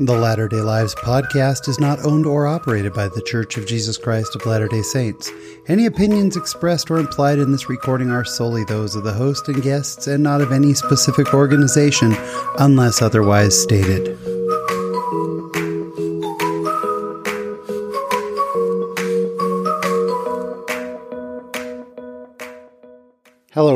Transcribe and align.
The 0.00 0.18
Latter 0.18 0.48
day 0.48 0.60
Lives 0.60 0.92
podcast 0.96 1.68
is 1.68 1.78
not 1.78 2.04
owned 2.04 2.26
or 2.26 2.48
operated 2.48 2.92
by 2.94 3.06
The 3.06 3.22
Church 3.22 3.56
of 3.56 3.64
Jesus 3.64 3.96
Christ 3.96 4.34
of 4.34 4.44
Latter 4.44 4.66
day 4.66 4.82
Saints. 4.82 5.30
Any 5.68 5.86
opinions 5.86 6.36
expressed 6.36 6.90
or 6.90 6.98
implied 6.98 7.38
in 7.38 7.52
this 7.52 7.68
recording 7.68 8.10
are 8.10 8.24
solely 8.24 8.64
those 8.64 8.96
of 8.96 9.04
the 9.04 9.12
host 9.12 9.46
and 9.46 9.62
guests 9.62 10.08
and 10.08 10.20
not 10.20 10.40
of 10.40 10.50
any 10.50 10.74
specific 10.74 11.32
organization 11.32 12.12
unless 12.58 13.02
otherwise 13.02 13.56
stated. 13.56 14.33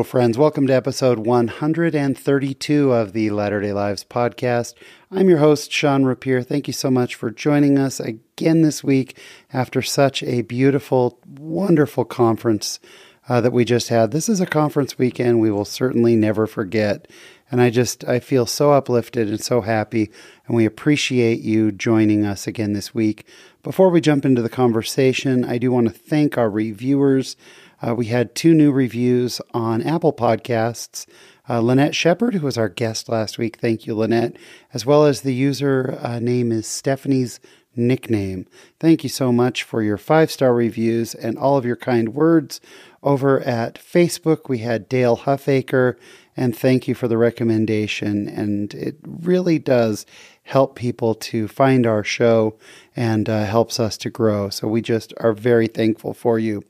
Friends. 0.09 0.39
Welcome 0.39 0.67
to 0.69 0.73
episode 0.73 1.19
132 1.19 2.93
of 2.93 3.13
the 3.13 3.29
Latter 3.29 3.61
day 3.61 3.75
Lives 3.75 4.05
podcast. 4.05 4.73
I'm 5.11 5.29
your 5.29 5.37
host, 5.37 5.71
Sean 5.71 6.07
Rapier. 6.07 6.43
Thank 6.43 6.67
you 6.67 6.73
so 6.73 6.91
much 6.91 7.15
for 7.15 7.31
joining 7.31 7.79
us 7.79 8.01
again 8.01 8.63
this 8.63 8.83
week 8.83 9.19
after 9.53 9.83
such 9.83 10.23
a 10.23 10.41
beautiful, 10.41 11.21
wonderful 11.39 12.07
conference 12.07 12.81
uh, 13.29 13.43
that 13.43 13.53
we 13.53 13.67
just 13.67 13.91
had. 13.91 14.11
This 14.11 14.31
is 14.31 14.41
a 14.41 14.47
conference 14.47 14.97
weekend 14.97 15.41
we 15.41 15.51
will 15.51 15.67
certainly 15.67 16.17
never 16.17 16.47
forget. 16.47 17.07
And 17.51 17.61
I 17.61 17.69
just, 17.69 18.03
I 18.05 18.19
feel 18.19 18.47
so 18.47 18.73
uplifted 18.73 19.29
and 19.29 19.43
so 19.43 19.61
happy. 19.61 20.11
And 20.47 20.57
we 20.57 20.65
appreciate 20.65 21.41
you 21.41 21.71
joining 21.71 22.25
us 22.25 22.47
again 22.47 22.73
this 22.73 22.95
week. 22.95 23.27
Before 23.63 23.91
we 23.91 24.01
jump 24.01 24.25
into 24.25 24.41
the 24.41 24.49
conversation, 24.49 25.45
I 25.45 25.59
do 25.59 25.71
want 25.71 25.87
to 25.89 25.93
thank 25.93 26.39
our 26.39 26.49
reviewers. 26.49 27.37
Uh, 27.81 27.95
we 27.95 28.07
had 28.07 28.35
two 28.35 28.55
new 28.55 28.73
reviews 28.73 29.41
on 29.55 29.83
Apple 29.83 30.13
Podcasts. 30.13 31.07
Uh, 31.49 31.61
Lynette 31.61 31.95
Shepard, 31.95 32.35
who 32.35 32.47
was 32.47 32.59
our 32.59 32.69
guest 32.69 33.09
last 33.09 33.39
week, 33.39 33.59
thank 33.59 33.87
you, 33.87 33.95
Lynette, 33.95 34.37
as 34.75 34.85
well 34.85 35.05
as 35.05 35.23
the 35.23 35.35
user 35.35 35.99
uh, 36.03 36.19
name 36.19 36.53
is 36.53 36.67
Stephanie's 36.67 37.41
nickname. 37.77 38.47
Thank 38.81 39.03
you 39.03 39.09
so 39.09 39.33
much 39.33 39.63
for 39.63 39.83
your 39.83 39.97
five 39.97 40.31
star 40.31 40.53
reviews 40.53 41.15
and 41.15 41.39
all 41.39 41.57
of 41.57 41.65
your 41.65 41.77
kind 41.77 42.11
words. 42.15 42.61
Over 43.03 43.41
at 43.41 43.77
Facebook, 43.77 44.49
we 44.49 44.59
had 44.59 44.89
Dale 44.89 45.19
Huffaker, 45.19 45.95
and 46.37 46.57
thank 46.57 46.89
you 46.89 46.95
for 46.95 47.07
the 47.07 47.17
recommendation. 47.17 48.29
And 48.29 48.75
it 48.75 48.97
really 49.07 49.61
does 49.61 50.05
help 50.43 50.75
people 50.75 51.15
to 51.15 51.47
find 51.47 51.87
our 51.87 52.03
show 52.03 52.57
and 52.97 53.29
uh, 53.29 53.45
helps 53.45 53.79
us 53.79 53.97
to 53.99 54.11
grow. 54.11 54.49
So 54.49 54.67
we 54.67 54.83
just 54.83 55.15
are 55.19 55.33
very 55.33 55.69
thankful 55.69 56.13
for 56.13 56.39
you. 56.39 56.65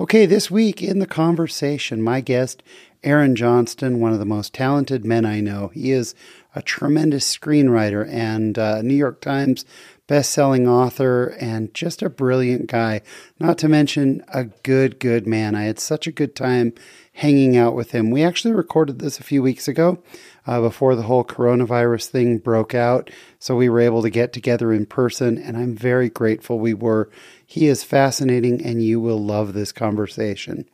Okay, 0.00 0.26
this 0.26 0.48
week 0.48 0.80
in 0.80 1.00
the 1.00 1.08
conversation, 1.08 2.00
my 2.00 2.20
guest, 2.20 2.62
Aaron 3.02 3.34
Johnston, 3.34 3.98
one 3.98 4.12
of 4.12 4.20
the 4.20 4.24
most 4.24 4.54
talented 4.54 5.04
men 5.04 5.26
I 5.26 5.40
know. 5.40 5.72
He 5.74 5.90
is 5.90 6.14
a 6.54 6.62
tremendous 6.62 7.36
screenwriter 7.36 8.08
and 8.08 8.56
uh, 8.56 8.80
New 8.80 8.94
York 8.94 9.20
Times 9.20 9.64
best-selling 10.06 10.68
author 10.68 11.36
and 11.40 11.74
just 11.74 12.00
a 12.00 12.08
brilliant 12.08 12.68
guy. 12.68 13.00
Not 13.40 13.58
to 13.58 13.68
mention 13.68 14.24
a 14.28 14.44
good, 14.44 15.00
good 15.00 15.26
man. 15.26 15.56
I 15.56 15.64
had 15.64 15.80
such 15.80 16.06
a 16.06 16.12
good 16.12 16.36
time 16.36 16.74
hanging 17.18 17.56
out 17.56 17.74
with 17.74 17.90
him. 17.90 18.12
We 18.12 18.22
actually 18.22 18.54
recorded 18.54 19.00
this 19.00 19.18
a 19.18 19.24
few 19.24 19.42
weeks 19.42 19.66
ago 19.66 20.00
uh, 20.46 20.60
before 20.60 20.94
the 20.94 21.02
whole 21.02 21.24
coronavirus 21.24 22.06
thing 22.06 22.38
broke 22.38 22.76
out. 22.76 23.10
So 23.40 23.56
we 23.56 23.68
were 23.68 23.80
able 23.80 24.02
to 24.02 24.10
get 24.10 24.32
together 24.32 24.72
in 24.72 24.86
person, 24.86 25.36
and 25.36 25.56
I'm 25.56 25.74
very 25.74 26.08
grateful 26.10 26.60
we 26.60 26.74
were. 26.74 27.10
He 27.44 27.66
is 27.66 27.82
fascinating, 27.82 28.64
and 28.64 28.84
you 28.84 29.00
will 29.00 29.18
love 29.18 29.52
this 29.52 29.72
conversation. 29.72 30.64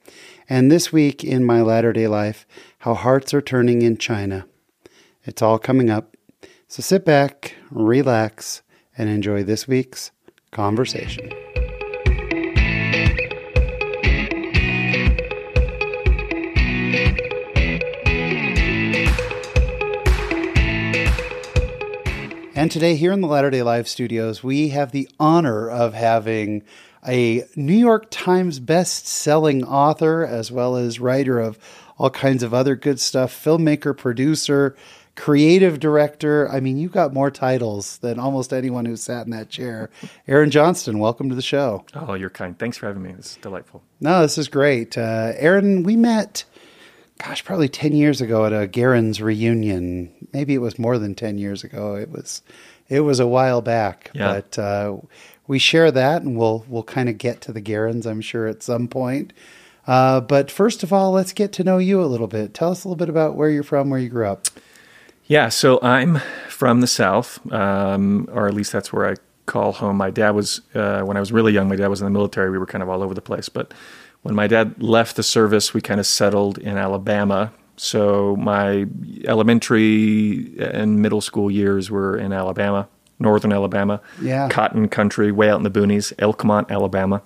And 0.47 0.70
this 0.70 0.92
week 0.92 1.25
in 1.25 1.47
my 1.47 1.62
latter 1.62 1.95
day 1.95 2.09
life, 2.09 2.47
how 2.81 2.92
hearts 2.92 3.33
are 3.33 3.41
turning 3.41 3.81
in 3.81 3.97
China. 3.97 4.47
It's 5.25 5.41
all 5.41 5.59
coming 5.59 5.89
up. 5.89 6.15
So 6.69 6.83
sit 6.83 7.06
back, 7.06 7.55
relax, 7.70 8.61
and 8.98 9.09
enjoy 9.09 9.45
this 9.45 9.67
week's 9.67 10.11
conversation. 10.50 11.44
And 22.64 22.72
today, 22.72 22.97
here 22.97 23.12
in 23.12 23.20
the 23.20 23.26
Latter 23.26 23.50
day 23.50 23.62
Live 23.62 23.86
studios, 23.86 24.42
we 24.42 24.70
have 24.70 24.91
the 24.91 25.06
honor 25.20 25.69
of 25.69 25.92
having 25.92 26.62
a 27.06 27.44
New 27.56 27.75
York 27.75 28.06
Times 28.08 28.58
best-selling 28.58 29.62
author, 29.64 30.25
as 30.25 30.50
well 30.50 30.74
as 30.74 30.98
writer 30.98 31.41
of 31.41 31.58
all 31.98 32.08
kinds 32.08 32.42
of 32.42 32.54
other 32.54 32.74
good 32.74 32.98
stuff, 32.98 33.34
filmmaker, 33.34 33.94
producer, 33.94 34.74
creative 35.14 35.78
director. 35.78 36.50
I 36.50 36.60
mean, 36.60 36.78
you've 36.78 36.91
got 36.91 37.12
more 37.12 37.30
titles 37.30 37.98
than 37.98 38.19
almost 38.19 38.50
anyone 38.50 38.86
who's 38.86 39.03
sat 39.03 39.26
in 39.26 39.32
that 39.32 39.50
chair. 39.50 39.91
Aaron 40.26 40.50
Johnston, 40.50 40.98
welcome 40.98 41.28
to 41.28 41.34
the 41.34 41.42
show. 41.42 41.84
Oh, 41.92 42.14
you're 42.14 42.30
kind. 42.30 42.58
Thanks 42.58 42.78
for 42.78 42.86
having 42.86 43.03
me. 43.03 43.12
This 43.12 43.32
is 43.32 43.36
delightful. 43.42 43.82
No, 44.00 44.22
this 44.22 44.38
is 44.38 44.48
great. 44.48 44.97
Uh, 44.97 45.32
Aaron, 45.36 45.82
we 45.82 45.97
met, 45.97 46.44
gosh, 47.22 47.44
probably 47.44 47.69
10 47.69 47.92
years 47.92 48.20
ago 48.20 48.44
at 48.47 48.52
a 48.52 48.66
Garen's 48.66 49.20
reunion. 49.20 50.12
Maybe 50.32 50.54
it 50.54 50.58
was 50.58 50.78
more 50.78 50.98
than 50.98 51.14
10 51.14 51.38
years 51.38 51.64
ago. 51.64 51.94
It 51.94 52.10
was 52.10 52.42
it 52.88 53.00
was 53.00 53.19
a 53.19 53.26
while 53.26 53.62
back, 53.62 54.10
Yeah. 54.12 54.34
but 54.34 54.58
uh, 54.58 54.97
we 55.47 55.58
share 55.58 55.91
that 55.91 56.22
and 56.22 56.36
we'll 56.36 56.64
we'll 56.69 56.82
kind 56.82 57.08
of 57.08 57.16
get 57.19 57.41
to 57.42 57.53
the 57.53 57.62
Garens, 57.62 58.06
I'm 58.06 58.20
sure, 58.20 58.47
at 58.47 58.62
some 58.62 58.88
point. 58.88 59.32
Uh, 59.86 60.20
but 60.20 60.50
first 60.50 60.82
of 60.82 60.92
all, 60.92 61.12
let's 61.12 61.32
get 61.32 61.53
to 61.53 61.64
know 61.64 61.78
you 61.78 62.03
a 62.03 62.06
little 62.06 62.26
bit. 62.26 62.54
Tell 62.54 62.70
us 62.70 62.84
a 62.84 62.88
little 62.88 62.97
bit 62.97 63.08
about 63.10 63.36
where 63.36 63.50
you're 63.50 63.62
from, 63.62 63.91
where 63.91 64.00
you 64.00 64.08
grew 64.08 64.26
up. 64.26 64.47
Yeah, 65.26 65.48
so 65.50 65.78
I'm 65.82 66.20
from 66.48 66.80
the 66.80 66.86
South, 66.86 67.38
um, 67.53 68.28
or 68.32 68.47
at 68.47 68.54
least 68.54 68.72
that's 68.72 68.92
where 68.92 69.08
I 69.10 69.14
call 69.47 69.72
home. 69.72 69.97
My 69.97 70.10
dad 70.10 70.30
was, 70.30 70.60
uh, 70.74 71.03
when 71.03 71.16
I 71.16 71.20
was 71.20 71.32
really 71.32 71.53
young, 71.53 71.69
my 71.69 71.76
dad 71.76 71.88
was 71.88 72.00
in 72.00 72.06
the 72.06 72.10
military. 72.10 72.50
We 72.50 72.58
were 72.58 72.66
kind 72.66 72.82
of 72.82 72.88
all 72.91 73.03
over 73.03 73.12
the 73.14 73.22
place. 73.22 73.48
But 73.50 73.72
when 74.24 74.34
my 74.34 74.46
dad 74.48 74.82
left 74.82 75.14
the 75.16 75.22
service, 75.22 75.72
we 75.72 75.80
kind 75.80 76.00
of 76.00 76.06
settled 76.06 76.58
in 76.58 76.76
Alabama. 76.76 77.52
So 77.76 78.36
my 78.36 78.86
elementary 79.26 80.54
and 80.58 81.00
middle 81.00 81.20
school 81.20 81.50
years 81.50 81.90
were 81.90 82.16
in 82.16 82.32
Alabama, 82.32 82.88
northern 83.18 83.52
Alabama, 83.52 84.00
Yeah. 84.20 84.48
cotton 84.48 84.88
country, 84.88 85.30
way 85.32 85.48
out 85.50 85.56
in 85.58 85.62
the 85.64 85.70
boonies, 85.70 86.12
Elkmont, 86.16 86.70
Alabama. 86.70 87.22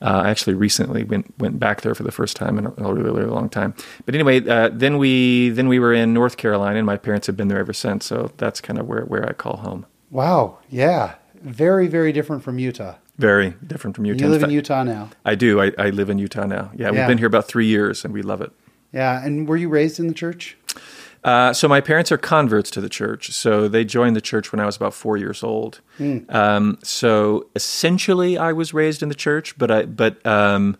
Uh, 0.00 0.22
I 0.26 0.30
actually 0.30 0.54
recently 0.54 1.02
went 1.02 1.26
went 1.38 1.58
back 1.58 1.80
there 1.80 1.92
for 1.94 2.04
the 2.04 2.12
first 2.12 2.36
time 2.36 2.56
in 2.56 2.66
a, 2.66 2.70
really, 2.92 3.02
really 3.02 3.24
long 3.24 3.48
time. 3.48 3.74
But 4.06 4.14
anyway, 4.14 4.46
uh, 4.48 4.70
then 4.72 4.96
we 4.96 5.48
then 5.50 5.66
we 5.66 5.80
were 5.80 5.92
in 5.92 6.14
North 6.14 6.36
Carolina, 6.36 6.78
and 6.78 6.86
my 6.86 6.96
parents 6.96 7.26
have 7.26 7.36
been 7.36 7.48
there 7.48 7.58
ever 7.58 7.72
since. 7.72 8.06
So 8.06 8.30
that's 8.36 8.60
kind 8.60 8.78
of 8.78 8.86
where 8.86 9.02
where 9.02 9.28
I 9.28 9.32
call 9.32 9.56
home. 9.56 9.86
Wow, 10.12 10.58
yeah, 10.70 11.14
very 11.42 11.88
very 11.88 12.12
different 12.12 12.44
from 12.44 12.60
Utah. 12.60 12.94
Very 13.18 13.54
different 13.66 13.96
from 13.96 14.06
Utah. 14.06 14.24
You 14.24 14.30
live 14.30 14.42
in 14.42 14.48
fact, 14.48 14.52
Utah 14.52 14.84
now. 14.84 15.10
I 15.24 15.34
do. 15.34 15.60
I, 15.60 15.72
I 15.76 15.90
live 15.90 16.08
in 16.08 16.18
Utah 16.18 16.46
now. 16.46 16.70
Yeah, 16.76 16.90
we've 16.90 17.06
been 17.06 17.18
here 17.18 17.26
about 17.26 17.48
three 17.48 17.66
years, 17.66 18.04
and 18.04 18.14
we 18.14 18.22
love 18.22 18.40
it. 18.40 18.52
Yeah, 18.92 19.22
and 19.24 19.48
were 19.48 19.56
you 19.56 19.68
raised 19.68 19.98
in 19.98 20.06
the 20.06 20.14
church? 20.14 20.56
Uh, 21.24 21.52
so 21.52 21.66
my 21.66 21.80
parents 21.80 22.12
are 22.12 22.16
converts 22.16 22.70
to 22.70 22.80
the 22.80 22.88
church. 22.88 23.32
So 23.32 23.66
they 23.66 23.84
joined 23.84 24.14
the 24.14 24.20
church 24.20 24.52
when 24.52 24.60
I 24.60 24.66
was 24.66 24.76
about 24.76 24.94
four 24.94 25.16
years 25.16 25.42
old. 25.42 25.80
Um, 26.28 26.78
so 26.84 27.48
essentially, 27.56 28.38
I 28.38 28.52
was 28.52 28.72
raised 28.72 29.02
in 29.02 29.08
the 29.08 29.16
church, 29.16 29.58
but 29.58 29.70
I 29.70 29.84
but 29.84 30.24
um, 30.24 30.76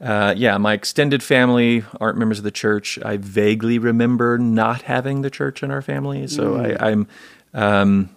uh, 0.00 0.34
yeah, 0.36 0.58
my 0.58 0.72
extended 0.72 1.22
family 1.22 1.84
aren't 2.00 2.18
members 2.18 2.38
of 2.38 2.44
the 2.44 2.50
church. 2.50 2.98
I 3.04 3.18
vaguely 3.18 3.78
remember 3.78 4.36
not 4.36 4.82
having 4.82 5.22
the 5.22 5.30
church 5.30 5.62
in 5.62 5.70
our 5.70 5.80
family. 5.80 6.26
So 6.26 6.56
I, 6.56 6.90
I'm. 6.90 7.06
Um, 7.54 8.10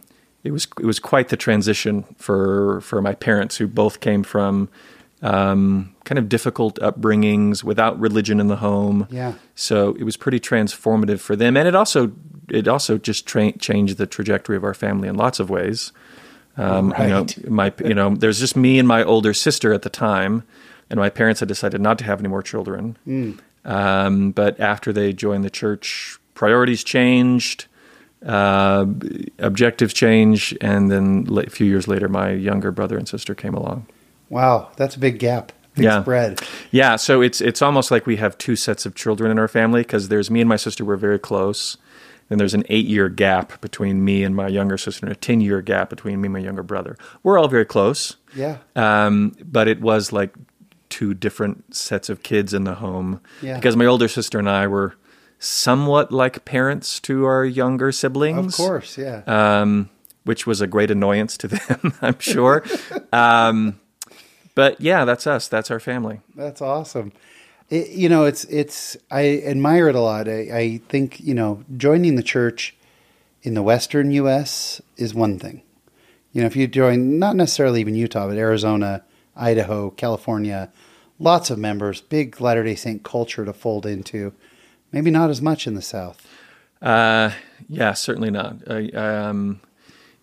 it 0.45 0.51
was 0.51 0.67
it 0.79 0.85
was 0.85 0.99
quite 0.99 1.29
the 1.29 1.37
transition 1.37 2.03
for 2.17 2.79
for 2.81 3.01
my 3.01 3.13
parents, 3.13 3.57
who 3.57 3.67
both 3.67 3.99
came 3.99 4.23
from 4.23 4.69
um, 5.21 5.95
kind 6.03 6.19
of 6.19 6.29
difficult 6.29 6.79
upbringings 6.79 7.63
without 7.63 7.99
religion 7.99 8.39
in 8.39 8.47
the 8.47 8.57
home. 8.57 9.07
Yeah. 9.09 9.33
So 9.55 9.95
it 9.95 10.03
was 10.03 10.17
pretty 10.17 10.39
transformative 10.39 11.19
for 11.19 11.35
them, 11.35 11.57
and 11.57 11.67
it 11.67 11.75
also 11.75 12.11
it 12.49 12.67
also 12.67 12.97
just 12.97 13.25
tra- 13.25 13.57
changed 13.57 13.97
the 13.97 14.05
trajectory 14.05 14.55
of 14.55 14.63
our 14.63 14.75
family 14.75 15.07
in 15.07 15.15
lots 15.15 15.39
of 15.39 15.49
ways. 15.49 15.91
Um, 16.57 16.93
You 16.99 17.07
know, 17.07 17.25
my 17.49 17.73
you 17.83 17.95
know, 17.95 18.15
there's 18.15 18.39
just 18.39 18.55
me 18.55 18.79
and 18.79 18.87
my 18.87 19.03
older 19.03 19.33
sister 19.33 19.73
at 19.73 19.81
the 19.81 19.89
time, 19.89 20.43
and 20.89 20.99
my 20.99 21.09
parents 21.09 21.39
had 21.39 21.49
decided 21.49 21.81
not 21.81 21.97
to 21.97 22.05
have 22.05 22.19
any 22.19 22.29
more 22.29 22.43
children. 22.43 22.97
Um, 23.65 24.31
but 24.31 24.59
after 24.59 24.93
they 24.93 25.11
joined 25.11 25.43
the 25.43 25.49
church, 25.49 26.19
priorities 26.35 26.83
changed, 26.83 27.65
uh, 28.25 28.85
objectives 29.39 29.93
changed, 29.93 30.57
and 30.61 30.89
then 30.91 31.27
a 31.31 31.49
few 31.49 31.67
years 31.67 31.87
later, 31.87 32.07
my 32.09 32.31
younger 32.31 32.71
brother 32.71 32.97
and 32.97 33.07
sister 33.07 33.35
came 33.35 33.53
along. 33.53 33.87
Wow, 34.29 34.71
that's 34.77 34.95
a 34.95 34.99
big 34.99 35.19
gap, 35.19 35.51
big 35.75 35.85
Yeah. 35.85 36.01
spread. 36.01 36.41
Yeah, 36.71 36.95
so 36.95 37.21
it's 37.21 37.41
it's 37.41 37.61
almost 37.61 37.91
like 37.91 38.05
we 38.07 38.15
have 38.17 38.37
two 38.37 38.55
sets 38.55 38.85
of 38.85 38.95
children 38.95 39.29
in 39.31 39.37
our 39.39 39.47
family 39.47 39.81
because 39.81 40.07
there's 40.09 40.31
me 40.31 40.41
and 40.41 40.49
my 40.49 40.55
sister 40.55 40.83
we're 40.83 40.95
very 40.97 41.19
close. 41.19 41.77
Then 42.27 42.39
there's 42.39 42.55
an 42.55 42.63
eight 42.69 42.87
year 42.87 43.07
gap 43.07 43.61
between 43.61 44.03
me 44.03 44.23
and 44.23 44.35
my 44.35 44.47
younger 44.47 44.77
sister, 44.79 45.05
and 45.05 45.11
a 45.15 45.15
ten 45.19 45.41
year 45.41 45.61
gap 45.61 45.91
between 45.91 46.19
me 46.21 46.25
and 46.25 46.33
my 46.33 46.39
younger 46.39 46.63
brother. 46.63 46.97
We're 47.21 47.37
all 47.37 47.47
very 47.47 47.65
close, 47.65 48.15
Yeah, 48.35 48.57
um, 48.75 49.35
but 49.43 49.67
it 49.67 49.79
was 49.79 50.11
like 50.11 50.33
two 50.89 51.13
different 51.13 51.75
sets 51.75 52.09
of 52.09 52.23
kids 52.23 52.53
in 52.53 52.63
the 52.63 52.75
home 52.75 53.19
Yeah. 53.41 53.55
because 53.55 53.75
my 53.75 53.85
older 53.85 54.07
sister 54.07 54.39
and 54.39 54.49
I 54.49 54.65
were 54.65 54.95
somewhat 55.39 56.11
like 56.11 56.45
parents 56.45 56.99
to 57.01 57.25
our 57.25 57.45
younger 57.45 57.91
siblings. 57.91 58.59
of 58.59 58.65
course. 58.65 58.97
Yeah, 58.97 59.21
Um, 59.27 59.89
which 60.23 60.47
was 60.47 60.61
a 60.61 60.67
great 60.67 60.89
annoyance 60.91 61.37
to 61.37 61.47
them, 61.49 61.93
I'm 62.01 62.19
sure. 62.19 62.63
um, 63.13 63.79
but 64.55 64.79
yeah, 64.81 65.05
that's 65.05 65.27
us. 65.27 65.47
That's 65.47 65.69
our 65.69 65.79
family. 65.79 66.21
That's 66.35 66.61
awesome. 66.61 67.11
It, 67.69 67.89
you 67.89 68.09
know, 68.09 68.25
it's 68.25 68.43
it's 68.45 68.95
I 69.11 69.41
admire 69.45 69.89
it 69.89 69.95
a 69.95 69.99
lot. 69.99 70.27
I, 70.29 70.39
I 70.53 70.81
think 70.87 71.19
you 71.19 71.33
know 71.33 71.63
joining 71.77 72.15
the 72.15 72.23
church 72.23 72.75
in 73.41 73.53
the 73.53 73.63
Western 73.63 74.11
U.S. 74.11 74.81
is 74.97 75.13
one 75.13 75.37
thing. 75.39 75.61
You 76.31 76.41
know, 76.41 76.47
if 76.47 76.55
you 76.55 76.67
join, 76.67 77.17
not 77.19 77.35
necessarily 77.35 77.79
even 77.81 77.95
Utah, 77.95 78.27
but 78.27 78.37
Arizona, 78.37 79.03
Idaho, 79.35 79.89
California, 79.91 80.71
lots 81.19 81.49
of 81.49 81.57
members, 81.57 82.01
big 82.01 82.39
Latter 82.41 82.63
Day 82.63 82.75
Saint 82.75 83.03
culture 83.03 83.45
to 83.45 83.53
fold 83.53 83.85
into. 83.85 84.33
Maybe 84.95 85.11
not 85.11 85.29
as 85.29 85.41
much 85.41 85.67
in 85.67 85.73
the 85.73 85.81
South. 85.81 86.25
Uh, 86.81 87.31
yeah, 87.67 87.91
certainly 87.91 88.31
not. 88.31 88.55
I, 88.65 88.87
um, 88.91 89.59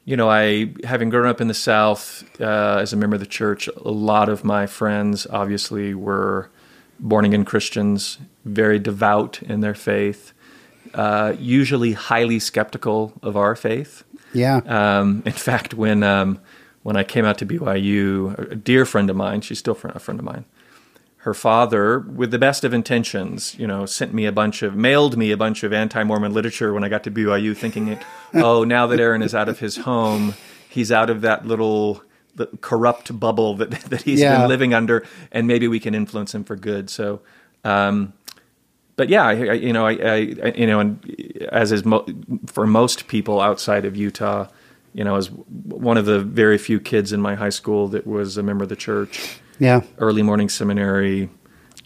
you 0.07 0.17
know, 0.17 0.31
I 0.31 0.73
having 0.83 1.11
grown 1.11 1.27
up 1.27 1.43
in 1.43 1.49
the 1.49 1.55
South 1.55 2.25
uh, 2.41 2.79
as 2.81 2.95
a 2.95 2.97
member 2.97 3.17
of 3.17 3.21
the 3.21 3.27
church, 3.27 3.69
a 3.69 3.91
lot 3.91 4.31
of 4.31 4.45
my 4.45 4.67
friends 4.67 5.27
obviously 5.29 5.93
were 5.93 6.51
born 6.99 7.27
again 7.27 7.45
Christians, 7.45 8.17
very 8.47 8.79
devout 8.79 9.43
in 9.43 9.61
their 9.61 9.75
faith, 9.75 10.33
uh, 10.95 11.35
usually 11.39 11.93
highly 11.93 12.39
skeptical 12.39 13.13
of 13.23 13.37
our 13.37 13.55
faith. 13.55 14.05
Yeah. 14.33 14.63
Um, 14.65 15.23
in 15.27 15.33
fact, 15.33 15.75
when 15.75 16.03
um, 16.03 16.41
when 16.83 16.97
I 16.97 17.05
came 17.05 17.27
out 17.27 17.37
to 17.39 17.47
BYU, 17.47 18.53
a 18.53 18.57
dear 18.57 18.87
friend 18.87 19.11
of 19.11 19.17
mine, 19.17 19.43
she's 19.43 19.59
still 19.59 19.77
a 19.85 19.99
friend 19.99 20.19
of 20.19 20.25
mine, 20.25 20.47
her 21.23 21.35
father, 21.35 22.01
with 22.01 22.33
the 22.33 22.39
best 22.39 22.65
of 22.65 22.75
intentions, 22.75 23.57
you 23.57 23.65
know, 23.65 23.87
sent 23.87 24.13
me 24.13 24.27
a 24.27 24.33
bunch 24.33 24.61
of, 24.61 24.75
mailed 24.75 25.17
me 25.17 25.31
a 25.31 25.37
bunch 25.37 25.63
of 25.63 25.73
anti-Mormon 25.73 26.35
literature 26.35 26.75
when 26.75 26.83
I 26.83 26.89
got 26.89 27.05
to 27.05 27.13
BYU, 27.13 27.57
thinking, 27.57 27.87
it, 27.89 28.03
oh, 28.35 28.65
now 28.65 28.89
that 28.89 28.99
Aaron 28.99 29.23
is 29.23 29.33
out 29.33 29.49
of 29.49 29.61
his 29.61 29.77
home, 29.77 30.35
he's 30.69 30.91
out 30.91 31.11
of 31.11 31.21
that 31.21 31.47
little 31.47 32.03
corrupt 32.61 33.21
bubble 33.21 33.55
that 33.55 33.71
that 33.91 34.03
he's 34.03 34.19
yeah. 34.19 34.39
been 34.39 34.49
living 34.49 34.75
under, 34.75 35.07
and 35.31 35.47
maybe 35.47 35.69
we 35.69 35.79
can 35.79 35.95
influence 35.95 36.35
him 36.35 36.43
for 36.43 36.57
good. 36.57 36.91
So, 36.91 37.21
um, 37.63 38.15
but 38.97 39.09
yeah, 39.09 39.25
I, 39.25 39.33
I, 39.33 39.53
you 39.53 39.73
know, 39.73 39.87
I, 39.87 39.93
I, 39.93 40.17
you 40.57 40.67
know, 40.67 40.81
and 40.81 41.47
as 41.53 41.71
is 41.71 41.85
mo- 41.85 42.07
for 42.47 42.67
most 42.67 43.07
people 43.07 43.41
outside 43.41 43.85
of 43.85 43.95
Utah, 43.95 44.49
you 44.93 45.05
know, 45.05 45.15
as 45.15 45.31
one 45.31 45.97
of 45.97 46.05
the 46.05 46.19
very 46.19 46.59
few 46.59 46.81
kids 46.81 47.13
in 47.13 47.21
my 47.21 47.37
high 47.37 47.49
school 47.49 47.87
that 47.89 48.09
was 48.09 48.37
a 48.37 48.43
member 48.43 48.65
of 48.65 48.71
the 48.71 48.77
church 48.77 49.39
yeah. 49.63 49.83
early 49.99 50.23
morning 50.23 50.49
seminary. 50.49 51.31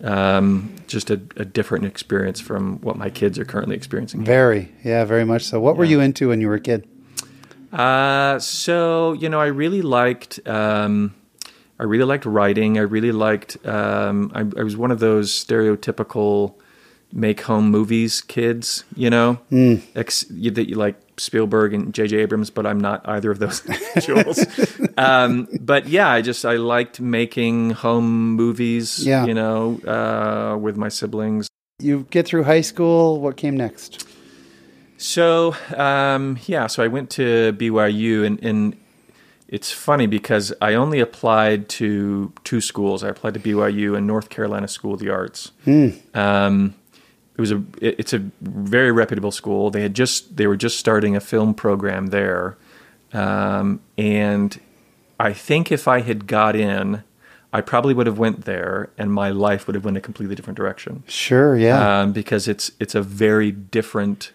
Um, 0.02 0.75
just 0.87 1.11
a, 1.11 1.14
a, 1.37 1.44
different 1.44 1.87
experience 1.87 2.38
from 2.38 2.78
what 2.82 2.96
my 2.96 3.08
kids 3.08 3.38
are 3.38 3.46
currently 3.46 3.76
experiencing. 3.76 4.25
Very, 4.25 4.70
yeah, 4.84 5.06
very 5.06 5.25
much 5.25 5.44
so. 5.44 5.58
What 5.58 5.73
yeah. 5.73 5.78
were 5.78 5.84
you 5.87 6.00
into 6.00 6.28
when 6.28 6.43
you 6.43 6.49
were 6.49 6.56
a 6.56 6.61
kid? 6.61 6.87
Uh, 7.73 8.38
so 8.38 9.14
you 9.14 9.31
know, 9.31 9.40
I 9.40 9.46
really 9.46 9.81
liked. 9.81 10.46
Um, 10.46 11.14
I 11.78 11.84
really 11.84 12.05
liked 12.05 12.26
writing. 12.26 12.78
I 12.78 12.82
really 12.82 13.12
liked. 13.12 13.64
Um, 13.67 14.31
I, 14.34 14.40
I, 14.40 14.62
was 14.62 14.76
one 14.76 14.90
of 14.90 15.00
those 15.00 15.32
stereotypical 15.32 16.55
make 17.12 17.40
home 17.43 17.70
movies 17.70 18.20
kids. 18.20 18.84
You 18.94 19.08
know, 19.08 19.40
mm. 19.50 19.82
Ex, 19.94 20.25
that 20.25 20.69
you 20.69 20.76
like 20.76 21.00
Spielberg 21.19 21.75
and 21.75 21.95
J.J. 21.95 22.19
Abrams, 22.19 22.51
but 22.51 22.67
I'm 22.67 22.81
not 22.81 23.07
either 23.09 23.31
of 23.31 23.39
those 23.39 23.65
individuals. 23.67 24.45
um, 24.99 25.49
but 25.61 25.89
yeah, 25.89 26.09
I 26.09 26.23
just 26.23 26.45
I 26.45 26.57
liked 26.57 27.01
making 27.01 27.71
home 27.71 28.33
movies. 28.33 29.05
Yeah. 29.05 29.27
you 29.27 29.35
know, 29.35 29.81
uh, 29.87 30.57
with 30.57 30.77
my 30.77 30.89
siblings. 30.89 31.49
You 31.79 32.07
get 32.11 32.27
through 32.27 32.45
high 32.45 32.63
school. 32.63 33.21
What 33.21 33.37
came 33.37 33.57
next? 33.57 34.07
So 34.99 35.55
um, 35.77 36.39
yeah, 36.47 36.67
so 36.67 36.83
I 36.83 36.89
went 36.89 37.11
to 37.11 37.53
BYU, 37.53 38.25
and, 38.25 38.43
and 38.43 38.77
it's 39.49 39.71
funny 39.71 40.07
because 40.07 40.53
I 40.61 40.75
only 40.75 41.01
applied 41.01 41.69
to 41.71 42.33
two 42.45 42.61
schools. 42.61 43.05
I 43.05 43.09
applied 43.09 43.35
to 43.35 43.41
BYU 43.41 43.97
and 43.97 44.07
North 44.07 44.29
Carolina 44.31 44.69
School 44.69 44.95
of 44.95 45.01
the 45.01 45.11
Arts. 45.11 45.53
Mm. 45.67 46.17
Um, 46.17 46.75
it 47.37 47.41
was 47.41 47.53
a 47.53 47.62
it's 47.81 48.15
a 48.15 48.19
very 48.41 48.91
reputable 48.91 49.31
school. 49.31 49.71
They 49.71 49.83
had 49.83 49.94
just 49.94 50.37
they 50.37 50.47
were 50.47 50.56
just 50.56 50.79
starting 50.79 51.15
a 51.15 51.21
film 51.21 51.53
program 51.53 52.06
there, 52.06 52.56
um, 53.12 53.81
and 53.99 54.59
I 55.21 55.35
think 55.35 55.71
if 55.71 55.87
I 55.87 56.00
had 56.00 56.27
got 56.27 56.56
in, 56.56 57.05
I 57.53 57.61
probably 57.61 57.93
would 57.93 58.06
have 58.06 58.19
went 58.19 58.47
there, 58.47 58.88
and 58.97 59.12
my 59.12 59.31
life 59.31 59.67
would 59.67 59.75
have 59.75 59.85
went 59.85 59.99
a 59.99 60.00
completely 60.00 60.35
different 60.35 60.56
direction. 60.56 61.03
Sure, 61.06 61.56
yeah, 61.56 62.00
um, 62.00 62.12
because 62.12 62.49
it's 62.49 62.73
it's 62.81 62.94
a 62.94 63.03
very 63.03 63.53
different 63.53 64.33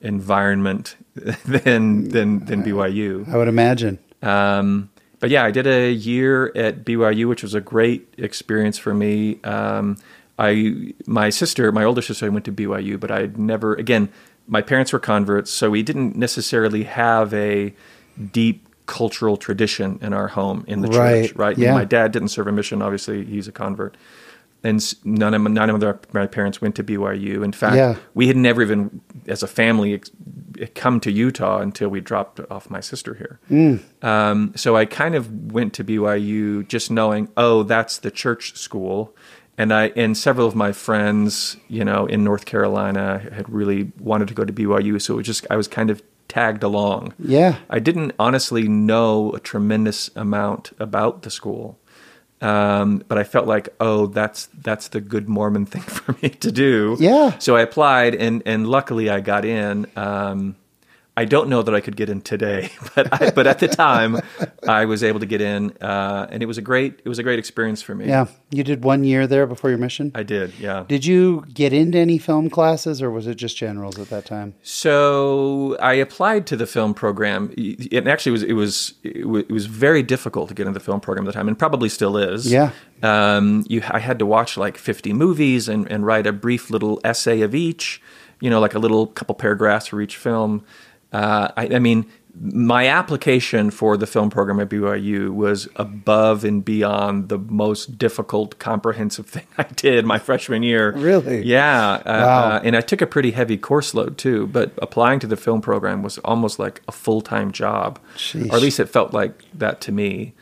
environment 0.00 0.96
than 1.14 2.08
than 2.08 2.44
than 2.46 2.64
BYU. 2.64 3.28
I 3.32 3.36
would 3.36 3.48
imagine. 3.48 4.00
Um, 4.22 4.90
but 5.20 5.30
yeah, 5.30 5.44
I 5.44 5.52
did 5.52 5.68
a 5.68 5.92
year 5.92 6.50
at 6.56 6.84
BYU, 6.84 7.28
which 7.28 7.44
was 7.44 7.54
a 7.54 7.60
great 7.60 8.12
experience 8.18 8.76
for 8.76 8.92
me. 8.92 9.40
Um, 9.44 9.98
I 10.40 10.94
my 11.06 11.28
sister, 11.28 11.70
my 11.70 11.84
older 11.84 12.00
sister, 12.00 12.30
went 12.30 12.46
to 12.46 12.52
BYU, 12.52 12.98
but 12.98 13.10
I'd 13.10 13.38
never. 13.38 13.74
Again, 13.74 14.08
my 14.48 14.62
parents 14.62 14.92
were 14.92 14.98
converts, 14.98 15.50
so 15.50 15.70
we 15.70 15.82
didn't 15.82 16.16
necessarily 16.16 16.84
have 16.84 17.32
a 17.34 17.74
deep 18.32 18.66
cultural 18.86 19.36
tradition 19.36 19.98
in 20.02 20.12
our 20.12 20.28
home 20.28 20.64
in 20.66 20.80
the 20.80 20.88
right. 20.88 21.28
church. 21.28 21.36
Right. 21.36 21.58
Yeah. 21.58 21.74
My 21.74 21.84
dad 21.84 22.10
didn't 22.10 22.28
serve 22.28 22.46
a 22.46 22.52
mission. 22.52 22.80
Obviously, 22.82 23.24
he's 23.24 23.46
a 23.46 23.52
convert. 23.52 23.96
And 24.62 24.82
none 25.04 25.32
of 25.32 25.42
none 25.42 25.70
of 25.70 25.82
our, 25.82 26.00
my 26.12 26.26
parents 26.26 26.60
went 26.60 26.74
to 26.76 26.84
BYU. 26.84 27.44
In 27.44 27.52
fact, 27.52 27.76
yeah. 27.76 27.96
we 28.14 28.26
had 28.26 28.36
never 28.36 28.60
even, 28.62 29.00
as 29.26 29.42
a 29.42 29.46
family, 29.46 30.02
come 30.74 31.00
to 31.00 31.10
Utah 31.10 31.60
until 31.60 31.88
we 31.88 32.00
dropped 32.00 32.40
off 32.50 32.68
my 32.68 32.80
sister 32.80 33.14
here. 33.14 33.40
Mm. 33.50 34.04
Um, 34.04 34.52
so 34.56 34.76
I 34.76 34.84
kind 34.84 35.14
of 35.14 35.52
went 35.52 35.72
to 35.74 35.84
BYU 35.84 36.66
just 36.68 36.90
knowing, 36.90 37.28
oh, 37.36 37.62
that's 37.62 37.98
the 37.98 38.10
church 38.10 38.56
school, 38.56 39.14
and 39.60 39.74
I 39.74 39.88
and 39.94 40.16
several 40.16 40.46
of 40.46 40.54
my 40.54 40.72
friends, 40.72 41.58
you 41.68 41.84
know, 41.84 42.06
in 42.06 42.24
North 42.24 42.46
Carolina 42.46 43.18
had 43.18 43.46
really 43.50 43.92
wanted 43.98 44.28
to 44.28 44.34
go 44.34 44.42
to 44.42 44.52
BYU, 44.54 45.00
so 45.02 45.14
it 45.14 45.16
was 45.18 45.26
just 45.26 45.46
I 45.50 45.56
was 45.56 45.68
kind 45.68 45.90
of 45.90 46.02
tagged 46.28 46.62
along. 46.62 47.12
Yeah, 47.18 47.56
I 47.68 47.78
didn't 47.78 48.12
honestly 48.18 48.68
know 48.68 49.32
a 49.32 49.38
tremendous 49.38 50.10
amount 50.16 50.72
about 50.78 51.22
the 51.22 51.30
school, 51.30 51.78
um, 52.40 53.04
but 53.06 53.18
I 53.18 53.24
felt 53.24 53.46
like, 53.46 53.68
oh, 53.80 54.06
that's 54.06 54.48
that's 54.62 54.88
the 54.88 55.00
good 55.02 55.28
Mormon 55.28 55.66
thing 55.72 55.82
for 55.82 56.16
me 56.22 56.30
to 56.30 56.50
do. 56.50 56.96
Yeah. 56.98 57.38
So 57.38 57.54
I 57.54 57.60
applied, 57.60 58.14
and 58.14 58.42
and 58.46 58.66
luckily 58.66 59.10
I 59.10 59.20
got 59.20 59.44
in. 59.44 59.86
Um, 59.94 60.56
I 61.16 61.24
don't 61.24 61.48
know 61.48 61.62
that 61.62 61.74
I 61.74 61.80
could 61.80 61.96
get 61.96 62.08
in 62.08 62.20
today, 62.20 62.70
but 62.94 63.08
I, 63.20 63.30
but 63.30 63.46
at 63.46 63.58
the 63.58 63.68
time, 63.68 64.20
I 64.66 64.84
was 64.84 65.02
able 65.02 65.20
to 65.20 65.26
get 65.26 65.40
in, 65.40 65.70
uh, 65.80 66.26
and 66.30 66.42
it 66.42 66.46
was 66.46 66.56
a 66.56 66.62
great 66.62 67.00
it 67.04 67.08
was 67.08 67.18
a 67.18 67.22
great 67.22 67.38
experience 67.38 67.82
for 67.82 67.94
me. 67.94 68.06
Yeah, 68.06 68.26
you 68.50 68.62
did 68.62 68.84
one 68.84 69.04
year 69.04 69.26
there 69.26 69.46
before 69.46 69.70
your 69.70 69.78
mission. 69.78 70.12
I 70.14 70.22
did. 70.22 70.54
Yeah. 70.58 70.84
Did 70.88 71.04
you 71.04 71.44
get 71.52 71.72
into 71.72 71.98
any 71.98 72.18
film 72.18 72.48
classes, 72.48 73.02
or 73.02 73.10
was 73.10 73.26
it 73.26 73.34
just 73.34 73.56
generals 73.56 73.98
at 73.98 74.08
that 74.10 74.24
time? 74.24 74.54
So 74.62 75.76
I 75.80 75.94
applied 75.94 76.46
to 76.48 76.56
the 76.56 76.66
film 76.66 76.94
program. 76.94 77.52
It 77.56 78.06
actually 78.06 78.32
was 78.32 78.42
it 78.42 78.54
was 78.54 78.94
it 79.02 79.26
was 79.26 79.66
very 79.66 80.02
difficult 80.02 80.48
to 80.48 80.54
get 80.54 80.66
into 80.66 80.78
the 80.78 80.84
film 80.84 81.00
program 81.00 81.26
at 81.26 81.32
the 81.32 81.32
time, 81.32 81.48
and 81.48 81.58
probably 81.58 81.88
still 81.88 82.16
is. 82.16 82.50
Yeah. 82.50 82.70
Um, 83.02 83.64
you 83.68 83.82
I 83.88 83.98
had 83.98 84.18
to 84.20 84.26
watch 84.26 84.56
like 84.56 84.78
fifty 84.78 85.12
movies 85.12 85.68
and, 85.68 85.90
and 85.90 86.06
write 86.06 86.26
a 86.26 86.32
brief 86.32 86.70
little 86.70 87.00
essay 87.04 87.40
of 87.40 87.54
each. 87.54 88.00
You 88.40 88.48
know, 88.48 88.58
like 88.58 88.74
a 88.74 88.78
little 88.78 89.06
couple 89.06 89.34
paragraphs 89.34 89.88
for 89.88 90.00
each 90.00 90.16
film. 90.16 90.64
Uh, 91.12 91.48
I, 91.56 91.74
I, 91.74 91.78
mean, 91.78 92.06
my 92.40 92.86
application 92.86 93.70
for 93.70 93.96
the 93.96 94.06
film 94.06 94.30
program 94.30 94.60
at 94.60 94.68
BYU 94.68 95.30
was 95.30 95.68
above 95.76 96.44
and 96.44 96.64
beyond 96.64 97.28
the 97.28 97.38
most 97.38 97.98
difficult, 97.98 98.58
comprehensive 98.58 99.26
thing 99.34 99.46
I 99.58 99.64
did 99.64 100.04
my 100.04 100.18
freshman 100.18 100.62
year. 100.62 100.92
Really? 100.92 101.42
Yeah. 101.42 101.94
Uh, 101.94 102.02
wow. 102.06 102.50
Uh, 102.50 102.60
and 102.64 102.76
I 102.76 102.80
took 102.80 103.02
a 103.02 103.06
pretty 103.06 103.32
heavy 103.32 103.56
course 103.56 103.94
load 103.94 104.18
too, 104.18 104.46
but 104.48 104.72
applying 104.78 105.20
to 105.20 105.26
the 105.26 105.36
film 105.36 105.60
program 105.60 106.02
was 106.02 106.18
almost 106.18 106.58
like 106.58 106.82
a 106.88 106.92
full 106.92 107.20
time 107.20 107.52
job. 107.52 107.98
Sheesh. 108.16 108.50
Or 108.50 108.56
at 108.56 108.62
least 108.62 108.80
it 108.80 108.88
felt 108.88 109.12
like 109.12 109.44
that 109.54 109.80
to 109.82 109.92
me. 109.92 110.34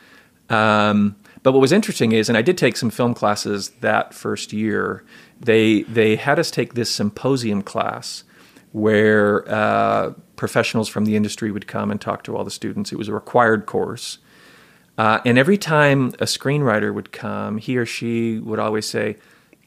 Um, 0.49 1.15
but 1.43 1.53
what 1.53 1.61
was 1.61 1.71
interesting 1.71 2.11
is, 2.11 2.27
and 2.27 2.37
I 2.37 2.41
did 2.41 2.57
take 2.57 2.75
some 2.75 2.89
film 2.89 3.13
classes 3.13 3.69
that 3.81 4.13
first 4.13 4.51
year. 4.51 5.03
They 5.39 5.83
they 5.83 6.15
had 6.15 6.37
us 6.37 6.51
take 6.51 6.73
this 6.73 6.89
symposium 6.89 7.61
class 7.61 8.23
where 8.71 9.49
uh, 9.49 10.13
professionals 10.39 10.87
from 10.87 11.05
the 11.05 11.15
industry 11.15 11.51
would 11.51 11.67
come 11.67 11.91
and 11.91 11.99
talk 11.99 12.23
to 12.23 12.35
all 12.35 12.43
the 12.43 12.49
students. 12.49 12.91
It 12.91 12.97
was 12.97 13.09
a 13.09 13.13
required 13.13 13.65
course. 13.65 14.17
Uh, 14.97 15.19
and 15.25 15.37
every 15.37 15.57
time 15.57 16.07
a 16.19 16.25
screenwriter 16.25 16.93
would 16.93 17.11
come, 17.11 17.57
he 17.57 17.77
or 17.77 17.85
she 17.85 18.39
would 18.39 18.57
always 18.57 18.85
say, 18.85 19.17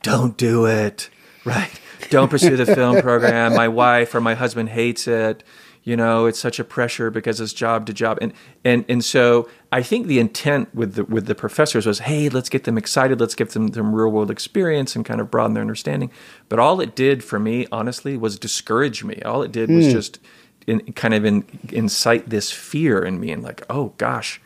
Don't 0.02 0.36
do 0.36 0.66
it, 0.66 1.10
right? 1.44 1.78
Don't 2.10 2.30
pursue 2.30 2.56
the 2.56 2.66
film 2.66 3.00
program. 3.08 3.54
My 3.54 3.68
wife 3.68 4.14
or 4.14 4.20
my 4.20 4.34
husband 4.34 4.70
hates 4.70 5.06
it 5.06 5.44
you 5.84 5.96
know 5.96 6.26
it's 6.26 6.38
such 6.38 6.58
a 6.60 6.64
pressure 6.64 7.10
because 7.10 7.40
it's 7.40 7.52
job 7.52 7.86
to 7.86 7.92
job 7.92 8.18
and 8.20 8.32
and 8.64 8.84
and 8.88 9.04
so 9.04 9.48
i 9.70 9.82
think 9.82 10.06
the 10.06 10.18
intent 10.18 10.72
with 10.74 10.94
the 10.94 11.04
with 11.04 11.26
the 11.26 11.34
professors 11.34 11.86
was 11.86 12.00
hey 12.00 12.28
let's 12.28 12.48
get 12.48 12.64
them 12.64 12.78
excited 12.78 13.20
let's 13.20 13.34
give 13.34 13.52
them 13.52 13.72
some 13.72 13.94
real 13.94 14.10
world 14.10 14.30
experience 14.30 14.94
and 14.94 15.04
kind 15.04 15.20
of 15.20 15.30
broaden 15.30 15.54
their 15.54 15.60
understanding 15.60 16.10
but 16.48 16.58
all 16.58 16.80
it 16.80 16.94
did 16.94 17.24
for 17.24 17.38
me 17.38 17.66
honestly 17.72 18.16
was 18.16 18.38
discourage 18.38 19.02
me 19.02 19.20
all 19.22 19.42
it 19.42 19.52
did 19.52 19.70
was 19.70 19.86
mm. 19.86 19.92
just 19.92 20.20
in, 20.66 20.80
kind 20.92 21.14
of 21.14 21.24
in, 21.24 21.44
incite 21.70 22.28
this 22.28 22.50
fear 22.50 23.04
in 23.04 23.20
me 23.20 23.30
and 23.30 23.42
like, 23.42 23.62
oh 23.70 23.92
gosh, 23.98 24.40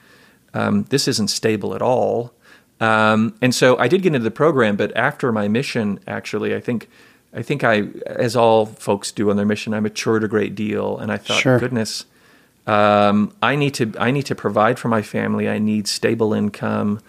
um, 0.54 0.84
this 0.84 1.06
isn't 1.08 1.28
stable 1.28 1.74
at 1.74 1.82
all. 1.82 2.32
Um, 2.80 3.34
and 3.40 3.54
so 3.54 3.78
I 3.78 3.88
did 3.88 4.02
get 4.02 4.08
into 4.14 4.24
the 4.24 4.30
program, 4.30 4.76
but 4.76 4.94
after 4.96 5.32
my 5.32 5.48
mission, 5.48 5.98
actually, 6.06 6.54
I 6.54 6.60
think 6.60 6.88
I 7.34 7.42
think 7.42 7.64
I, 7.64 7.84
as 8.06 8.34
all 8.36 8.64
folks 8.66 9.12
do 9.12 9.28
on 9.30 9.36
their 9.36 9.44
mission, 9.44 9.74
I 9.74 9.80
matured 9.80 10.24
a 10.24 10.28
great 10.28 10.54
deal, 10.54 10.96
and 10.96 11.12
I 11.12 11.18
thought, 11.18 11.38
Sure. 11.40 11.58
goodness, 11.58 12.06
um, 12.66 13.32
I 13.42 13.56
need 13.56 13.74
to 13.74 13.92
I 13.98 14.10
need 14.10 14.24
to 14.26 14.34
provide 14.34 14.78
for 14.78 14.88
my 14.88 15.02
family. 15.02 15.48
I 15.48 15.58
need 15.58 15.86
stable 15.86 16.32
income, 16.32 17.00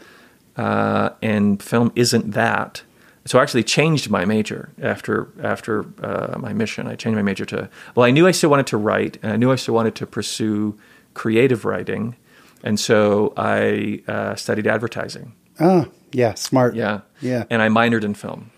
uh, 0.58 1.12
and 1.22 1.62
film 1.64 1.92
isn't 1.96 2.32
that. 2.32 2.82
So 3.27 3.38
I 3.39 3.43
actually 3.43 3.63
changed 3.63 4.10
my 4.10 4.25
major 4.25 4.69
after 4.81 5.27
after 5.43 5.86
uh, 6.01 6.38
my 6.39 6.53
mission. 6.53 6.88
I 6.88 6.96
changed 6.96 7.15
my 7.15 7.22
major 7.22 7.46
to 7.46 7.69
well, 7.96 8.05
I 8.05 8.12
knew 8.12 8.25
I 8.27 8.31
still 8.31 8.50
wanted 8.50 8.67
to 8.67 8.77
write, 8.77 9.17
and 9.22 9.31
I 9.31 9.36
knew 9.38 9.51
I 9.51 9.55
still 9.57 9.75
wanted 9.75 9.96
to 9.96 10.07
pursue 10.07 10.77
creative 11.13 11.65
writing, 11.65 12.15
and 12.63 12.79
so 12.79 13.34
I 13.38 14.01
uh, 14.07 14.36
studied 14.36 14.65
advertising. 14.67 15.34
Oh, 15.60 15.88
yeah, 16.12 16.36
smart. 16.36 16.75
Yeah, 16.75 17.01
Yeah. 17.22 17.43
and 17.50 17.62
I 17.62 17.69
minored 17.69 18.03
in 18.03 18.13
film. 18.13 18.51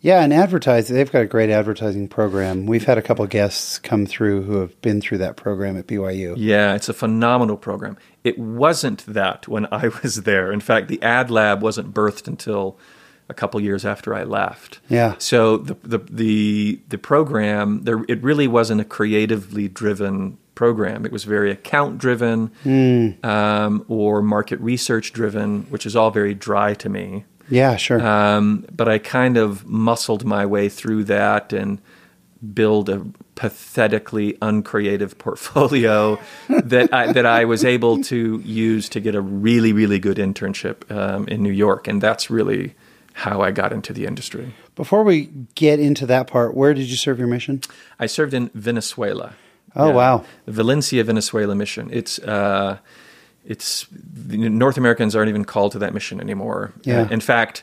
Yeah, 0.00 0.22
and 0.22 0.32
advertising, 0.32 0.94
they've 0.94 1.10
got 1.10 1.22
a 1.22 1.26
great 1.26 1.50
advertising 1.50 2.06
program. 2.08 2.66
We've 2.66 2.84
had 2.84 2.96
a 2.96 3.02
couple 3.02 3.26
guests 3.26 3.78
come 3.78 4.06
through 4.06 4.42
who 4.42 4.58
have 4.58 4.80
been 4.80 5.00
through 5.00 5.18
that 5.18 5.36
program 5.36 5.76
at 5.76 5.86
BYU. 5.86 6.34
Yeah, 6.36 6.74
it's 6.74 6.88
a 6.88 6.92
phenomenal 6.94 7.56
program. 7.56 7.96
It 8.22 8.38
wasn't 8.38 9.04
that 9.06 9.48
when 9.48 9.66
I 9.72 9.88
was 10.02 10.22
there. 10.22 10.52
In 10.52 10.60
fact, 10.60 10.88
the 10.88 11.02
ad 11.02 11.30
lab 11.30 11.60
wasn't 11.62 11.92
birthed 11.92 12.28
until 12.28 12.78
a 13.28 13.34
couple 13.34 13.60
years 13.60 13.84
after 13.84 14.14
I 14.14 14.24
left. 14.24 14.80
Yeah. 14.88 15.14
So 15.18 15.58
the 15.58 15.76
the 15.82 15.98
the, 15.98 16.80
the 16.88 16.98
program 16.98 17.84
there 17.84 18.04
it 18.08 18.22
really 18.22 18.48
wasn't 18.48 18.80
a 18.80 18.84
creatively 18.84 19.68
driven 19.68 20.38
program. 20.54 21.04
It 21.04 21.12
was 21.12 21.24
very 21.24 21.50
account 21.50 21.98
driven 21.98 22.50
um, 23.22 23.84
or 23.88 24.22
market 24.22 24.60
research 24.60 25.12
driven, 25.12 25.62
which 25.64 25.86
is 25.86 25.94
all 25.94 26.10
very 26.10 26.34
dry 26.34 26.74
to 26.74 26.88
me. 26.88 27.24
Yeah, 27.48 27.76
sure. 27.76 28.04
Um, 28.04 28.66
but 28.74 28.88
I 28.88 28.98
kind 28.98 29.36
of 29.36 29.66
muscled 29.66 30.24
my 30.24 30.46
way 30.46 30.68
through 30.68 31.04
that 31.04 31.52
and 31.52 31.80
build 32.52 32.88
a 32.88 33.06
pathetically 33.34 34.36
uncreative 34.42 35.18
portfolio 35.18 36.18
that 36.48 36.92
I, 36.92 37.12
that 37.12 37.26
I 37.26 37.44
was 37.44 37.64
able 37.64 38.02
to 38.04 38.40
use 38.44 38.88
to 38.90 39.00
get 39.00 39.14
a 39.14 39.20
really 39.20 39.72
really 39.72 39.98
good 39.98 40.16
internship 40.16 40.90
um, 40.90 41.28
in 41.28 41.42
New 41.42 41.52
York, 41.52 41.86
and 41.86 42.02
that's 42.02 42.30
really 42.30 42.74
how 43.24 43.40
I 43.40 43.50
got 43.50 43.72
into 43.72 43.92
the 43.92 44.04
industry. 44.06 44.52
Before 44.74 45.02
we 45.02 45.30
get 45.54 45.80
into 45.80 46.04
that 46.06 46.26
part, 46.26 46.54
where 46.54 46.74
did 46.74 46.86
you 46.90 46.96
serve 46.96 47.18
your 47.18 47.28
mission? 47.28 47.60
I 47.98 48.06
served 48.06 48.34
in 48.34 48.50
Venezuela. 48.54 49.32
Oh, 49.74 49.90
wow. 49.90 50.24
the 50.46 50.52
Valencia, 50.52 51.02
Venezuela 51.04 51.54
mission. 51.54 51.88
It's 51.92 52.18
uh, 52.20 52.78
it's 53.44 53.86
the 53.92 54.36
North 54.48 54.76
Americans 54.78 55.14
aren't 55.14 55.28
even 55.28 55.44
called 55.44 55.72
to 55.72 55.78
that 55.78 55.92
mission 55.94 56.20
anymore. 56.20 56.72
Yeah. 56.82 57.08
In 57.10 57.20
fact, 57.20 57.62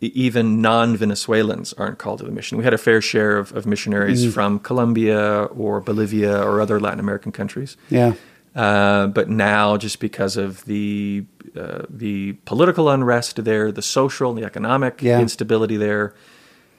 even 0.00 0.60
non-Venezuelans 0.60 1.72
aren't 1.74 1.98
called 1.98 2.18
to 2.20 2.24
the 2.24 2.32
mission. 2.32 2.58
We 2.58 2.64
had 2.64 2.74
a 2.74 2.78
fair 2.78 3.00
share 3.00 3.38
of, 3.38 3.52
of 3.54 3.66
missionaries 3.66 4.26
Mm. 4.26 4.32
from 4.32 4.58
Colombia 4.60 5.44
or 5.44 5.80
Bolivia 5.80 6.42
or 6.42 6.60
other 6.60 6.80
Latin 6.80 7.00
American 7.00 7.32
countries. 7.32 7.76
Yeah. 7.90 8.14
Uh, 8.54 9.06
but 9.06 9.28
now, 9.28 9.76
just 9.78 10.00
because 10.00 10.36
of 10.36 10.64
the 10.64 11.24
uh, 11.56 11.82
the 11.88 12.32
political 12.44 12.88
unrest 12.88 13.44
there, 13.44 13.70
the 13.72 13.82
social 13.82 14.30
and 14.30 14.38
the 14.38 14.44
economic 14.44 15.02
Yeah. 15.02 15.20
instability 15.20 15.76
there, 15.76 16.14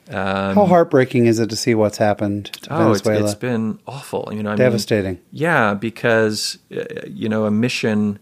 How 0.09 0.65
heartbreaking 0.65 1.25
is 1.27 1.39
it 1.39 1.49
to 1.49 1.55
see 1.55 1.75
what's 1.75 1.97
happened 1.97 2.45
to 2.45 2.73
oh, 2.73 2.91
it's, 2.91 3.01
Venezuela? 3.01 3.25
it's 3.25 3.35
been 3.39 3.79
awful. 3.87 4.29
You 4.33 4.43
know, 4.43 4.49
I 4.49 4.53
mean, 4.53 4.57
Devastating. 4.59 5.19
Yeah, 5.31 5.73
because 5.75 6.57
uh, 6.75 6.83
you 7.07 7.29
know 7.29 7.45
a 7.45 7.51
mission 7.51 8.19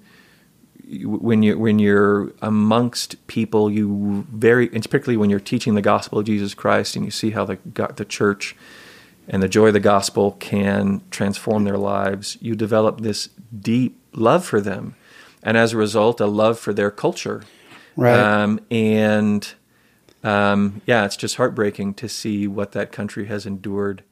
when 1.03 1.41
you 1.41 1.57
when 1.57 1.79
you're 1.79 2.33
amongst 2.41 3.15
people, 3.27 3.71
you 3.71 4.25
very 4.31 4.69
and 4.73 4.83
particularly 4.83 5.17
when 5.17 5.29
you're 5.29 5.39
teaching 5.39 5.75
the 5.75 5.81
gospel 5.81 6.19
of 6.19 6.25
Jesus 6.25 6.53
Christ, 6.53 6.95
and 6.95 7.05
you 7.05 7.11
see 7.11 7.31
how 7.31 7.45
the 7.45 7.57
the 7.95 8.05
church 8.05 8.55
and 9.27 9.41
the 9.41 9.47
joy 9.47 9.67
of 9.67 9.73
the 9.73 9.79
gospel 9.79 10.35
can 10.39 11.01
transform 11.09 11.63
their 11.63 11.77
lives. 11.77 12.37
You 12.41 12.55
develop 12.55 13.01
this 13.01 13.29
deep 13.57 13.97
love 14.13 14.43
for 14.43 14.59
them, 14.59 14.95
and 15.43 15.57
as 15.57 15.73
a 15.73 15.77
result, 15.77 16.19
a 16.19 16.25
love 16.25 16.59
for 16.59 16.73
their 16.73 16.91
culture. 16.91 17.43
Right. 17.95 18.19
Um, 18.19 18.59
and 18.69 19.53
um, 20.23 20.81
yeah, 20.85 21.05
it's 21.05 21.17
just 21.17 21.35
heartbreaking 21.35 21.95
to 21.95 22.07
see 22.07 22.47
what 22.47 22.71
that 22.73 22.91
country 22.91 23.25
has 23.25 23.45
endured. 23.45 24.03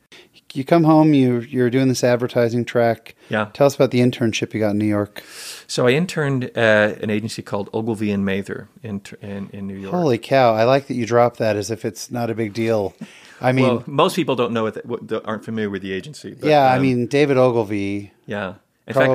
you 0.53 0.63
come 0.63 0.83
home, 0.83 1.13
you 1.13 1.39
you're 1.41 1.69
doing 1.69 1.88
this 1.88 2.03
advertising 2.03 2.65
track. 2.65 3.15
Yeah. 3.29 3.50
Tell 3.53 3.67
us 3.67 3.75
about 3.75 3.91
the 3.91 4.00
internship 4.00 4.53
you 4.53 4.59
got 4.59 4.71
in 4.71 4.79
New 4.79 4.86
York. 4.86 5.24
So 5.67 5.88
I 5.88 5.91
interned 5.91 6.45
at 6.57 7.01
an 7.03 7.09
agency 7.09 7.41
called 7.41 7.69
Ogilvy 7.74 8.12
and 8.12 8.25
Mather 8.25 8.67
in 8.81 9.01
in, 9.21 9.50
in 9.53 9.67
New 9.67 9.77
York. 9.77 9.93
Holy 9.93 10.17
cow! 10.17 10.55
I 10.55 10.63
like 10.63 10.88
that 10.88 10.95
you 10.95 11.05
drop 11.05 11.38
that 11.38 11.55
as 11.55 11.69
if 11.69 11.86
it's 11.86 12.09
not 12.09 12.29
a 12.29 12.36
big 12.36 12.53
deal. 12.53 12.95
I 13.41 13.51
mean, 13.53 13.67
well, 13.67 13.83
most 13.86 14.15
people 14.15 14.36
don't 14.36 14.51
know 14.51 14.65
it, 14.65 14.86
aren't 15.24 15.45
familiar 15.45 15.69
with 15.69 15.81
the 15.81 15.93
agency. 15.93 16.33
but, 16.33 16.50
yeah, 16.50 16.63
I 16.63 16.75
um, 16.75 16.81
mean 16.81 17.07
David 17.07 17.38
Ogilvy. 17.38 18.12
yeah. 18.25 18.55
In 18.86 18.95
fact, 18.95 19.12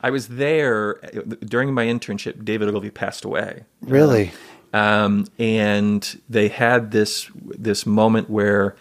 I 0.00 0.10
was 0.10 0.26
probably- 0.26 0.36
I 0.36 0.38
was 0.38 0.38
there 0.38 1.04
uh, 1.04 1.34
during 1.44 1.72
my 1.74 1.86
internship. 1.86 2.44
David 2.44 2.68
Ogilvy 2.68 2.90
passed 2.90 3.24
away. 3.24 3.64
Really? 3.82 4.30
um, 4.74 5.26
and 5.38 6.20
they 6.28 6.48
had 6.48 6.90
this 6.90 7.30
this 7.34 7.86
moment 7.86 8.28
where 8.28 8.76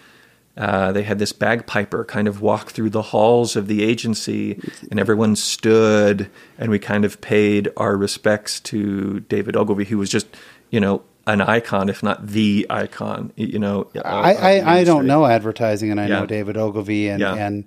uh, 0.57 0.91
they 0.91 1.03
had 1.03 1.19
this 1.19 1.31
bagpiper 1.33 2.03
kind 2.03 2.27
of 2.27 2.41
walk 2.41 2.71
through 2.71 2.89
the 2.89 3.01
halls 3.03 3.55
of 3.55 3.67
the 3.67 3.83
agency, 3.83 4.59
and 4.89 4.99
everyone 4.99 5.35
stood, 5.35 6.29
and 6.57 6.71
we 6.71 6.79
kind 6.79 7.05
of 7.05 7.21
paid 7.21 7.69
our 7.77 7.95
respects 7.95 8.59
to 8.59 9.19
David 9.21 9.55
Ogilvy, 9.55 9.85
who 9.85 9.97
was 9.99 10.09
just 10.09 10.27
you 10.71 10.79
know 10.79 11.03
an 11.27 11.41
icon, 11.41 11.89
if 11.89 12.01
not 12.03 12.25
the 12.27 12.65
icon. 12.69 13.31
You 13.35 13.59
know, 13.59 13.87
I, 14.03 14.33
the 14.33 14.43
I, 14.43 14.77
I 14.79 14.83
don't 14.83 15.05
know 15.07 15.25
advertising, 15.25 15.91
and 15.91 15.99
I 16.01 16.07
know 16.07 16.25
David 16.25 16.57
Ogilvy, 16.57 17.07
and 17.09 17.21
Yeah. 17.21 17.35
and 17.35 17.63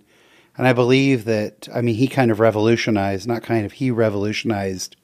and 0.60 0.68
I 0.68 0.74
believe 0.74 1.24
that 1.24 1.70
I 1.74 1.80
mean 1.80 1.94
he 1.94 2.06
kind 2.06 2.30
of 2.30 2.38
revolutionized, 2.38 3.26
not 3.26 3.42
kind 3.42 3.64
of 3.64 3.72
he 3.72 3.90
revolutionized 3.90 4.94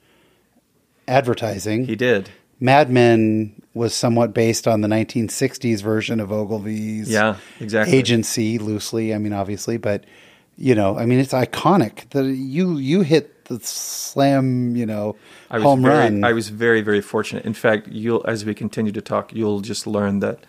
advertising. 1.08 1.86
He 1.86 1.96
did. 1.96 2.28
Mad 2.60 2.90
Men 2.90 3.62
was 3.72 3.94
somewhat 3.94 4.34
based 4.34 4.68
on 4.68 4.82
the 4.82 4.88
1960s 4.88 5.80
version 5.80 6.20
of 6.20 6.30
Ogilvy's 6.30 7.08
Yeah, 7.08 7.36
exactly. 7.58 7.96
agency, 7.96 8.58
loosely. 8.58 9.14
I 9.14 9.18
mean, 9.18 9.32
obviously, 9.32 9.78
but 9.78 10.04
you 10.58 10.74
know, 10.74 10.98
I 10.98 11.06
mean, 11.06 11.20
it's 11.20 11.32
iconic. 11.32 12.10
that 12.10 12.26
you 12.26 12.76
you 12.76 13.00
hit 13.00 13.46
the 13.46 13.58
slam, 13.60 14.76
you 14.76 14.84
know, 14.84 15.16
I 15.50 15.56
was 15.56 15.64
home 15.64 15.82
very, 15.82 15.96
run. 15.96 16.22
I 16.22 16.34
was 16.34 16.50
very, 16.50 16.82
very 16.82 17.00
fortunate. 17.00 17.46
In 17.46 17.54
fact, 17.54 17.88
you'll 17.88 18.22
as 18.28 18.44
we 18.44 18.54
continue 18.54 18.92
to 18.92 19.00
talk, 19.00 19.32
you'll 19.32 19.60
just 19.60 19.86
learn 19.86 20.20
that 20.20 20.40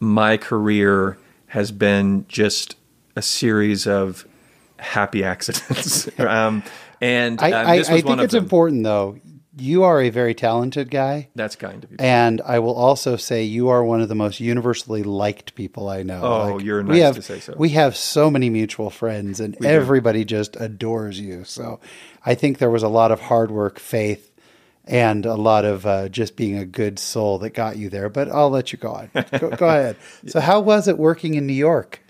my 0.00 0.36
career 0.36 1.18
has 1.48 1.70
been 1.70 2.24
just 2.26 2.74
a 3.14 3.22
series 3.22 3.86
of 3.86 4.26
happy 4.80 5.24
accidents. 5.24 6.08
um, 6.18 6.62
and 7.00 7.40
I, 7.40 7.52
um, 7.52 7.66
I, 7.66 7.72
I 7.78 8.00
think 8.00 8.20
it's 8.20 8.34
important, 8.34 8.84
though. 8.84 9.18
You 9.56 9.82
are 9.82 10.00
a 10.00 10.10
very 10.10 10.34
talented 10.34 10.90
guy. 10.90 11.28
That's 11.34 11.56
kind 11.56 11.84
of 11.84 11.90
you. 11.90 11.96
And 11.98 12.40
I 12.40 12.60
will 12.60 12.74
also 12.74 13.16
say 13.16 13.42
you 13.42 13.68
are 13.68 13.84
one 13.84 14.00
of 14.00 14.08
the 14.08 14.14
most 14.14 14.40
universally 14.40 15.02
liked 15.02 15.54
people 15.54 15.88
I 15.88 16.02
know. 16.02 16.20
Oh, 16.22 16.58
you're 16.58 16.82
we 16.82 17.00
nice 17.00 17.02
have, 17.02 17.14
to 17.16 17.22
say 17.22 17.40
so. 17.40 17.54
We 17.58 17.70
have 17.70 17.94
so 17.96 18.30
many 18.30 18.48
mutual 18.48 18.88
friends, 18.90 19.38
and 19.40 19.56
do. 19.58 19.66
everybody 19.66 20.24
just 20.24 20.56
adores 20.56 21.20
you. 21.20 21.44
So 21.44 21.80
I 22.24 22.34
think 22.34 22.58
there 22.58 22.70
was 22.70 22.82
a 22.82 22.88
lot 22.88 23.10
of 23.10 23.20
hard 23.20 23.50
work, 23.50 23.78
faith, 23.78 24.30
and 24.86 25.26
a 25.26 25.34
lot 25.34 25.64
of 25.64 25.84
uh, 25.84 26.08
just 26.08 26.36
being 26.36 26.56
a 26.56 26.64
good 26.64 26.98
soul 26.98 27.38
that 27.40 27.50
got 27.50 27.76
you 27.76 27.90
there. 27.90 28.08
But 28.08 28.30
I'll 28.30 28.50
let 28.50 28.72
you 28.72 28.78
go 28.78 28.92
on. 28.92 29.10
Go, 29.38 29.50
go 29.50 29.68
ahead. 29.68 29.96
So, 30.26 30.40
how 30.40 30.60
was 30.60 30.88
it 30.88 30.96
working 30.96 31.34
in 31.34 31.46
New 31.46 31.52
York? 31.52 32.00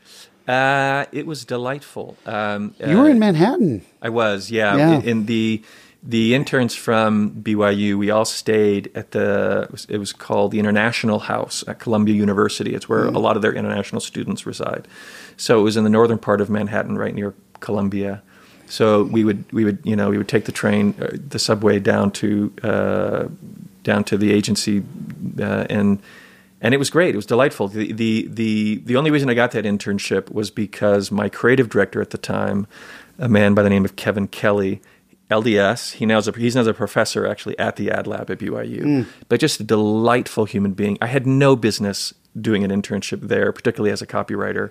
Uh, 0.51 1.07
it 1.13 1.27
was 1.27 1.45
delightful. 1.45 2.17
Um, 2.27 2.75
You 2.85 2.97
were 2.99 3.05
uh, 3.05 3.15
in 3.15 3.19
Manhattan. 3.19 3.83
I 4.03 4.09
was, 4.09 4.51
yeah. 4.51 4.77
Yeah. 4.77 5.01
In, 5.01 5.27
the 5.27 5.63
the 6.03 6.35
interns 6.35 6.75
from 6.75 7.31
BYU, 7.43 7.99
we 7.99 8.11
all 8.11 8.25
stayed 8.25 8.91
at 8.95 9.11
the 9.11 9.69
it 9.89 9.99
was, 9.99 10.13
called 10.13 10.51
the 10.51 10.59
International 10.59 11.21
House 11.21 11.63
at 11.69 11.79
Columbia 11.79 12.15
University. 12.15 12.75
It's 12.75 12.89
where 12.89 13.05
a 13.05 13.19
lot 13.19 13.37
of 13.37 13.43
their 13.43 13.53
international 13.53 14.01
students 14.01 14.47
reside. 14.47 14.89
So 15.37 15.61
it 15.61 15.63
was 15.63 15.77
in 15.77 15.85
the 15.85 15.91
northern 15.91 16.19
part 16.19 16.41
of 16.41 16.49
Manhattan, 16.49 16.97
right 16.97 17.15
near 17.15 17.35
Columbia. 17.61 18.23
So 18.67 19.05
we 19.05 19.25
would 19.25 19.45
we 19.53 19.65
would 19.65 19.79
you 19.85 19.95
know 19.95 20.09
we 20.09 20.17
would 20.17 20.29
take 20.29 20.47
the 20.47 20.53
train, 20.53 20.95
uh, 21.01 21.09
the 21.29 21.39
subway 21.39 21.79
down 21.81 22.13
to 22.13 22.53
uh, 22.63 23.29
down 23.83 24.05
to 24.05 24.17
the 24.17 24.33
agency, 24.33 24.83
uh, 25.39 25.67
and 25.69 26.01
and 26.61 26.75
it 26.75 26.79
was 26.79 26.91
great. 26.91 27.15
It 27.15 27.17
was 27.17 27.27
delightful. 27.27 27.69
The, 27.69 27.93
the 27.93 28.29
the 28.31 28.77
the 28.85 28.97
only 28.97 29.11
reason 29.11 29.31
I 29.31 29.35
got 29.35 29.53
that 29.53 29.65
internship 29.65 30.31
was 30.33 30.51
because 30.51 31.11
my 31.11 31.29
creative 31.29 31.69
director 31.69 32.01
at 32.01 32.11
the 32.11 32.19
time, 32.19 32.67
a 33.19 33.29
man 33.29 33.55
by 33.55 33.63
the 33.63 33.71
name 33.71 33.85
of 33.85 33.97
Kevin 33.97 34.29
Kelly, 34.29 34.81
LDS. 35.31 35.93
He 35.95 36.07
now's 36.07 36.29
a, 36.29 36.33
he's 36.33 36.55
now 36.57 36.67
a 36.67 36.75
professor 36.75 37.27
actually 37.27 37.59
at 37.59 37.77
the 37.77 37.91
Ad 37.91 38.07
Lab 38.07 38.31
at 38.31 38.39
BYU, 38.39 39.07
but 39.29 39.41
just 39.41 39.61
a 39.61 39.65
delightful 39.65 40.45
human 40.45 40.73
being. 40.73 40.99
I 41.01 41.07
had 41.07 41.27
no 41.27 41.57
business 41.57 42.13
doing 42.41 42.63
an 42.65 42.71
internship 42.71 43.21
there, 43.29 43.53
particularly 43.53 43.93
as 43.93 44.03
a 44.03 44.07
copywriter. 44.07 44.71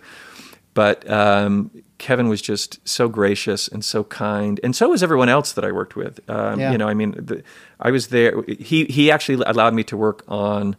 But 0.76 1.10
um, 1.10 1.72
Kevin 1.98 2.30
was 2.30 2.42
just 2.42 2.88
so 2.88 3.10
gracious 3.10 3.68
and 3.68 3.84
so 3.84 4.04
kind, 4.04 4.60
and 4.64 4.76
so 4.76 4.90
was 4.90 5.02
everyone 5.02 5.28
else 5.28 5.54
that 5.54 5.66
I 5.66 5.72
worked 5.72 5.96
with. 5.96 6.20
Um, 6.30 6.60
Yeah. 6.60 6.72
You 6.72 6.78
know, 6.78 6.88
I 6.88 6.94
mean, 6.94 7.12
the, 7.18 7.44
I 7.80 7.90
was 7.92 8.08
there. 8.10 8.44
He 8.44 8.86
he 8.86 9.10
actually 9.12 9.44
allowed 9.48 9.74
me 9.74 9.84
to 9.86 9.98
work 9.98 10.24
on 10.28 10.76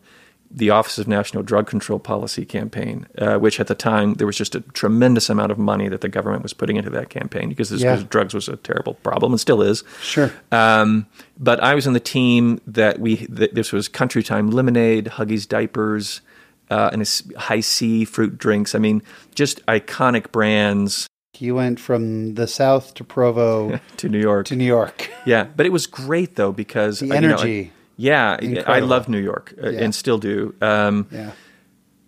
the 0.53 0.71
Office 0.71 0.99
of 0.99 1.07
National 1.07 1.43
Drug 1.45 1.67
Control 1.69 1.99
Policy 2.01 2.45
campaign, 2.45 3.07
uh, 3.19 3.37
which 3.39 3.61
at 3.61 3.69
the 3.69 3.75
time 3.77 4.15
there 4.15 4.27
was 4.27 4.37
just 4.37 4.55
a 4.57 4.61
tremendous 4.61 5.31
amount 5.31 5.53
of 5.53 5.59
money 5.59 5.89
that 5.89 6.01
the 6.01 6.09
government 6.09 6.43
was 6.43 6.53
putting 6.53 6.75
into 6.77 6.91
that 6.91 7.09
campaign 7.09 7.49
because, 7.49 7.71
this, 7.71 7.83
Yeah. 7.83 8.03
drugs 8.09 8.35
was 8.35 8.49
a 8.49 8.57
terrible 8.57 8.95
problem 8.95 9.33
and 9.33 9.41
still 9.41 9.63
is. 9.63 9.85
Sure. 10.03 10.33
Um, 10.51 11.07
but 11.39 11.63
I 11.63 11.75
was 11.77 11.87
on 11.87 11.93
the 11.93 12.01
team 12.01 12.61
that 12.67 12.99
we. 12.99 13.27
That 13.29 13.55
this 13.55 13.73
was 13.73 13.87
Country 13.89 14.23
Time 14.25 14.51
Lemonade, 14.51 15.05
Huggies 15.07 15.47
diapers, 15.49 16.21
uh, 16.69 16.91
and 16.93 17.09
High 17.37 17.61
C 17.61 18.05
fruit 18.05 18.37
drinks. 18.37 18.75
I 18.75 18.79
mean, 18.79 19.03
just 19.37 19.65
iconic 19.67 20.33
brands 20.33 21.07
You 21.39 21.55
went 21.55 21.79
from 21.81 22.35
the 22.35 22.47
South 22.49 22.93
to 22.95 23.05
Provo 23.05 23.79
to 23.99 24.09
New 24.09 24.19
York. 24.21 24.47
to 24.47 24.57
New 24.57 24.65
York. 24.67 25.11
Yeah, 25.25 25.47
but 25.57 25.65
it 25.65 25.71
was 25.73 25.87
great 25.87 26.35
though 26.35 26.51
because 26.53 26.99
The 26.99 27.13
uh, 27.13 27.21
you 27.21 27.29
know, 27.29 27.71
yeah, 28.01 28.63
I 28.67 28.81
love 28.81 29.09
New 29.09 29.19
York 29.31 29.55
uh, 29.63 29.69
Yeah. 29.71 29.83
and 29.85 29.95
still 29.95 30.19
do. 30.19 30.55
Um, 30.61 31.07
Yeah. 31.11 31.33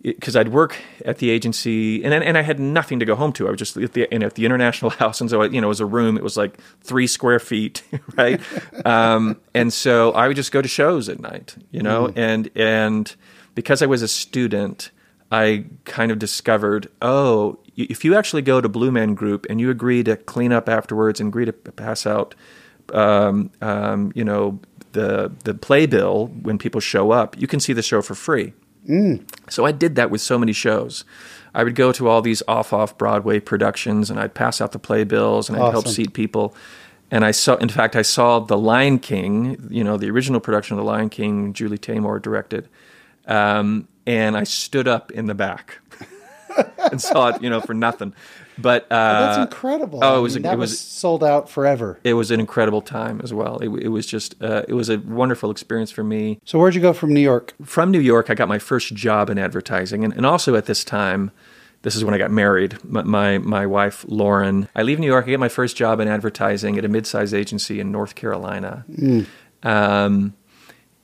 because 0.01 0.35
I'd 0.35 0.49
work 0.49 0.75
at 1.05 1.17
the 1.19 1.29
agency, 1.29 2.03
and 2.03 2.13
and 2.13 2.37
I 2.37 2.41
had 2.41 2.59
nothing 2.59 2.99
to 2.99 3.05
go 3.05 3.15
home 3.15 3.31
to. 3.33 3.47
I 3.47 3.51
was 3.51 3.59
just 3.59 3.77
at 3.77 3.93
the 3.93 4.03
at 4.25 4.33
the 4.35 4.45
international 4.45 4.91
house, 5.01 5.21
and 5.21 5.29
so 5.29 5.41
I, 5.41 5.45
you 5.47 5.61
know 5.61 5.67
it 5.67 5.75
was 5.77 5.79
a 5.79 5.85
room. 5.97 6.17
It 6.17 6.23
was 6.23 6.35
like 6.35 6.57
three 6.81 7.07
square 7.07 7.39
feet, 7.39 7.83
right? 8.17 8.41
um, 8.85 9.37
and 9.53 9.71
so 9.71 10.11
I 10.11 10.27
would 10.27 10.35
just 10.35 10.51
go 10.51 10.61
to 10.61 10.67
shows 10.67 11.07
at 11.09 11.19
night, 11.21 11.55
you 11.71 11.81
know, 11.81 12.11
and 12.15 12.49
and 12.55 13.15
because 13.55 13.81
I 13.81 13.85
was 13.85 14.01
a 14.01 14.07
student, 14.09 14.91
I 15.31 15.65
kind 15.85 16.11
of 16.11 16.19
discovered, 16.19 16.89
oh, 17.01 17.59
if 17.77 18.03
you 18.03 18.13
actually 18.15 18.41
go 18.41 18.59
to 18.61 18.67
Blue 18.67 18.91
Man 18.91 19.13
Group 19.15 19.45
and 19.49 19.61
you 19.61 19.69
agree 19.69 20.03
to 20.03 20.17
clean 20.17 20.51
up 20.51 20.67
afterwards 20.67 21.19
and 21.21 21.29
agree 21.29 21.45
to 21.45 21.53
pass 21.53 22.05
out, 22.05 22.35
um, 22.93 23.51
um, 23.61 24.11
you 24.15 24.23
know, 24.25 24.59
the 24.93 25.31
the 25.43 25.53
playbill 25.53 26.27
when 26.27 26.57
people 26.57 26.81
show 26.81 27.11
up, 27.11 27.39
you 27.39 27.47
can 27.47 27.59
see 27.59 27.73
the 27.73 27.83
show 27.83 28.01
for 28.01 28.15
free. 28.15 28.53
So 29.49 29.65
I 29.65 29.71
did 29.71 29.95
that 29.95 30.09
with 30.09 30.21
so 30.21 30.37
many 30.37 30.53
shows. 30.53 31.05
I 31.55 31.63
would 31.63 31.75
go 31.75 31.91
to 31.91 32.07
all 32.07 32.21
these 32.21 32.41
off 32.47 32.73
off 32.73 32.97
Broadway 32.97 33.39
productions 33.39 34.09
and 34.09 34.19
I'd 34.19 34.33
pass 34.33 34.59
out 34.59 34.71
the 34.71 34.79
playbills 34.79 35.49
and 35.49 35.57
I'd 35.57 35.71
help 35.71 35.87
seat 35.87 36.13
people. 36.13 36.55
And 37.11 37.23
I 37.23 37.31
saw, 37.31 37.55
in 37.57 37.69
fact, 37.69 37.95
I 37.95 38.01
saw 38.01 38.39
The 38.39 38.57
Lion 38.57 38.97
King, 38.97 39.67
you 39.69 39.83
know, 39.83 39.97
the 39.97 40.09
original 40.09 40.39
production 40.39 40.77
of 40.77 40.83
The 40.83 40.91
Lion 40.91 41.09
King, 41.09 41.53
Julie 41.53 41.77
Taymor 41.77 42.19
directed. 42.19 42.67
Um, 43.27 43.87
and 44.07 44.35
I 44.35 44.45
stood 44.45 44.87
up 44.87 45.11
in 45.11 45.27
the 45.27 45.35
back 45.35 45.79
and 46.91 46.99
saw 46.99 47.29
it, 47.29 47.41
you 47.43 47.49
know, 47.51 47.61
for 47.61 47.75
nothing. 47.75 48.15
But 48.57 48.83
uh, 48.91 49.35
That's 49.35 49.51
incredible. 49.53 49.99
oh, 50.03 50.19
it 50.19 50.21
was- 50.21 50.35
mean, 50.35 50.45
it 50.45 50.49
that 50.49 50.57
was- 50.57 50.79
sold 50.79 51.23
out 51.23 51.49
forever. 51.49 51.99
it 52.03 52.13
was 52.13 52.29
an 52.31 52.39
incredible 52.39 52.81
time 52.81 53.19
as 53.23 53.33
well. 53.33 53.57
It, 53.59 53.69
it 53.85 53.87
was 53.89 54.05
just, 54.05 54.35
uh, 54.43 54.63
it 54.67 54.73
was 54.73 54.89
a 54.89 54.97
wonderful 54.99 55.49
experience 55.51 55.89
for 55.91 56.03
me. 56.03 56.39
So 56.45 56.59
where'd 56.59 56.75
you 56.75 56.81
go 56.81 56.93
from 56.93 57.13
New 57.13 57.19
York? 57.21 57.53
from 57.63 57.89
New 57.91 57.99
York, 57.99 58.29
I 58.29 58.35
got 58.35 58.47
my 58.47 58.59
first 58.59 58.93
job 58.93 59.29
in 59.29 59.37
advertising, 59.39 60.03
and, 60.03 60.13
and 60.13 60.25
also 60.25 60.55
at 60.55 60.65
this 60.67 60.83
time, 60.83 61.31
this 61.81 61.95
is 61.97 62.05
when 62.05 62.13
I 62.13 62.17
got 62.17 62.31
married. 62.31 62.77
My, 62.85 63.01
my 63.03 63.37
my 63.39 63.65
wife 63.65 64.05
Lauren. 64.07 64.69
I 64.73 64.83
leave 64.83 64.99
New 64.99 65.07
York. 65.07 65.25
I 65.25 65.31
get 65.31 65.39
my 65.41 65.49
first 65.49 65.75
job 65.75 65.99
in 65.99 66.07
advertising 66.07 66.77
at 66.77 66.85
a 66.85 66.87
mid-sized 66.87 67.33
agency 67.33 67.81
in 67.81 67.91
North 67.91 68.15
Carolina. 68.15 68.85
Um, 69.63 70.33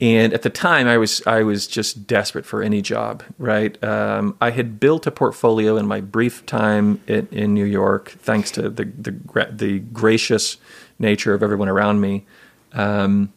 and 0.02 0.34
at 0.34 0.44
the 0.44 0.50
time, 0.50 0.88
I 0.88 0.98
was 0.98 1.22
I 1.28 1.44
was 1.44 1.68
just 1.68 2.08
desperate 2.08 2.46
for 2.46 2.64
any 2.64 2.82
job. 2.82 3.24
Right, 3.38 3.82
um, 3.84 4.38
I 4.40 4.52
had 4.52 4.80
built 4.80 5.06
a 5.06 5.12
portfolio 5.12 5.76
in 5.76 5.88
my 5.88 6.00
brief 6.00 6.46
time 6.46 7.02
in, 7.08 7.28
in 7.32 7.54
New 7.54 7.66
York, 7.66 8.12
thanks 8.20 8.52
to 8.52 8.70
the 8.70 8.86
the 8.86 9.48
the 9.52 9.80
gracious 9.80 10.58
nature 11.00 11.34
of 11.34 11.44
everyone 11.44 11.68
around 11.68 12.00
me. 12.00 12.26
Um, 12.74 13.34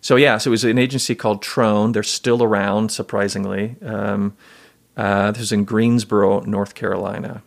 so 0.00 0.16
yeah, 0.16 0.38
so 0.38 0.48
it 0.48 0.52
was 0.52 0.64
an 0.64 0.78
agency 0.78 1.14
called 1.14 1.42
Trone. 1.42 1.92
They're 1.92 2.02
still 2.02 2.42
around, 2.42 2.92
surprisingly. 2.92 3.76
Um, 3.82 4.36
uh, 4.96 5.32
this 5.32 5.42
is 5.42 5.52
in 5.52 5.64
Greensboro, 5.64 6.40
North 6.40 6.74
Carolina, 6.74 7.42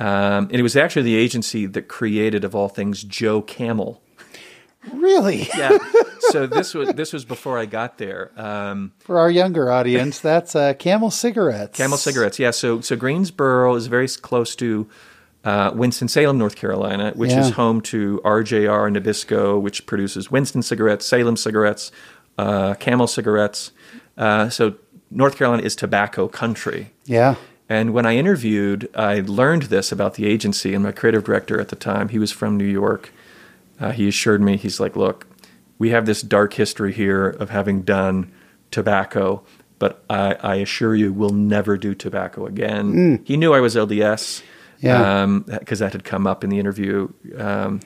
um, 0.00 0.48
and 0.48 0.54
it 0.54 0.62
was 0.62 0.76
actually 0.76 1.02
the 1.02 1.16
agency 1.16 1.66
that 1.66 1.88
created, 1.88 2.44
of 2.44 2.54
all 2.54 2.70
things, 2.70 3.04
Joe 3.04 3.42
Camel. 3.42 4.00
Really? 4.92 5.48
Yeah. 5.56 5.78
so 6.30 6.46
this 6.46 6.74
was 6.74 6.90
this 6.94 7.12
was 7.12 7.24
before 7.24 7.58
I 7.58 7.66
got 7.66 7.98
there. 7.98 8.30
Um, 8.36 8.92
For 8.98 9.18
our 9.18 9.30
younger 9.30 9.70
audience, 9.70 10.20
that's 10.20 10.54
uh, 10.54 10.74
Camel 10.74 11.10
cigarettes. 11.10 11.76
Camel 11.78 11.98
cigarettes. 11.98 12.38
Yeah. 12.38 12.50
So 12.52 12.80
so 12.80 12.96
Greensboro 12.96 13.74
is 13.74 13.86
very 13.86 14.08
close 14.08 14.54
to 14.56 14.88
uh, 15.44 15.70
Winston 15.74 16.08
Salem, 16.08 16.38
North 16.38 16.56
Carolina, 16.56 17.12
which 17.14 17.30
Yeah. 17.30 17.40
is 17.40 17.50
home 17.50 17.80
to 17.82 18.20
RJR 18.24 18.90
Nabisco, 18.96 19.60
which 19.60 19.86
produces 19.86 20.30
Winston 20.30 20.62
cigarettes, 20.62 21.06
Salem 21.06 21.36
cigarettes, 21.36 21.92
uh, 22.38 22.74
Camel 22.74 23.06
cigarettes. 23.06 23.70
Uh, 24.18 24.48
so 24.48 24.74
North 25.10 25.36
Carolina 25.36 25.62
is 25.62 25.76
tobacco 25.76 26.26
country. 26.28 26.90
Yeah. 27.04 27.36
And 27.68 27.92
when 27.92 28.06
I 28.06 28.16
interviewed, 28.16 28.88
I 28.94 29.20
learned 29.20 29.62
this 29.64 29.90
about 29.92 30.14
the 30.14 30.26
agency, 30.26 30.72
and 30.74 30.84
my 30.84 30.92
creative 30.92 31.24
director 31.24 31.60
at 31.60 31.68
the 31.68 31.76
time, 31.76 32.08
he 32.10 32.18
was 32.18 32.30
from 32.32 32.56
New 32.56 32.64
York. 32.64 33.12
Uh, 33.78 33.92
he 33.92 34.08
assured 34.08 34.40
me, 34.40 34.56
he's 34.56 34.80
like, 34.80 34.96
look, 34.96 35.26
we 35.78 35.90
have 35.90 36.06
this 36.06 36.22
dark 36.22 36.54
history 36.54 36.92
here 36.92 37.28
of 37.28 37.50
having 37.50 37.82
done 37.82 38.32
tobacco, 38.70 39.44
but 39.78 40.02
I, 40.08 40.34
I 40.42 40.54
assure 40.56 40.94
you, 40.94 41.12
we'll 41.12 41.30
never 41.30 41.76
do 41.76 41.94
tobacco 41.94 42.46
again. 42.46 43.20
He 43.24 43.36
knew 43.36 43.52
I 43.52 43.60
was 43.60 43.74
LDS 43.76 44.42
Yeah. 44.80 45.26
because 45.46 45.80
that 45.80 45.92
had 45.92 46.04
come 46.04 46.26
up 46.26 46.42
in 46.44 46.50
the 46.50 46.58
interview. 46.58 47.08
Um, 47.36 47.80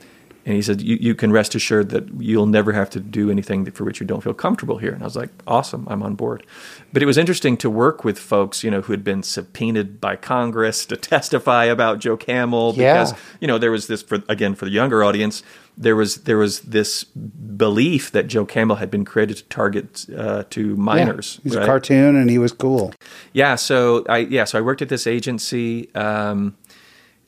and 0.47 0.55
he 0.55 0.63
said, 0.63 0.81
you, 0.81 0.97
you 0.97 1.15
can 1.15 1.33
rest 1.33 1.55
assured 1.55 1.91
that 1.91 2.09
you'll 2.19 2.47
never 2.47 2.73
have 2.73 2.89
to 2.91 3.01
do 3.01 3.31
anything 3.31 3.71
for 3.71 3.85
which 3.85 4.01
you 4.01 4.07
don't 4.07 4.23
feel 4.23 4.35
comfortable 4.35 4.79
here. 4.79 4.93
And 4.93 5.03
I 5.03 5.05
was 5.05 5.17
like, 5.17 5.31
awesome, 5.47 5.87
I'm 5.91 6.03
on 6.03 6.15
board. 6.15 6.47
But 6.93 7.03
it 7.03 7.07
was 7.07 7.19
interesting 7.19 7.57
to 7.59 7.69
work 7.69 8.05
with 8.05 8.19
folks, 8.19 8.65
you 8.65 8.71
know, 8.71 8.81
who 8.81 8.93
had 8.93 9.05
been 9.05 9.23
subpoenaed 9.23 10.01
by 10.01 10.17
Congress 10.17 10.87
to 10.87 10.97
testify 11.15 11.65
about 11.65 11.99
Joe 11.99 12.17
Camel 12.17 12.75
Yeah. 12.77 12.95
because, 12.95 13.15
you 13.41 13.47
know, 13.49 13.59
there 13.59 13.71
was 13.71 13.87
this, 13.87 14.03
for, 14.03 14.23
again, 14.29 14.55
for 14.55 14.65
the 14.65 14.71
younger 14.71 15.05
audience, 15.05 15.43
there 15.77 15.97
was 15.97 16.17
there 16.17 16.37
was 16.37 16.61
this 16.61 17.05
belief 17.05 18.11
that 18.13 18.27
Joe 18.27 18.45
Camel 18.45 18.77
had 18.77 18.91
been 18.91 19.05
created 19.05 19.39
to 19.39 19.45
target 19.45 20.05
uh, 20.17 20.45
to 20.51 20.77
minors. 20.77 21.39
Yeah. 21.39 21.43
He's 21.45 21.57
right? 21.57 21.63
a 21.63 21.67
cartoon 21.67 22.17
and 22.17 22.29
he 22.29 22.39
was 22.39 22.53
cool. 22.53 22.93
Yeah, 23.33 23.55
so 23.55 24.05
I 24.09 24.19
yeah, 24.19 24.45
so 24.45 24.59
I 24.59 24.63
worked 24.63 24.83
at 24.83 24.89
this 24.91 25.07
agency, 25.07 25.93
um, 25.95 26.57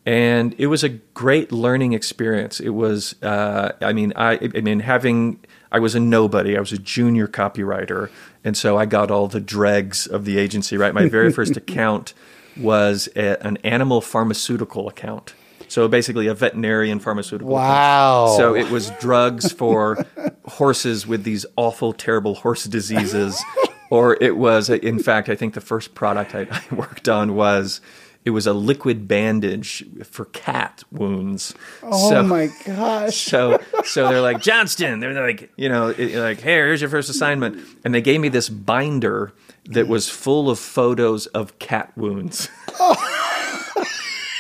and 0.05 0.55
it 0.59 0.67
was 0.67 0.83
a 0.83 0.89
great 0.89 1.53
learning 1.53 1.93
experience. 1.93 2.61
It 2.61 2.71
was, 2.71 3.15
uh, 3.23 3.73
I 3.81 3.93
mean, 3.93 4.13
I, 4.17 4.39
I 4.55 4.61
mean, 4.61 4.81
having 4.81 5.39
I 5.73 5.79
was 5.79 5.95
a 5.95 6.01
nobody. 6.01 6.57
I 6.57 6.61
was 6.61 6.73
a 6.73 6.79
junior 6.79 7.27
copywriter, 7.27 8.11
and 8.45 8.57
so 8.57 8.77
I 8.77 8.85
got 8.85 9.11
all 9.11 9.27
the 9.27 9.41
dregs 9.41 10.07
of 10.07 10.27
the 10.27 10.39
agency. 10.39 10.77
Right, 10.77 10.93
my 10.93 11.09
very 11.09 11.33
first 11.33 11.57
account 11.57 12.13
was 12.59 13.09
a, 13.17 13.45
an 13.45 13.57
animal 13.65 14.03
pharmaceutical 14.03 14.89
account. 14.89 15.35
So 15.69 15.89
basically, 15.89 16.27
a 16.27 16.35
veterinarian 16.35 16.99
pharmaceutical. 16.99 17.57
account. 17.57 17.71
Wow. 17.71 18.35
So 18.37 18.55
it 18.55 18.71
was 18.71 18.91
drugs 19.01 19.51
for 19.51 20.05
horses 20.45 21.07
with 21.07 21.25
these 21.25 21.47
awful, 21.57 21.95
terrible 21.95 22.35
horse 22.35 22.65
diseases, 22.65 23.43
or 23.91 24.19
it 24.21 24.37
was, 24.37 24.69
in 24.69 24.99
fact, 24.99 25.31
I 25.31 25.35
think 25.35 25.55
the 25.55 25.63
first 25.63 25.95
product 25.95 26.35
I, 26.35 26.47
I 26.71 26.75
worked 26.75 27.09
on 27.09 27.35
was 27.35 27.81
it 28.25 28.31
was 28.31 28.47
a 28.47 28.53
liquid 28.53 29.09
bandage 29.09 29.85
for 30.05 30.27
cat 30.27 30.83
wounds. 30.93 31.55
Oh 31.83 32.11
so, 32.11 32.23
my 32.23 32.51
gosh. 32.65 33.17
So, 33.17 33.61
so 33.85 34.09
they're 34.09 34.21
like 34.21 34.41
Johnston. 34.41 35.01
They're 35.01 35.15
like, 35.27 35.51
you 35.57 35.69
know, 35.69 35.89
it- 35.89 36.15
like, 36.17 36.41
hey, 36.41 36.53
here's 36.55 36.81
your 36.81 36.91
first 36.91 37.11
assignment, 37.11 37.59
and 37.85 37.95
they 37.95 38.01
gave 38.01 38.21
me 38.21 38.29
this 38.29 38.49
binder 38.49 39.33
that 39.67 39.89
was 39.89 40.09
full 40.09 40.51
of 40.51 40.59
photos 40.59 41.27
of 41.29 41.59
cat 41.59 41.93
wounds. 41.97 42.49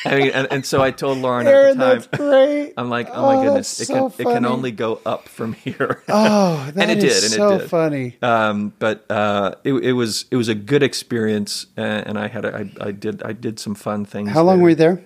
I 0.06 0.16
mean, 0.18 0.30
and, 0.30 0.48
and 0.50 0.66
so 0.66 0.82
I 0.82 0.90
told 0.90 1.18
Lauren 1.18 1.46
at 1.46 1.78
the 1.78 2.16
time. 2.16 2.72
I'm 2.76 2.90
like, 2.90 3.08
oh, 3.10 3.12
Oh, 3.14 3.36
my 3.36 3.44
goodness, 3.44 3.80
it 3.80 3.86
so 3.86 4.10
can 4.10 4.20
it 4.20 4.32
can 4.34 4.44
only 4.46 4.72
go 4.72 5.00
up 5.06 5.28
from 5.28 5.52
here. 5.64 6.02
Oh, 6.08 6.70
that 6.74 6.90
it 6.90 6.98
is 7.02 7.04
did, 7.04 7.24
and 7.24 7.32
it 7.32 7.36
so 7.36 7.58
did. 7.58 7.70
funny. 7.70 8.16
um, 8.22 8.72
but 8.78 9.04
uh, 9.10 9.54
it, 9.64 9.72
it 9.74 9.92
was 9.92 10.24
it 10.30 10.36
was 10.36 10.48
a 10.48 10.54
good 10.54 10.82
experience, 10.82 11.66
and 11.76 12.18
I 12.18 12.28
had 12.28 12.44
a, 12.44 12.56
I, 12.56 12.88
I 12.88 12.90
did 12.92 13.22
I 13.22 13.32
did 13.32 13.58
some 13.60 13.74
fun 13.74 14.04
things. 14.04 14.30
How 14.30 14.42
long 14.42 14.56
there. 14.56 14.62
were 14.64 14.70
you 14.70 14.76
there? 14.76 15.04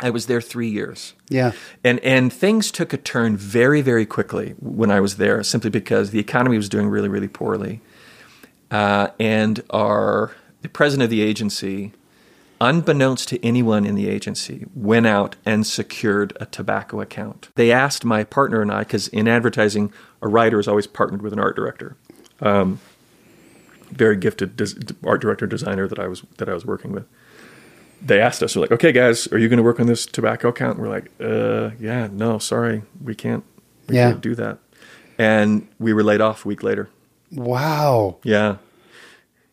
I 0.00 0.10
was 0.10 0.26
there 0.26 0.40
three 0.40 0.68
years. 0.68 1.12
Yeah. 1.28 1.52
And 1.84 2.00
and 2.00 2.32
things 2.32 2.72
took 2.72 2.92
a 2.92 2.96
turn 2.96 3.36
very 3.36 3.82
very 3.82 4.04
quickly 4.06 4.54
when 4.58 4.90
I 4.90 5.00
was 5.00 5.16
there, 5.16 5.42
simply 5.42 5.70
because 5.70 6.10
the 6.10 6.18
economy 6.18 6.56
was 6.56 6.68
doing 6.68 6.88
really 6.88 7.08
really 7.08 7.28
poorly, 7.28 7.80
uh, 8.70 9.08
and 9.20 9.62
our 9.70 10.32
the 10.62 10.68
president 10.68 11.04
of 11.04 11.10
the 11.10 11.20
agency, 11.22 11.92
unbeknownst 12.62 13.28
to 13.28 13.44
anyone 13.44 13.84
in 13.84 13.94
the 13.96 14.08
agency, 14.08 14.66
went 14.74 15.06
out 15.06 15.34
and 15.44 15.66
secured 15.66 16.32
a 16.40 16.46
tobacco 16.46 17.00
account. 17.00 17.48
They 17.56 17.72
asked 17.72 18.04
my 18.04 18.22
partner 18.24 18.62
and 18.62 18.70
I, 18.70 18.80
because 18.80 19.08
in 19.08 19.26
advertising, 19.26 19.92
a 20.22 20.28
writer 20.28 20.60
is 20.60 20.68
always 20.68 20.86
partnered 20.86 21.22
with 21.22 21.32
an 21.32 21.40
art 21.40 21.56
director. 21.56 21.96
Um, 22.40 22.78
very 23.90 24.16
gifted 24.16 24.56
des- 24.56 24.94
art 25.04 25.20
director 25.20 25.46
designer 25.46 25.86
that 25.88 25.98
I 25.98 26.06
was 26.08 26.22
that 26.38 26.48
I 26.48 26.54
was 26.54 26.64
working 26.64 26.92
with. 26.92 27.04
they 28.04 28.20
asked 28.20 28.42
us, 28.42 28.56
"We're 28.56 28.62
like, 28.62 28.72
okay, 28.72 28.90
guys, 28.92 29.26
are 29.32 29.38
you 29.38 29.48
going 29.48 29.58
to 29.58 29.62
work 29.62 29.78
on 29.78 29.86
this 29.86 30.06
tobacco 30.06 30.48
account?" 30.48 30.78
We're 30.78 30.88
like, 30.88 31.10
"Uh, 31.20 31.70
yeah, 31.78 32.08
no, 32.10 32.38
sorry, 32.38 32.82
we 33.04 33.14
can't, 33.14 33.44
we 33.88 33.94
Yeah. 33.96 34.10
can't 34.10 34.20
do 34.22 34.34
that." 34.36 34.58
And 35.18 35.68
we 35.78 35.92
were 35.92 36.02
laid 36.02 36.20
off 36.20 36.44
a 36.44 36.48
week 36.48 36.62
later. 36.64 36.88
Wow. 37.30 38.16
Yeah, 38.24 38.56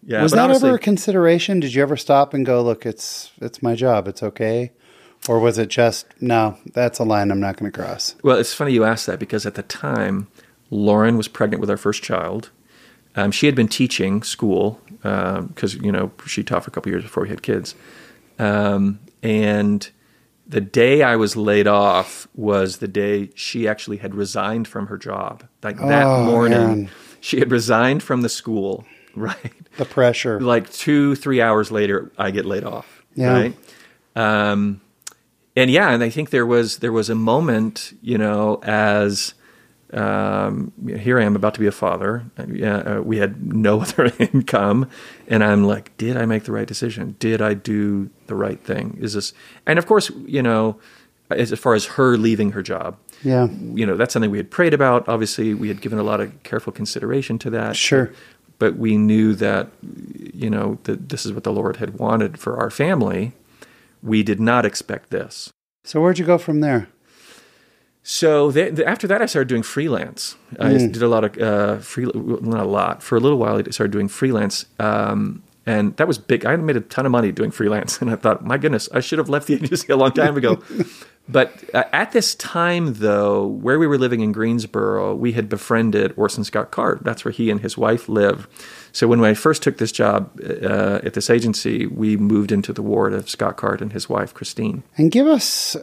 yeah. 0.04 0.22
was 0.24 0.32
that 0.34 0.40
honestly- 0.50 0.70
ever 0.70 0.76
a 0.78 0.80
consideration? 0.80 1.60
Did 1.60 1.74
you 1.74 1.82
ever 1.82 1.98
stop 1.98 2.34
and 2.34 2.46
go, 2.46 2.62
look, 2.62 2.86
it's 2.86 3.32
it's 3.42 3.62
my 3.64 3.76
job, 3.76 4.08
it's 4.08 4.24
okay? 4.24 4.72
Or 5.28 5.40
was 5.40 5.58
it 5.58 5.68
just 5.70 6.06
no, 6.22 6.58
that's 6.74 7.00
a 7.00 7.04
line 7.04 7.30
I'm 7.32 7.40
not 7.42 7.58
going 7.58 7.70
to 7.72 7.78
cross? 7.78 8.16
Well, 8.24 8.38
it's 8.38 8.54
funny 8.54 8.72
you 8.72 8.86
asked 8.86 9.06
that 9.08 9.20
because 9.20 9.46
at 9.46 9.56
the 9.56 9.64
time, 9.64 10.28
Lauren 10.70 11.18
was 11.18 11.28
pregnant 11.28 11.60
with 11.62 11.70
our 11.70 11.78
first 11.78 12.02
child. 12.04 12.52
Um, 13.16 13.32
she 13.32 13.46
had 13.46 13.56
been 13.56 13.68
teaching 13.68 14.24
school 14.24 14.80
because 15.02 15.76
you 15.76 15.92
know 15.92 16.12
she 16.26 16.44
taught 16.44 16.64
for 16.64 16.70
a 16.70 16.72
couple 16.74 16.92
years 16.92 17.04
before 17.04 17.24
we 17.24 17.30
had 17.30 17.42
kids, 17.42 17.76
um, 18.38 19.00
and 19.24 19.90
the 20.48 20.62
day 20.62 21.04
I 21.04 21.16
was 21.16 21.36
laid 21.36 21.68
off 21.68 22.28
was 22.34 22.78
the 22.78 22.88
day 22.88 23.30
she 23.36 23.68
actually 23.68 23.98
had 23.98 24.16
resigned 24.16 24.68
from 24.68 24.88
her 24.88 24.98
job. 24.98 25.44
Like 25.64 25.78
that 25.78 26.06
Oh, 26.06 26.24
morning, 26.26 26.58
Aaron. 26.60 26.90
she 27.20 27.40
had 27.40 27.52
resigned 27.52 28.02
from 28.04 28.22
the 28.22 28.30
school. 28.30 28.86
Right, 29.16 29.54
The 29.78 29.86
pressure. 29.86 30.40
like 30.40 30.72
two, 30.72 31.16
three 31.16 31.42
hours 31.42 31.72
later, 31.72 32.12
I 32.18 32.32
get 32.32 32.46
laid 32.46 32.64
off. 32.64 33.04
Yeah. 33.16 33.34
Right. 33.34 33.58
Um, 34.16 34.82
and 35.56 35.70
yeah, 35.72 35.90
and 35.92 36.04
I 36.04 36.10
think 36.10 36.30
there 36.30 36.46
was 36.46 36.78
there 36.78 36.92
was 36.92 37.10
a 37.10 37.16
moment, 37.16 37.94
you 38.02 38.18
know, 38.18 38.60
as 38.64 39.34
um, 39.94 40.72
here 41.00 41.20
I 41.20 41.24
am 41.24 41.36
about 41.36 41.56
to 41.56 41.60
be 41.60 41.68
a 41.68 41.72
father. 41.72 42.24
Uh, 42.38 42.46
Yeah, 42.48 42.78
uh, 42.78 43.02
we 43.02 43.18
had 43.18 43.42
no 43.54 43.82
other 43.86 44.12
income, 44.20 44.88
and 45.28 45.44
I'm 45.44 45.64
like, 45.64 45.96
did 45.98 46.16
I 46.18 46.26
make 46.26 46.44
the 46.44 46.52
right 46.52 46.68
decision? 46.68 47.16
Did 47.20 47.42
I 47.42 47.56
do 47.56 48.10
the 48.28 48.36
right 48.36 48.60
thing? 48.60 48.98
Is 49.02 49.14
this? 49.14 49.34
And 49.66 49.80
of 49.80 49.86
course, 49.88 50.12
you 50.26 50.44
know, 50.44 50.80
as, 51.32 51.52
as 51.52 51.60
far 51.60 51.74
as 51.74 51.86
her 51.86 52.18
leaving 52.18 52.52
her 52.52 52.62
job, 52.62 52.98
Yeah. 53.24 53.48
you 53.74 53.86
know, 53.86 53.98
that's 53.98 54.14
something 54.14 54.32
we 54.32 54.38
had 54.38 54.52
prayed 54.52 54.74
about. 54.74 55.10
Obviously, 55.10 55.54
we 55.56 55.68
had 55.68 55.82
given 55.82 55.98
a 56.00 56.04
lot 56.04 56.22
of 56.22 56.32
careful 56.44 56.72
consideration 56.72 57.40
to 57.40 57.50
that. 57.52 57.76
Sure. 57.76 58.12
But 58.60 58.78
we 58.78 58.98
knew 58.98 59.34
that, 59.36 59.70
you 59.82 60.50
know, 60.50 60.78
that 60.84 61.10
this 61.10 61.26
is 61.26 61.34
what 61.34 61.44
the 61.44 61.52
Lord 61.52 61.78
had 61.78 61.98
wanted 61.98 62.38
for 62.40 62.58
our 62.58 62.70
family. 62.70 63.34
We 64.04 64.22
did 64.22 64.40
not 64.40 64.66
expect 64.66 65.10
this. 65.10 65.52
So 65.84 66.02
where'd 66.02 66.20
you 66.20 66.26
go 66.26 66.38
from 66.38 66.60
there? 66.60 66.90
So 68.04 68.52
th 68.52 68.76
th 68.76 68.88
after 68.88 69.08
that, 69.08 69.22
I 69.22 69.28
started 69.28 69.50
doing 69.50 69.64
freelance. 69.64 70.36
I 70.60 70.72
did 70.72 71.02
a 71.02 71.08
lot 71.08 71.24
of 71.24 71.38
uh, 71.38 71.78
free, 71.78 72.06
not 72.06 72.62
a 72.62 72.70
lot. 72.70 73.04
For 73.04 73.16
a 73.16 73.20
little 73.20 73.38
while, 73.38 73.56
I 73.58 73.64
started 73.72 73.92
doing 73.92 74.08
freelance, 74.08 74.66
um, 74.80 75.44
and 75.66 75.96
that 75.98 76.08
was 76.08 76.18
big. 76.18 76.46
I 76.46 76.56
made 76.56 76.78
a 76.78 76.82
ton 76.82 77.06
of 77.06 77.12
money 77.12 77.32
doing 77.32 77.52
freelance, 77.52 77.92
and 78.02 78.10
I 78.10 78.16
thought, 78.16 78.44
my 78.44 78.58
goodness, 78.58 78.90
I 78.94 79.02
should 79.02 79.20
have 79.20 79.30
left 79.30 79.48
the 79.48 79.56
agency 79.56 79.92
a 79.92 79.98
long 79.98 80.12
time 80.12 80.38
ago. 80.38 80.60
but 81.32 81.54
uh, 81.74 81.84
at 81.94 82.12
this 82.12 82.36
time, 82.36 82.96
though, 82.96 83.46
where 83.46 83.78
we 83.80 83.86
were 83.88 83.98
living 83.98 84.22
in 84.22 84.32
Greensboro, 84.32 85.14
we 85.16 85.34
had 85.34 85.48
befriended 85.48 86.14
Orson 86.18 86.44
Scott 86.44 86.72
Card. 86.72 87.00
That's 87.04 87.24
where 87.24 87.32
he 87.32 87.50
and 87.52 87.62
his 87.62 87.78
wife 87.78 88.10
live. 88.10 88.48
So 88.92 89.08
when 89.08 89.24
I 89.24 89.36
first 89.36 89.62
took 89.62 89.78
this 89.78 89.92
job 89.92 90.32
uh, 90.44 91.00
at 91.04 91.14
this 91.14 91.30
agency, 91.30 91.86
we 91.86 92.18
moved 92.18 92.52
into 92.52 92.74
the 92.74 92.82
ward 92.82 93.14
of 93.14 93.30
Scott 93.30 93.56
Card 93.58 93.82
and 93.82 93.94
his 93.94 94.10
wife 94.10 94.34
Christine. 94.34 94.82
And 94.98 95.12
give 95.12 95.28
us 95.28 95.76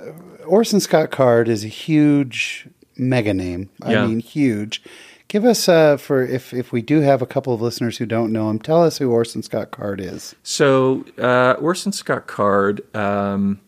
Orson 0.45 0.81
Scott 0.81 1.11
Card 1.13 1.49
is 1.49 1.65
a 1.65 1.69
huge 1.69 2.67
mega 2.97 3.33
name. 3.33 3.71
I 3.83 3.93
Yeah. 3.93 4.07
mean, 4.07 4.19
huge. 4.21 4.83
Give 5.29 5.45
us 5.45 5.69
uh, 5.69 5.97
for 5.97 6.23
if 6.25 6.55
if 6.55 6.71
we 6.71 6.83
do 6.83 7.01
have 7.01 7.21
a 7.21 7.27
couple 7.27 7.53
of 7.53 7.61
listeners 7.61 7.99
who 7.99 8.07
don't 8.07 8.33
know 8.33 8.49
him, 8.49 8.61
tell 8.61 8.85
us 8.85 8.99
who 8.99 9.11
Orson 9.11 9.43
Scott 9.43 9.73
Card 9.73 10.01
is. 10.01 10.37
So 10.45 11.05
uh, 11.19 11.57
Orson 11.61 11.91
Scott 11.91 12.29
Card 12.29 12.81
um, 12.95 13.59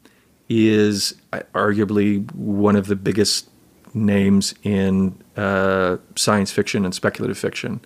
is 0.49 1.15
uh, 1.33 1.41
arguably 1.55 2.31
one 2.35 2.77
of 2.77 2.87
the 2.87 2.97
biggest 2.97 3.49
names 3.95 4.55
in 4.63 5.17
uh, 5.37 5.97
science 6.17 6.51
fiction 6.51 6.85
and 6.85 6.95
speculative 6.95 7.39
fiction. 7.39 7.81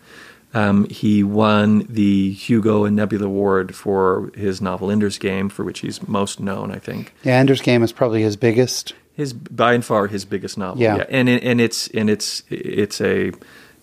Um, 0.55 0.87
he 0.91 1.23
won 1.23 1.87
the 1.89 2.33
Hugo 2.33 2.85
and 2.85 2.95
Nebula 2.95 3.27
Award 3.27 3.75
for 3.75 4.31
his 4.35 4.61
novel 4.61 4.91
Ender's 4.91 5.19
Game, 5.19 5.49
for 5.49 5.65
which 5.65 5.81
he's 5.81 6.07
most 6.07 6.41
known, 6.41 6.71
I 6.71 6.79
think. 6.79 7.15
Yeah, 7.23 7.39
Ender's 7.39 7.63
Game 7.63 7.83
is 7.83 7.93
probably 7.93 8.23
his 8.23 8.37
biggest. 8.37 8.93
His 9.15 9.33
by 9.33 9.73
and 9.73 9.85
far 9.85 10.09
his 10.09 10.25
biggest 10.25 10.59
novel. 10.59 10.83
Yeah. 10.83 11.05
and 11.09 11.29
and 11.29 11.61
it's 11.61 11.89
and 11.89 12.11
it's 12.11 12.43
it's 12.51 13.01
a 13.01 13.33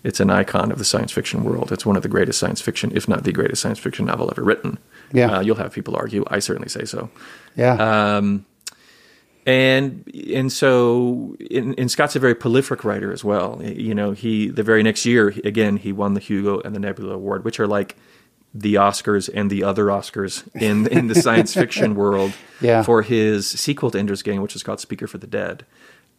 it's 0.03 0.19
an 0.19 0.29
icon 0.29 0.71
of 0.71 0.77
the 0.77 0.85
science 0.85 1.11
fiction 1.11 1.43
world. 1.43 1.71
It's 1.71 1.85
one 1.85 1.95
of 1.95 2.03
the 2.03 2.09
greatest 2.09 2.39
science 2.39 2.61
fiction, 2.61 2.91
if 2.95 3.07
not 3.07 3.23
the 3.23 3.31
greatest 3.31 3.61
science 3.61 3.79
fiction 3.79 4.05
novel 4.05 4.29
ever 4.31 4.43
written. 4.43 4.77
Yeah. 5.11 5.37
uh, 5.37 5.39
you'll 5.41 5.55
have 5.55 5.73
people 5.73 5.95
argue. 5.95 6.23
I 6.27 6.39
certainly 6.39 6.69
say 6.69 6.85
so. 6.85 7.09
Yeah. 7.55 7.73
Um, 8.17 8.45
and 9.49 10.03
and 10.33 10.51
so 10.51 11.35
and, 11.51 11.77
and 11.79 11.89
Scott's 11.89 12.15
a 12.15 12.19
very 12.19 12.35
prolific 12.35 12.83
writer 12.83 13.11
as 13.11 13.23
well. 13.23 13.59
You 13.63 13.95
know, 13.95 14.11
he 14.11 14.49
the 14.49 14.63
very 14.63 14.83
next 14.83 15.05
year 15.05 15.29
again 15.43 15.77
he 15.77 15.91
won 15.91 16.13
the 16.13 16.19
Hugo 16.19 16.59
and 16.61 16.75
the 16.75 16.79
Nebula 16.79 17.13
Award, 17.15 17.43
which 17.45 17.59
are 17.59 17.67
like 17.67 17.95
the 18.53 18.75
Oscars 18.75 19.29
and 19.33 19.49
the 19.49 19.63
other 19.63 19.85
Oscars 19.85 20.43
in 20.55 20.87
in 20.87 21.07
the 21.07 21.15
science 21.15 21.53
fiction 21.53 21.95
world 22.03 22.33
Yeah. 22.61 22.83
for 22.83 23.01
his 23.01 23.47
sequel 23.47 23.91
to 23.91 23.97
Ender's 23.99 24.21
Game, 24.23 24.41
which 24.41 24.55
is 24.55 24.63
called 24.63 24.79
Speaker 24.79 25.07
for 25.07 25.17
the 25.17 25.27
Dead. 25.27 25.65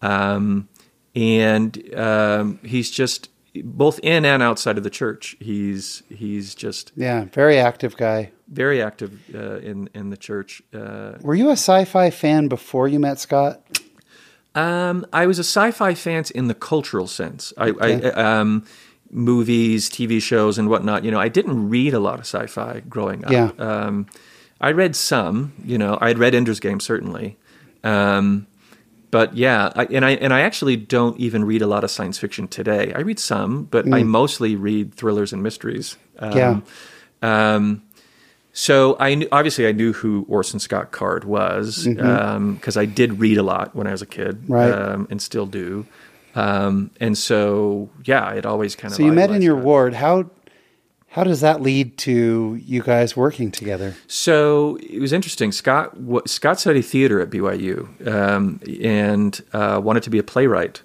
Um, 0.03 0.69
and 1.14 1.95
um, 1.97 2.59
he's 2.64 2.90
just 2.90 3.30
both 3.64 3.98
in 4.02 4.24
and 4.24 4.42
outside 4.42 4.78
of 4.78 4.84
the 4.84 4.90
church. 4.90 5.36
He's 5.40 6.02
he's 6.08 6.54
just 6.54 6.92
yeah, 6.96 7.24
very 7.32 7.58
active 7.58 7.96
guy. 7.96 8.30
very 8.48 8.82
active 8.82 9.20
uh, 9.34 9.58
in 9.58 9.88
in 9.94 10.10
the 10.10 10.16
church. 10.16 10.62
Uh, 10.72 11.12
Were 11.20 11.34
you 11.34 11.48
a 11.48 11.52
sci-fi 11.52 12.10
fan 12.10 12.48
before 12.48 12.88
you 12.88 12.98
met 12.98 13.18
Scott? 13.18 13.60
Um, 14.54 15.06
I 15.12 15.26
was 15.26 15.38
a 15.38 15.44
sci-fi 15.44 15.94
fan 15.94 16.24
in 16.34 16.48
the 16.48 16.54
cultural 16.54 17.06
sense. 17.06 17.52
I, 17.56 17.72
I 17.80 17.92
um, 18.10 18.64
movies, 19.10 19.88
TV 19.88 20.20
shows, 20.20 20.58
and 20.58 20.68
whatnot. 20.68 21.04
You 21.04 21.10
know, 21.10 21.20
I 21.20 21.28
didn't 21.28 21.68
read 21.68 21.94
a 21.94 22.00
lot 22.00 22.14
of 22.14 22.26
sci-fi 22.26 22.80
growing 22.88 23.24
up. 23.24 23.30
Yeah. 23.30 23.50
Um, 23.58 24.06
I 24.60 24.72
read 24.72 24.96
some. 24.96 25.52
You 25.64 25.78
know, 25.78 25.98
I 26.00 26.08
had 26.08 26.18
read 26.18 26.34
Ender's 26.34 26.60
Game 26.60 26.80
certainly. 26.80 27.36
Um, 27.84 28.46
but 29.11 29.37
yeah, 29.37 29.73
I, 29.75 29.85
and 29.87 30.05
I 30.05 30.11
and 30.12 30.33
I 30.33 30.40
actually 30.40 30.77
don't 30.77 31.18
even 31.18 31.44
read 31.44 31.62
a 31.62 31.66
lot 31.66 31.85
of 31.85 31.90
science 31.90 32.18
fiction 32.18 32.49
today. 32.49 32.92
I 32.94 33.01
read 33.01 33.18
some, 33.18 33.64
but 33.64 33.92
I 33.92 34.03
mostly 34.03 34.57
read 34.57 34.94
thrillers 34.94 35.33
and 35.33 35.42
mysteries. 35.42 35.96
Um, 36.18 36.37
Yeah. 36.37 36.61
Um, 37.23 37.83
so 38.53 38.96
I 38.99 39.14
knew, 39.14 39.29
obviously 39.31 39.66
I 39.68 39.73
knew 39.73 39.92
who 39.92 40.27
Orson 40.29 40.59
Scott 40.59 40.90
Card 40.90 41.25
was 41.25 41.87
because 41.87 42.77
I 42.77 42.85
did 42.85 43.20
read 43.20 43.38
a 43.38 43.42
lot 43.42 43.77
when 43.77 43.87
I 43.87 43.92
was 43.92 44.03
a 44.03 44.07
kid, 44.07 44.44
Right. 44.49 44.73
Um, 44.73 45.07
and 45.11 45.23
still 45.23 45.46
do. 45.46 45.87
Um, 46.35 46.90
and 47.01 47.16
so 47.16 47.90
yeah, 48.05 48.33
it 48.33 48.46
always 48.46 48.77
kind 48.77 48.92
of. 48.92 48.96
So 48.96 49.05
you 49.05 49.12
met 49.12 49.31
in 49.31 49.42
your 49.42 49.57
Scott. 49.57 49.64
ward. 49.64 49.94
How 49.94 50.31
how 51.11 51.25
does 51.25 51.40
that 51.40 51.61
lead 51.61 51.99
to 51.99 52.61
you 52.64 52.83
guys 52.83 53.16
working 53.16 53.51
together? 53.51 53.96
So 54.07 54.77
it 54.77 55.01
was 55.01 55.12
interesting. 55.12 55.51
Scott 55.53 55.96
Scott 56.27 56.61
studied 56.61 56.83
theater 56.83 57.20
at 57.20 57.31
BYU 57.31 58.07
um, 58.07 58.61
and 58.83 59.40
uh, 59.53 59.81
wanted 59.83 60.05
to 60.05 60.11
be 60.11 60.18
a 60.18 60.23
playwright, 60.23 60.83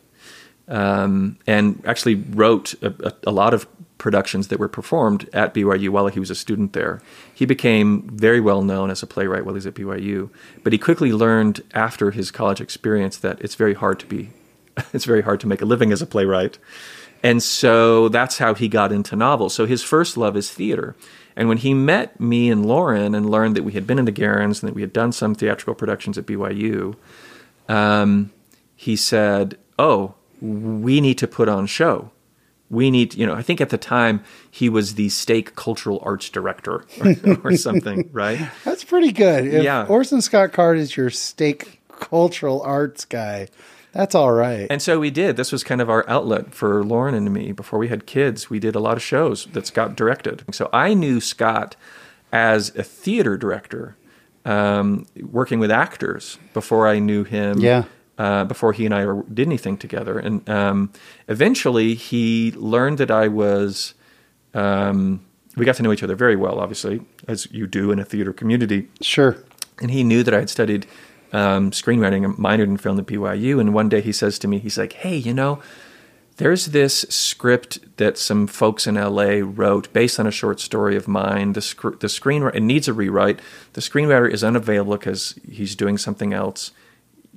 um, 0.67 1.37
and 1.45 1.81
actually 1.85 2.15
wrote 2.15 2.73
a, 2.81 2.93
a, 3.03 3.29
a 3.29 3.31
lot 3.31 3.53
of 3.53 3.67
productions 3.99 4.49
that 4.49 4.59
were 4.59 4.67
performed 4.67 5.29
at 5.31 5.53
BYU 5.53 5.89
while 5.89 6.07
he 6.07 6.19
was 6.19 6.29
a 6.31 6.35
student 6.35 6.73
there. 6.73 7.01
He 7.33 7.45
became 7.45 8.09
very 8.09 8.41
well 8.41 8.63
known 8.63 8.89
as 8.89 9.03
a 9.03 9.07
playwright 9.07 9.45
while 9.45 9.53
he 9.53 9.57
was 9.57 9.67
at 9.67 9.75
BYU, 9.75 10.29
but 10.63 10.73
he 10.73 10.79
quickly 10.79 11.13
learned 11.13 11.61
after 11.73 12.11
his 12.11 12.31
college 12.31 12.59
experience 12.59 13.17
that 13.17 13.39
it's 13.41 13.55
very 13.55 13.75
hard 13.75 13.99
to 13.99 14.05
be, 14.07 14.31
it's 14.93 15.05
very 15.05 15.21
hard 15.21 15.39
to 15.41 15.47
make 15.47 15.61
a 15.61 15.65
living 15.65 15.91
as 15.91 16.01
a 16.01 16.05
playwright. 16.05 16.57
And 17.23 17.41
so 17.41 18.09
that's 18.09 18.37
how 18.37 18.53
he 18.53 18.67
got 18.67 18.91
into 18.91 19.15
novels. 19.15 19.53
So 19.55 19.65
his 19.65 19.81
first 19.81 20.15
love 20.15 20.37
is 20.37 20.51
theater. 20.51 20.95
And 21.35 21.49
when 21.49 21.57
he 21.57 21.73
met 21.73 22.19
me 22.19 22.49
and 22.49 22.65
Lauren 22.65 23.15
and 23.15 23.29
learned 23.29 23.55
that 23.55 23.63
we 23.63 23.73
had 23.73 23.87
been 23.87 23.99
in 23.99 24.05
the 24.05 24.11
Garens 24.11 24.61
and 24.61 24.69
that 24.69 24.73
we 24.75 24.81
had 24.81 24.93
done 24.93 25.11
some 25.11 25.35
theatrical 25.35 25.75
productions 25.75 26.17
at 26.17 26.25
BYU, 26.25 26.95
um, 27.67 28.31
he 28.75 28.95
said, 28.95 29.57
"Oh, 29.79 30.13
we 30.41 31.01
need 31.01 31.17
to 31.17 31.27
put 31.27 31.49
on 31.49 31.65
show. 31.65 32.11
We 32.69 32.89
need, 32.89 33.13
you 33.15 33.25
know, 33.25 33.33
I 33.33 33.41
think 33.41 33.61
at 33.61 33.69
the 33.69 33.77
time 33.77 34.23
he 34.49 34.69
was 34.69 34.95
the 34.95 35.09
stake 35.09 35.55
cultural 35.55 35.99
arts 36.03 36.29
director 36.29 36.85
or, 36.99 37.37
or 37.43 37.57
something, 37.57 38.09
right? 38.11 38.49
That's 38.63 38.83
pretty 38.83 39.11
good. 39.11 39.45
If 39.45 39.63
Yeah. 39.63 39.85
Orson 39.85 40.21
Scott 40.21 40.51
Card 40.51 40.77
is 40.77 40.97
your 40.97 41.09
stake 41.09 41.81
cultural 41.99 42.61
arts 42.61 43.05
guy, 43.05 43.47
that's 43.95 44.13
all 44.13 44.33
right. 44.33 44.67
And 44.69 44.81
so 44.81 44.99
we 44.99 45.09
did. 45.09 45.37
This 45.37 45.53
was 45.53 45.63
kind 45.63 45.79
of 45.79 45.89
our 45.89 46.07
outlet 46.09 46.53
for 46.53 46.83
Lauren 46.83 47.15
and 47.15 47.31
me. 47.33 47.53
Before 47.53 47.79
we 47.79 47.87
had 47.87 48.05
kids, 48.05 48.49
we 48.49 48.59
did 48.59 48.75
a 48.75 48.79
lot 48.79 48.97
of 48.97 49.01
shows 49.01 49.45
that 49.53 49.65
Scott 49.65 49.95
directed. 49.95 50.43
So 50.53 50.69
I 50.73 50.93
knew 50.93 51.21
Scott 51.21 51.77
as 52.33 52.75
a 52.75 52.83
theater 52.83 53.37
director, 53.37 53.95
um, 54.43 55.05
working 55.21 55.59
with 55.59 55.71
actors 55.71 56.37
before 56.53 56.89
I 56.89 56.99
knew 56.99 57.23
him. 57.23 57.59
Yeah. 57.59 57.85
Uh, 58.17 58.45
before 58.45 58.71
he 58.71 58.85
and 58.85 58.95
I 58.95 59.03
did 59.33 59.45
anything 59.45 59.77
together, 59.77 60.17
and 60.17 60.49
um, 60.49 60.93
eventually 61.27 61.95
he 61.95 62.53
learned 62.55 62.97
that 62.99 63.11
I 63.11 63.27
was. 63.27 63.93
Um, 64.53 65.25
we 65.57 65.65
got 65.65 65.75
to 65.75 65.83
know 65.83 65.91
each 65.91 66.01
other 66.01 66.15
very 66.15 66.37
well, 66.37 66.61
obviously, 66.61 67.01
as 67.27 67.51
you 67.51 67.67
do 67.67 67.91
in 67.91 67.99
a 67.99 68.05
theater 68.05 68.31
community. 68.31 68.87
sure. 69.01 69.35
and 69.81 69.91
he 69.91 70.01
knew 70.01 70.23
that 70.23 70.33
I 70.33 70.39
had 70.39 70.49
studied 70.49 70.87
um, 71.33 71.71
screenwriting 71.71 72.35
minored 72.37 72.63
in 72.65 72.77
film 72.77 72.99
at 72.99 73.05
BYU. 73.05 73.59
And 73.59 73.73
one 73.73 73.89
day 73.89 74.01
he 74.01 74.11
says 74.11 74.37
to 74.39 74.47
me, 74.47 74.59
he's 74.59 74.77
like, 74.77 74.93
"Hey, 74.93 75.15
you 75.17 75.33
know." 75.33 75.59
There's 76.37 76.65
this 76.65 77.05
script 77.07 77.79
that 77.95 78.17
some 78.17 78.45
folks 78.45 78.87
in 78.87 78.95
LA 78.95 79.39
wrote 79.41 79.93
based 79.93 80.19
on 80.19 80.27
a 80.27 80.31
short 80.31 80.59
story 80.59 80.97
of 80.97 81.07
mine. 81.07 81.53
The, 81.53 81.61
sc- 81.61 81.81
the 82.01 82.07
screenwriter 82.07 82.55
it 82.55 82.59
needs 82.61 82.89
a 82.89 82.93
rewrite. 82.93 83.39
The 83.71 83.79
screenwriter 83.79 84.29
is 84.29 84.43
unavailable 84.43 84.97
because 84.97 85.39
he's 85.49 85.77
doing 85.77 85.97
something 85.97 86.33
else. 86.33 86.71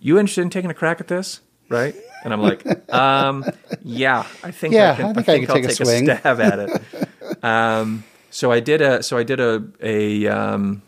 You 0.01 0.19
interested 0.19 0.43
in 0.43 0.51
taking 0.51 0.69
a 0.69 0.75
crack 0.75 1.01
at 1.01 1.07
this? 1.07 1.41
Right? 1.69 1.95
And 2.25 2.33
I'm 2.33 2.43
like, 2.43 2.65
um, 2.93 3.45
yeah, 3.85 4.27
I 4.43 4.51
think 4.51 4.75
Yeah, 4.75 4.91
I, 4.91 4.97
can, 4.97 5.05
I 5.07 5.13
think 5.13 5.29
I 5.29 5.33
I 5.33 5.37
think 5.37 5.47
could 5.47 5.51
I'll 5.51 5.57
take 5.63 5.65
a 5.65 5.69
take 5.69 5.81
a, 5.81 5.85
swing. 5.85 6.05
stab 6.07 6.41
at 6.41 6.59
it. 6.59 7.45
um, 7.45 8.03
so 8.31 8.51
I 8.51 8.59
did 8.59 8.81
a 8.83 9.05
so 9.05 9.17
I 9.17 9.23
did 9.23 9.39
a 9.39 9.63
a 9.81 10.27
um, 10.27 10.83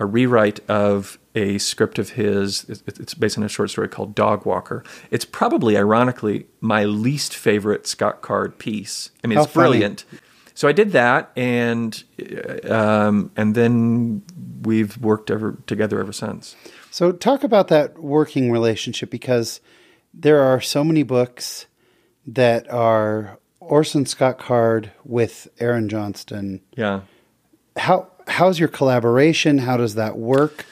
a 0.00 0.06
rewrite 0.06 0.60
of 0.68 1.18
a 1.34 1.58
script 1.58 1.98
of 1.98 2.10
his. 2.10 2.64
It's, 2.86 3.12
based 3.12 3.36
on 3.36 3.44
a 3.44 3.48
short 3.48 3.70
story 3.70 3.86
called 3.86 4.14
Dog 4.14 4.46
Walker. 4.46 4.82
It's 5.10 5.26
probably, 5.26 5.76
ironically, 5.76 6.46
my 6.60 6.84
least 6.84 7.36
favorite 7.36 7.86
Scott 7.86 8.22
Card 8.22 8.58
piece. 8.58 9.10
I 9.22 9.26
mean, 9.26 9.36
How 9.36 9.44
it's 9.44 9.52
funny. 9.52 9.68
brilliant. 9.68 10.06
So 10.54 10.68
I 10.68 10.72
did 10.72 10.92
that, 10.92 11.30
and 11.36 12.02
um, 12.68 13.30
and 13.36 13.54
then 13.54 14.22
we've 14.62 14.96
worked 14.98 15.30
ever 15.30 15.58
together 15.66 16.00
ever 16.00 16.12
since. 16.12 16.56
So, 16.90 17.12
talk 17.12 17.44
about 17.44 17.68
that 17.68 17.98
working 17.98 18.50
relationship 18.50 19.10
because 19.10 19.60
there 20.12 20.40
are 20.40 20.60
so 20.60 20.82
many 20.82 21.02
books 21.02 21.66
that 22.26 22.70
are 22.70 23.38
Orson 23.60 24.06
Scott 24.06 24.38
Card 24.38 24.92
with 25.04 25.48
Aaron 25.60 25.88
Johnston. 25.88 26.62
Yeah. 26.74 27.02
How 27.76 28.10
how's 28.30 28.58
your 28.58 28.68
collaboration? 28.68 29.58
How 29.58 29.76
does 29.76 29.94
that 29.94 30.16
work? 30.16 30.64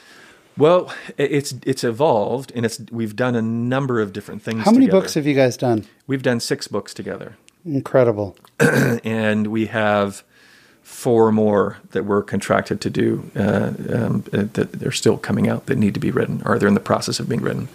Well, 0.57 0.93
it's 1.17 1.53
it's 1.65 1.83
evolved, 1.83 2.51
and 2.53 2.65
it's 2.65 2.81
we've 2.91 3.15
done 3.15 3.35
a 3.35 3.41
number 3.41 4.01
of 4.01 4.11
different 4.11 4.41
things. 4.41 4.65
How 4.65 4.71
many 4.71 4.87
together. 4.87 5.01
books 5.01 5.13
have 5.13 5.25
you 5.25 5.35
guys 5.35 5.55
done? 5.55 5.85
we've 6.07 6.23
done? 6.23 6.39
Six 6.39 6.67
books 6.67 6.93
together. 6.93 7.37
Incredible. 7.65 8.35
and 8.59 9.47
we 9.47 9.67
have 9.67 10.23
four 10.81 11.31
more 11.31 11.77
that 11.91 12.03
we're 12.03 12.23
contracted 12.23 12.81
to 12.81 12.89
do 12.89 13.29
uh, 13.35 13.71
um, 13.93 14.23
that 14.31 14.71
they're 14.73 14.91
still 14.91 15.17
coming 15.17 15.47
out 15.47 15.67
that 15.67 15.77
need 15.77 15.93
to 15.93 15.99
be 15.99 16.09
written 16.11 16.41
or 16.45 16.57
they're 16.57 16.67
in 16.67 16.73
the 16.73 16.79
process 16.79 17.19
of 17.19 17.29
being 17.29 17.41
written. 17.41 17.69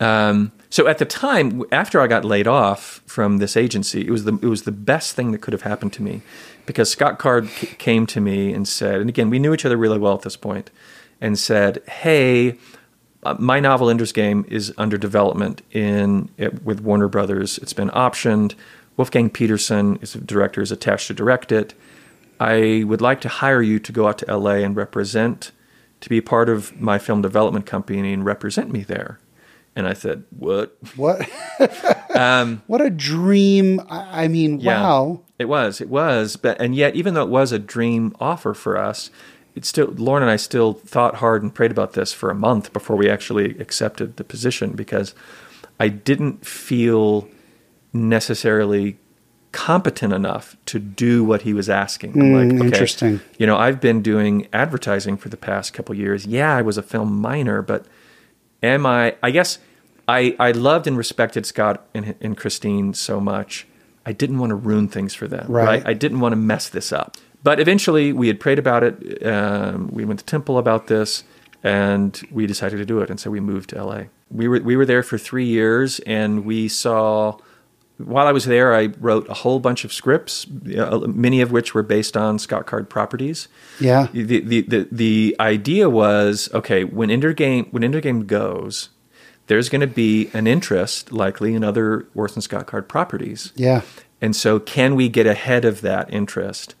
Um, 0.00 0.50
so 0.68 0.86
at 0.86 0.98
the 0.98 1.04
time, 1.04 1.62
after 1.72 2.00
I 2.00 2.06
got 2.06 2.24
laid 2.24 2.46
off 2.46 3.02
from 3.06 3.38
this 3.38 3.56
agency, 3.56 4.06
it 4.06 4.10
was 4.10 4.24
the 4.24 4.34
it 4.42 4.46
was 4.46 4.62
the 4.62 4.72
best 4.72 5.14
thing 5.14 5.32
that 5.32 5.40
could 5.40 5.52
have 5.52 5.62
happened 5.62 5.92
to 5.94 6.02
me 6.02 6.22
because 6.70 6.88
Scott 6.90 7.18
Card 7.18 7.48
c- 7.48 7.66
came 7.78 8.06
to 8.06 8.20
me 8.20 8.52
and 8.52 8.66
said, 8.68 9.00
and 9.00 9.08
again, 9.08 9.28
we 9.28 9.40
knew 9.40 9.52
each 9.52 9.64
other 9.64 9.76
really 9.76 9.98
well 9.98 10.14
at 10.14 10.22
this 10.22 10.36
point, 10.36 10.70
and 11.20 11.36
said, 11.36 11.82
"Hey, 11.88 12.58
uh, 13.24 13.34
my 13.40 13.58
novel 13.58 13.90
Ender's 13.90 14.12
Game 14.12 14.44
is 14.48 14.72
under 14.78 14.96
development 14.96 15.62
in 15.72 16.28
it, 16.38 16.62
with 16.64 16.80
Warner 16.80 17.08
Brothers. 17.08 17.58
It's 17.58 17.72
been 17.72 17.90
optioned. 17.90 18.54
Wolfgang 18.96 19.30
Petersen 19.30 19.98
is 20.00 20.12
the 20.12 20.20
director, 20.20 20.62
is 20.62 20.70
attached 20.70 21.08
to 21.08 21.14
direct 21.14 21.50
it. 21.50 21.74
I 22.38 22.84
would 22.86 23.00
like 23.00 23.20
to 23.22 23.28
hire 23.28 23.60
you 23.62 23.78
to 23.80 23.90
go 23.92 24.06
out 24.06 24.18
to 24.18 24.26
LA 24.32 24.62
and 24.64 24.76
represent, 24.76 25.50
to 26.00 26.08
be 26.08 26.20
part 26.20 26.48
of 26.48 26.80
my 26.80 26.98
film 26.98 27.20
development 27.20 27.66
company 27.66 28.12
and 28.12 28.24
represent 28.24 28.70
me 28.70 28.82
there." 28.84 29.18
And 29.74 29.88
I 29.88 29.92
said, 29.94 30.22
"What?" 30.30 30.76
What 30.94 31.28
what 32.68 32.80
a 32.80 32.90
dream. 32.90 33.80
I 33.90 34.24
I 34.24 34.28
mean, 34.28 34.54
Um, 34.54 34.60
Yeah. 34.60 34.82
wow. 34.82 35.20
It 35.40 35.48
was, 35.48 35.80
it 35.80 35.88
was, 35.88 36.36
but 36.36 36.60
and 36.60 36.74
yet, 36.74 36.94
even 36.94 37.14
though 37.14 37.22
it 37.22 37.30
was 37.30 37.50
a 37.50 37.58
dream 37.58 38.14
offer 38.20 38.52
for 38.52 38.76
us, 38.76 39.10
it 39.54 39.64
still 39.64 39.86
Lauren 39.86 40.22
and 40.22 40.30
I 40.30 40.36
still 40.36 40.74
thought 40.74 41.14
hard 41.14 41.42
and 41.42 41.54
prayed 41.54 41.70
about 41.70 41.94
this 41.94 42.12
for 42.12 42.30
a 42.30 42.34
month 42.34 42.74
before 42.74 42.94
we 42.94 43.08
actually 43.08 43.58
accepted 43.58 44.18
the 44.18 44.22
position 44.22 44.72
because 44.72 45.14
I 45.80 45.88
didn't 45.88 46.46
feel 46.46 47.26
necessarily 47.94 48.98
competent 49.52 50.12
enough 50.12 50.58
to 50.66 50.78
do 50.78 51.24
what 51.24 51.40
he 51.40 51.54
was 51.54 51.70
asking. 51.70 52.12
I'm 52.12 52.20
mm, 52.20 52.34
like, 52.34 52.56
okay, 52.58 52.66
interesting. 52.66 53.20
You 53.38 53.46
know, 53.46 53.56
I've 53.56 53.80
been 53.80 54.02
doing 54.02 54.46
advertising 54.52 55.16
for 55.16 55.30
the 55.30 55.38
past 55.38 55.72
couple 55.72 55.94
years. 55.94 56.26
Yeah, 56.26 56.54
I 56.54 56.60
was 56.60 56.76
a 56.76 56.82
film 56.82 57.18
minor, 57.18 57.62
but 57.62 57.86
am 58.62 58.84
I? 58.84 59.16
I 59.22 59.30
guess 59.30 59.58
I 60.06 60.36
I 60.38 60.50
loved 60.50 60.86
and 60.86 60.98
respected 60.98 61.46
Scott 61.46 61.82
and, 61.94 62.14
and 62.20 62.36
Christine 62.36 62.92
so 62.92 63.20
much. 63.20 63.66
I 64.10 64.12
didn't 64.12 64.38
want 64.42 64.50
to 64.50 64.56
ruin 64.70 64.88
things 64.88 65.12
for 65.14 65.26
them. 65.28 65.46
Right. 65.48 65.66
Right. 65.66 65.82
I 65.92 65.94
didn't 66.02 66.20
want 66.20 66.32
to 66.32 66.36
mess 66.52 66.68
this 66.76 66.92
up. 66.92 67.16
But 67.42 67.56
eventually, 67.60 68.12
we 68.12 68.26
had 68.28 68.38
prayed 68.44 68.58
about 68.58 68.82
it. 68.88 68.94
Um, 69.34 69.88
we 69.98 70.04
went 70.04 70.18
to 70.20 70.26
temple 70.26 70.56
about 70.58 70.86
this, 70.88 71.24
and 71.62 72.20
we 72.30 72.46
decided 72.46 72.76
to 72.78 72.84
do 72.84 73.00
it. 73.02 73.08
And 73.10 73.18
so 73.20 73.30
we 73.30 73.40
moved 73.40 73.70
to 73.70 73.84
LA. 73.84 74.02
We 74.30 74.46
were 74.48 74.60
we 74.70 74.74
were 74.76 74.86
there 74.86 75.02
for 75.02 75.16
three 75.18 75.46
years, 75.46 76.00
and 76.00 76.44
we 76.44 76.68
saw. 76.68 77.38
While 78.14 78.26
I 78.26 78.32
was 78.32 78.46
there, 78.46 78.74
I 78.74 78.86
wrote 78.98 79.28
a 79.28 79.34
whole 79.34 79.60
bunch 79.60 79.84
of 79.84 79.92
scripts, 79.92 80.46
uh, 80.78 81.00
many 81.06 81.42
of 81.42 81.52
which 81.52 81.74
were 81.74 81.82
based 81.82 82.16
on 82.16 82.38
Scott 82.38 82.64
Card 82.66 82.88
properties 82.88 83.46
Yeah. 83.78 84.06
the, 84.14 84.40
the, 84.40 84.62
the, 84.62 84.88
the 84.90 85.36
idea 85.38 85.90
was 85.90 86.48
okay 86.54 86.82
when 86.82 87.10
Ender 87.10 87.34
Game 87.34 87.66
when 87.72 87.84
Ender 87.84 88.00
Game 88.00 88.24
goes, 88.24 88.88
there's 89.50 89.68
going 89.68 89.80
to 89.82 89.86
be 90.04 90.30
an 90.32 90.46
interest 90.46 91.12
likely 91.12 91.54
in 91.54 91.62
other 91.64 92.06
Orson 92.14 92.40
Scott 92.40 92.66
Card 92.66 92.88
properties, 92.88 93.52
Yeah. 93.56 93.82
and 94.22 94.34
so 94.34 94.58
can 94.60 94.94
we 94.94 95.08
get 95.08 95.26
ahead 95.26 95.64
of 95.64 95.80
that 95.82 96.10
interest? 96.12 96.74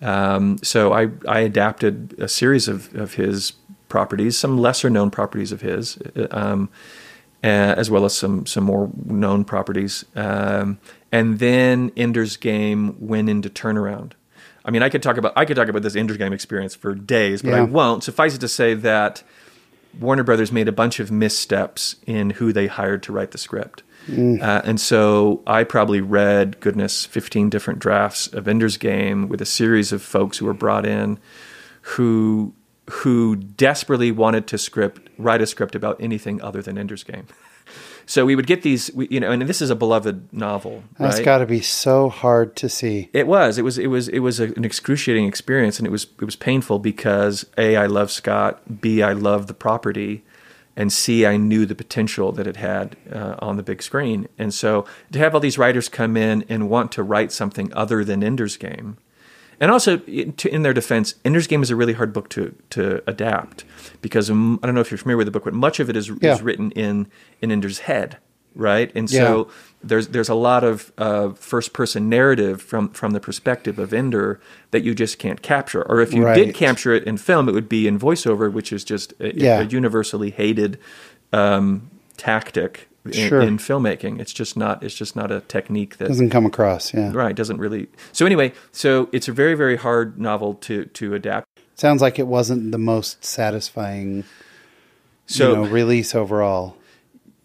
Um, 0.00 0.58
so 0.62 0.92
I 0.92 1.08
I 1.28 1.40
adapted 1.40 2.14
a 2.18 2.28
series 2.28 2.68
of 2.68 2.94
of 2.94 3.14
his 3.14 3.52
properties, 3.88 4.38
some 4.38 4.56
lesser 4.58 4.88
known 4.88 5.10
properties 5.10 5.52
of 5.52 5.60
his. 5.60 5.98
uh, 6.16 6.26
Um, 6.30 6.68
uh, 7.44 7.74
as 7.76 7.90
well 7.90 8.04
as 8.04 8.14
some 8.14 8.46
some 8.46 8.62
more 8.64 8.88
known 9.04 9.44
properties. 9.44 10.04
Um, 10.14 10.78
and 11.10 11.40
then 11.40 11.90
Ender's 11.96 12.36
Game 12.36 12.94
went 13.00 13.28
into 13.28 13.50
turnaround. 13.50 14.12
I 14.64 14.70
mean, 14.70 14.82
I 14.84 14.88
could 14.88 15.02
talk 15.02 15.16
about 15.16 15.32
I 15.36 15.44
could 15.44 15.56
talk 15.56 15.68
about 15.68 15.82
this 15.82 15.96
Ender's 15.96 16.18
Game 16.18 16.32
experience 16.32 16.76
for 16.76 16.94
days, 16.94 17.42
but 17.42 17.54
I 17.54 17.62
won't. 17.62 18.04
Suffice 18.04 18.36
it 18.36 18.40
to 18.42 18.48
say 18.48 18.74
that 18.74 19.24
Warner 19.98 20.22
Brothers 20.24 20.52
made 20.52 20.68
a 20.68 20.72
bunch 20.72 21.00
of 21.00 21.10
missteps 21.10 21.96
in 22.06 22.30
who 22.30 22.52
they 22.52 22.66
hired 22.66 23.02
to 23.04 23.12
write 23.12 23.30
the 23.32 23.38
script. 23.38 23.82
Uh, 24.42 24.62
and 24.64 24.80
so 24.80 25.42
I 25.46 25.62
probably 25.64 26.00
read, 26.00 26.58
goodness, 26.60 27.06
15 27.06 27.50
different 27.50 27.78
drafts 27.78 28.26
of 28.26 28.48
Ender's 28.48 28.76
Game 28.76 29.28
with 29.28 29.40
a 29.40 29.46
series 29.46 29.92
of 29.92 30.02
folks 30.02 30.38
who 30.38 30.46
were 30.46 30.54
brought 30.54 30.84
in 30.86 31.18
who 31.82 32.54
who 32.90 33.36
desperately 33.36 34.10
wanted 34.10 34.46
to 34.48 34.58
script 34.58 35.08
write 35.18 35.40
a 35.40 35.46
script 35.46 35.74
about 35.74 36.00
anything 36.00 36.42
other 36.42 36.62
than 36.62 36.76
Ender's 36.78 37.04
Game. 37.04 37.26
So 38.12 38.26
we 38.26 38.36
would 38.36 38.46
get 38.46 38.60
these, 38.60 38.92
we, 38.92 39.08
you 39.08 39.20
know, 39.20 39.30
and 39.30 39.40
this 39.40 39.62
is 39.62 39.70
a 39.70 39.74
beloved 39.74 40.34
novel, 40.34 40.84
That's 40.98 41.16
right? 41.16 41.24
got 41.24 41.38
to 41.38 41.46
be 41.46 41.62
so 41.62 42.10
hard 42.10 42.54
to 42.56 42.68
see. 42.68 43.08
It 43.14 43.26
was. 43.26 43.56
It 43.56 43.62
was. 43.62 43.78
It 43.78 43.86
was. 43.86 44.06
It 44.08 44.18
was 44.18 44.38
a, 44.38 44.52
an 44.52 44.66
excruciating 44.66 45.26
experience, 45.26 45.78
and 45.78 45.86
it 45.86 45.90
was. 45.90 46.08
It 46.20 46.26
was 46.26 46.36
painful 46.36 46.78
because 46.78 47.46
a. 47.56 47.74
I 47.74 47.86
love 47.86 48.10
Scott. 48.10 48.82
B. 48.82 49.02
I 49.02 49.14
love 49.14 49.46
the 49.46 49.54
property, 49.54 50.24
and 50.76 50.92
C. 50.92 51.24
I 51.24 51.38
knew 51.38 51.64
the 51.64 51.74
potential 51.74 52.32
that 52.32 52.46
it 52.46 52.56
had 52.56 52.96
uh, 53.10 53.36
on 53.38 53.56
the 53.56 53.62
big 53.62 53.82
screen. 53.82 54.28
And 54.36 54.52
so 54.52 54.84
to 55.10 55.18
have 55.18 55.32
all 55.32 55.40
these 55.40 55.56
writers 55.56 55.88
come 55.88 56.14
in 56.14 56.44
and 56.50 56.68
want 56.68 56.92
to 56.92 57.02
write 57.02 57.32
something 57.32 57.72
other 57.72 58.04
than 58.04 58.22
Ender's 58.22 58.58
Game, 58.58 58.98
and 59.62 59.70
also 59.70 60.00
in, 60.00 60.32
to, 60.34 60.52
in 60.54 60.62
their 60.62 60.74
defense, 60.74 61.14
Ender's 61.24 61.46
Game 61.46 61.62
is 61.62 61.70
a 61.70 61.76
really 61.76 61.94
hard 61.94 62.12
book 62.12 62.28
to 62.30 62.54
to 62.70 63.02
adapt 63.06 63.64
because 64.02 64.28
um, 64.30 64.58
I 64.62 64.66
don't 64.66 64.74
know 64.74 64.80
if 64.82 64.90
you're 64.90 64.98
familiar 64.98 65.16
with 65.18 65.26
the 65.28 65.30
book, 65.30 65.44
but 65.44 65.54
much 65.54 65.80
of 65.80 65.88
it 65.88 65.96
is, 65.96 66.08
Yeah. 66.20 66.34
is 66.34 66.42
written 66.42 66.70
in 66.72 67.06
in 67.40 67.50
Ender's 67.50 67.78
head, 67.88 68.16
right? 68.54 68.90
And 68.94 69.08
so 69.08 69.16
Yeah. 69.46 69.54
there's 69.84 70.08
there's 70.08 70.28
a 70.28 70.34
lot 70.34 70.64
of 70.64 70.92
uh, 70.98 71.30
first 71.50 71.72
person 71.72 72.08
narrative 72.08 72.60
from 72.60 72.88
from 72.90 73.12
the 73.12 73.20
perspective 73.20 73.78
of 73.78 73.92
Ender 73.94 74.40
that 74.72 74.82
you 74.82 74.94
just 74.94 75.18
can't 75.18 75.40
capture. 75.42 75.82
Or 75.90 76.00
if 76.00 76.12
you 76.12 76.24
Right. 76.24 76.34
did 76.46 76.54
capture 76.54 76.92
it 76.92 77.04
in 77.04 77.16
film, 77.16 77.48
it 77.48 77.52
would 77.52 77.68
be 77.68 77.86
in 77.86 77.98
voiceover, 77.98 78.52
which 78.52 78.72
is 78.72 78.84
just 78.84 79.14
a, 79.20 79.32
Yeah. 79.34 79.60
a 79.60 79.64
universally 79.64 80.30
hated 80.30 80.78
um, 81.32 81.88
tactic 82.16 82.88
in, 83.04 83.12
Sure. 83.12 83.40
in 83.40 83.58
filmmaking. 83.58 84.20
It's 84.20 84.32
just 84.32 84.56
not 84.56 84.82
it's 84.82 84.94
just 84.94 85.16
not 85.16 85.30
a 85.30 85.40
technique 85.40 85.96
that 85.98 86.08
Doesn't 86.08 86.30
come 86.30 86.46
across. 86.46 86.92
Yeah. 86.94 87.10
right 87.12 87.34
doesn't 87.34 87.58
really. 87.58 87.88
So 88.12 88.26
anyway, 88.26 88.52
so 88.70 89.08
it's 89.12 89.28
a 89.28 89.32
very 89.32 89.54
very 89.54 89.76
hard 89.76 90.18
novel 90.18 90.54
to 90.54 90.84
to 90.86 91.14
adapt. 91.14 91.48
Sounds 91.74 92.00
like 92.02 92.18
it 92.18 92.26
wasn't 92.26 92.70
the 92.72 92.78
most 92.78 93.24
satisfying 93.24 94.24
So 95.26 95.50
you 95.50 95.56
know, 95.56 95.70
release 95.70 96.14
overall. 96.14 96.76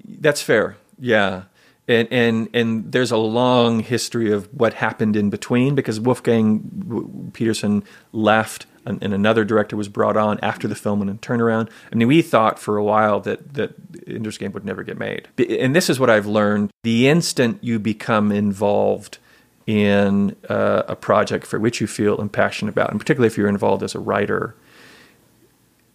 That's 0.08 0.42
fair. 0.42 0.78
Yeah. 1.00 1.44
And, 1.90 2.08
and 2.12 2.50
and 2.54 2.92
there's 2.92 3.12
a 3.12 3.18
long 3.18 3.80
history 3.80 4.32
of 4.34 4.48
what 4.54 4.74
happened 4.74 5.16
in 5.16 5.30
between 5.30 5.74
because 5.74 6.00
Wolfgang 6.02 6.60
W- 6.88 7.30
Petersen 7.32 7.84
left 8.12 8.66
and, 8.88 9.04
and 9.04 9.14
another 9.14 9.44
director 9.46 9.76
was 9.78 9.90
brought 9.90 10.18
on 10.18 10.40
after 10.42 10.68
the 10.68 10.76
film 10.76 11.00
went 11.00 11.12
in 11.12 11.20
turnaround. 11.20 11.70
I 11.92 11.96
mean, 11.96 12.08
we 12.08 12.22
thought 12.22 12.58
for 12.58 12.78
a 12.78 12.84
while 12.84 13.20
that 13.22 13.54
that 13.54 13.74
Ender's 14.08 14.38
Game 14.38 14.52
would 14.54 14.66
never 14.66 14.82
get 14.84 14.98
made. 14.98 15.28
And 15.38 15.76
this 15.76 15.90
is 15.90 16.00
what 16.00 16.10
I've 16.10 16.26
learned: 16.26 16.72
the 16.84 17.08
instant 17.08 17.60
you 17.62 17.78
become 17.80 18.32
involved 18.32 19.20
in 19.68 20.36
uh, 20.50 20.84
a 20.88 20.96
project 20.96 21.46
for 21.46 21.60
which 21.60 21.82
you 21.82 21.88
feel 21.88 22.20
impassioned 22.22 22.70
about, 22.70 22.90
and 22.90 23.00
particularly 23.00 23.28
if 23.28 23.38
you're 23.38 23.50
involved 23.50 23.84
as 23.84 23.94
a 23.94 24.00
writer, 24.00 24.56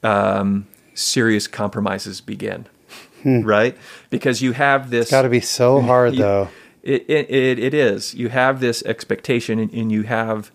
um, 0.03 0.67
serious 0.95 1.47
compromises 1.47 2.21
begin. 2.21 2.67
Right? 3.25 3.79
Because 4.11 4.43
you 4.43 4.53
have 4.53 4.91
this 4.91 5.11
Got 5.11 5.23
to 5.23 5.29
be 5.29 5.41
so 5.41 5.81
hard, 5.81 6.15
you- 6.15 6.19
though. 6.23 6.49
It, 6.83 7.05
it, 7.09 7.31
it, 7.31 7.59
it 7.61 7.75
is. 7.75 8.13
You 8.13 8.29
have 8.31 8.59
this 8.59 8.83
expectation, 8.83 9.61
and, 9.61 9.73
and 9.73 9.93
you 9.93 10.03
have 10.03 10.51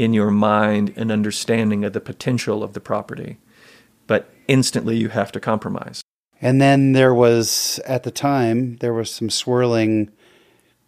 in 0.00 0.14
your 0.14 0.30
mind 0.30 0.94
an 0.96 1.10
understanding 1.10 1.84
of 1.84 1.92
the 1.92 2.00
potential 2.00 2.62
of 2.62 2.72
the 2.72 2.80
property, 2.80 3.36
but 4.06 4.32
instantly 4.48 4.96
you 4.96 5.10
have 5.10 5.30
to 5.30 5.38
compromise. 5.38 6.02
And 6.40 6.58
then 6.58 6.92
there 6.92 7.12
was, 7.12 7.78
at 7.84 8.04
the 8.04 8.10
time, 8.10 8.76
there 8.76 8.94
was 8.94 9.10
some 9.10 9.28
swirling 9.28 10.10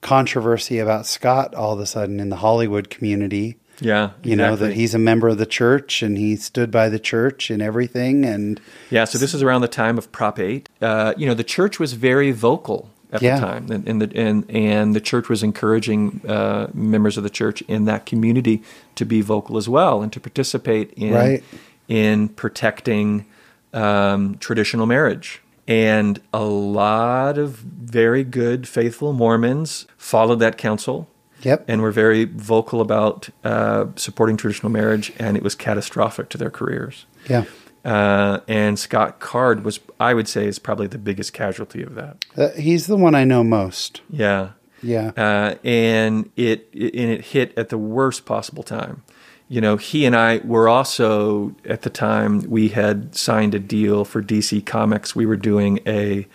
controversy 0.01 0.79
about 0.79 1.05
Scott 1.05 1.55
all 1.55 1.75
of 1.75 1.79
a 1.81 1.85
sudden 1.85 2.21
in 2.21 2.31
the 2.31 2.37
Hollywood 2.37 2.89
community. 2.89 3.59
Yeah, 3.81 4.13
You 4.23 4.37
know, 4.37 4.57
that 4.57 4.73
he's 4.73 4.95
a 4.95 4.99
member 4.99 5.29
of 5.29 5.37
the 5.37 5.47
church 5.47 6.03
and 6.03 6.17
he 6.17 6.37
stood 6.37 6.71
by 6.71 6.89
the 6.89 6.99
church 6.99 7.51
and 7.51 7.61
everything. 7.61 8.25
And 8.25 8.63
Yeah, 8.89 9.05
so 9.05 9.19
this 9.19 9.35
is 9.35 9.43
around 9.43 9.61
the 9.61 9.69
time 9.69 9.99
of 9.99 10.11
Prop 10.11 10.39
8. 10.39 10.71
Uh, 10.81 11.13
you 11.19 11.27
know, 11.27 11.35
the 11.35 11.45
church 11.45 11.79
was 11.79 11.93
very 11.93 12.31
vocal 12.31 12.89
at 13.13 13.23
Yeah. 13.23 13.35
the 13.39 13.47
time, 13.47 13.71
and, 13.71 13.89
and, 13.89 14.03
the, 14.03 14.17
and, 14.19 14.51
and 14.51 14.97
the 14.97 15.01
church 15.01 15.29
was 15.29 15.43
encouraging 15.43 16.23
uh, 16.27 16.69
members 16.75 17.17
of 17.19 17.23
the 17.25 17.31
church 17.31 17.63
in 17.69 17.85
that 17.85 18.07
community 18.07 18.63
to 18.95 19.05
be 19.05 19.21
vocal 19.21 19.57
as 19.57 19.69
well 19.69 20.03
and 20.03 20.13
to 20.13 20.21
participate 20.21 20.93
in, 20.95 21.13
Right. 21.15 21.45
in 21.89 22.29
protecting 22.29 23.27
um, 23.75 24.37
traditional 24.39 24.87
marriage. 24.87 25.41
And 25.69 26.21
a 26.33 26.45
lot 26.45 27.39
of 27.39 27.51
very 27.57 28.25
good, 28.25 28.67
faithful 28.67 29.13
Mormons 29.13 29.87
followed 29.97 30.41
that 30.41 30.59
counsel 30.59 31.09
yep. 31.43 31.65
and 31.69 31.81
were 31.81 31.93
very 31.93 32.25
vocal 32.25 32.81
about 32.81 33.29
uh, 33.45 33.87
supporting 33.97 34.37
traditional 34.37 34.73
marriage, 34.73 35.13
and 35.19 35.37
it 35.37 35.43
was 35.43 35.55
catastrophic 35.55 36.29
to 36.31 36.39
their 36.39 36.51
careers. 36.51 37.07
yeah. 37.29 37.45
Uh, 37.85 38.41
and 38.47 38.79
Scott 38.79 39.19
Card 39.19 39.65
was, 39.65 39.81
I 39.99 40.15
would 40.15 40.29
say, 40.29 40.47
is 40.47 40.59
probably 40.59 40.87
the 40.87 40.99
biggest 40.99 41.33
casualty 41.33 41.83
of 41.83 41.95
that. 41.97 42.25
Uh, 42.37 42.51
he's 42.51 42.87
the 42.87 42.97
one 42.97 43.15
I 43.15 43.25
know 43.25 43.43
most. 43.43 44.03
Yeah, 44.09 44.51
Yeah. 44.83 45.11
uh, 45.17 45.57
and 45.65 46.31
it, 46.37 46.69
it 46.73 46.95
and 46.95 47.11
it 47.11 47.21
hit 47.27 47.53
at 47.59 47.71
the 47.71 47.79
worst 47.79 48.25
possible 48.25 48.63
time. 48.63 49.03
You 49.49 49.61
know, 49.61 49.77
he 49.77 50.07
and 50.07 50.15
I 50.17 50.39
were 50.45 50.69
also 50.69 51.55
at 51.65 51.83
the 51.83 51.91
time 51.91 52.41
we 52.49 52.69
had 52.69 53.15
signed 53.15 53.55
a 53.55 53.59
deal 53.59 54.05
for 54.05 54.23
DC 54.23 54.65
Comics. 54.65 55.15
We 55.17 55.27
were 55.27 55.37
doing 55.37 55.81
a 55.87 56.27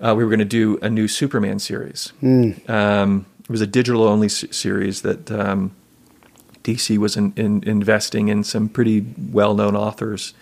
uh, 0.00 0.14
we 0.14 0.22
were 0.24 0.30
going 0.30 0.38
to 0.38 0.44
do 0.44 0.78
a 0.82 0.88
new 0.88 1.08
Superman 1.08 1.58
series. 1.58 2.12
Um, 2.68 3.26
it 3.42 3.50
was 3.50 3.60
a 3.60 3.66
digital 3.66 4.04
only 4.04 4.26
s- 4.26 4.44
series 4.50 5.02
that 5.02 5.30
um, 5.30 5.72
DC 6.74 6.98
was 6.98 7.16
in, 7.16 7.32
in, 7.36 7.62
investing 7.64 8.28
in 8.28 8.44
some 8.44 8.68
pretty 8.68 9.06
well 9.32 9.54
known 9.54 9.76
authors. 9.76 10.34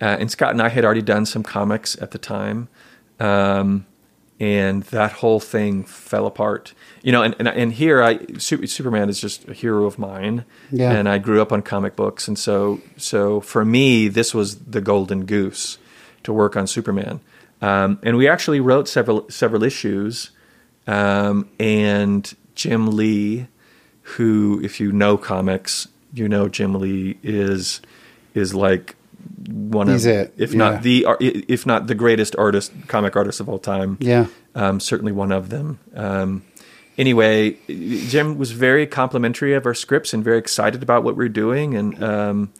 Uh, 0.00 0.16
and 0.18 0.30
Scott 0.30 0.50
and 0.50 0.60
I 0.60 0.68
had 0.68 0.84
already 0.84 1.02
done 1.02 1.26
some 1.26 1.42
comics 1.42 2.00
at 2.02 2.10
the 2.10 2.18
time. 2.18 2.68
Um, 3.20 3.86
and 4.40 4.82
that 4.84 5.12
whole 5.12 5.40
thing 5.40 5.84
fell 5.84 6.26
apart. 6.26 6.74
You 7.02 7.12
know, 7.12 7.22
and, 7.22 7.36
and, 7.38 7.48
and 7.48 7.72
here 7.72 8.02
I 8.02 8.18
Su- 8.38 8.66
Superman 8.66 9.08
is 9.08 9.20
just 9.20 9.48
a 9.48 9.54
hero 9.54 9.86
of 9.86 9.98
mine. 9.98 10.44
Yeah. 10.70 10.92
And 10.92 11.08
I 11.08 11.18
grew 11.18 11.40
up 11.40 11.52
on 11.52 11.62
comic 11.62 11.94
books, 11.96 12.26
and 12.26 12.38
so 12.38 12.80
so 12.96 13.40
for 13.40 13.64
me, 13.64 14.08
this 14.08 14.34
was 14.34 14.56
the 14.56 14.80
golden 14.80 15.24
goose 15.24 15.78
to 16.24 16.32
work 16.32 16.56
on 16.56 16.66
Superman. 16.66 17.20
Um, 17.62 17.98
and 18.02 18.16
we 18.16 18.28
actually 18.28 18.60
wrote 18.60 18.88
several 18.88 19.30
several 19.30 19.62
issues. 19.62 20.30
Um, 20.86 21.48
and 21.58 22.34
Jim 22.54 22.94
Lee, 22.94 23.46
who, 24.16 24.60
if 24.62 24.78
you 24.80 24.92
know 24.92 25.16
comics, 25.16 25.88
you 26.12 26.28
know 26.28 26.48
Jim 26.48 26.74
Lee 26.74 27.18
is 27.22 27.80
is 28.34 28.54
like 28.54 28.94
one 29.48 29.88
He's 29.88 30.06
of, 30.06 30.12
it, 30.12 30.34
if 30.36 30.52
yeah. 30.52 30.58
not 30.58 30.82
the, 30.82 31.06
if 31.20 31.64
not 31.66 31.86
the 31.86 31.94
greatest 31.94 32.34
artist, 32.36 32.72
comic 32.88 33.16
artist 33.16 33.40
of 33.40 33.48
all 33.48 33.58
time. 33.58 33.96
Yeah. 34.00 34.26
um, 34.54 34.80
certainly 34.80 35.12
one 35.12 35.32
of 35.32 35.48
them. 35.50 35.78
Um, 35.94 36.44
anyway, 36.98 37.56
Jim 37.68 38.36
was 38.38 38.52
very 38.52 38.86
complimentary 38.86 39.54
of 39.54 39.66
our 39.66 39.74
scripts 39.74 40.12
and 40.12 40.22
very 40.22 40.38
excited 40.38 40.82
about 40.82 41.04
what 41.04 41.16
we 41.16 41.24
are 41.24 41.28
doing, 41.30 41.74
and 41.74 42.02
um, 42.02 42.52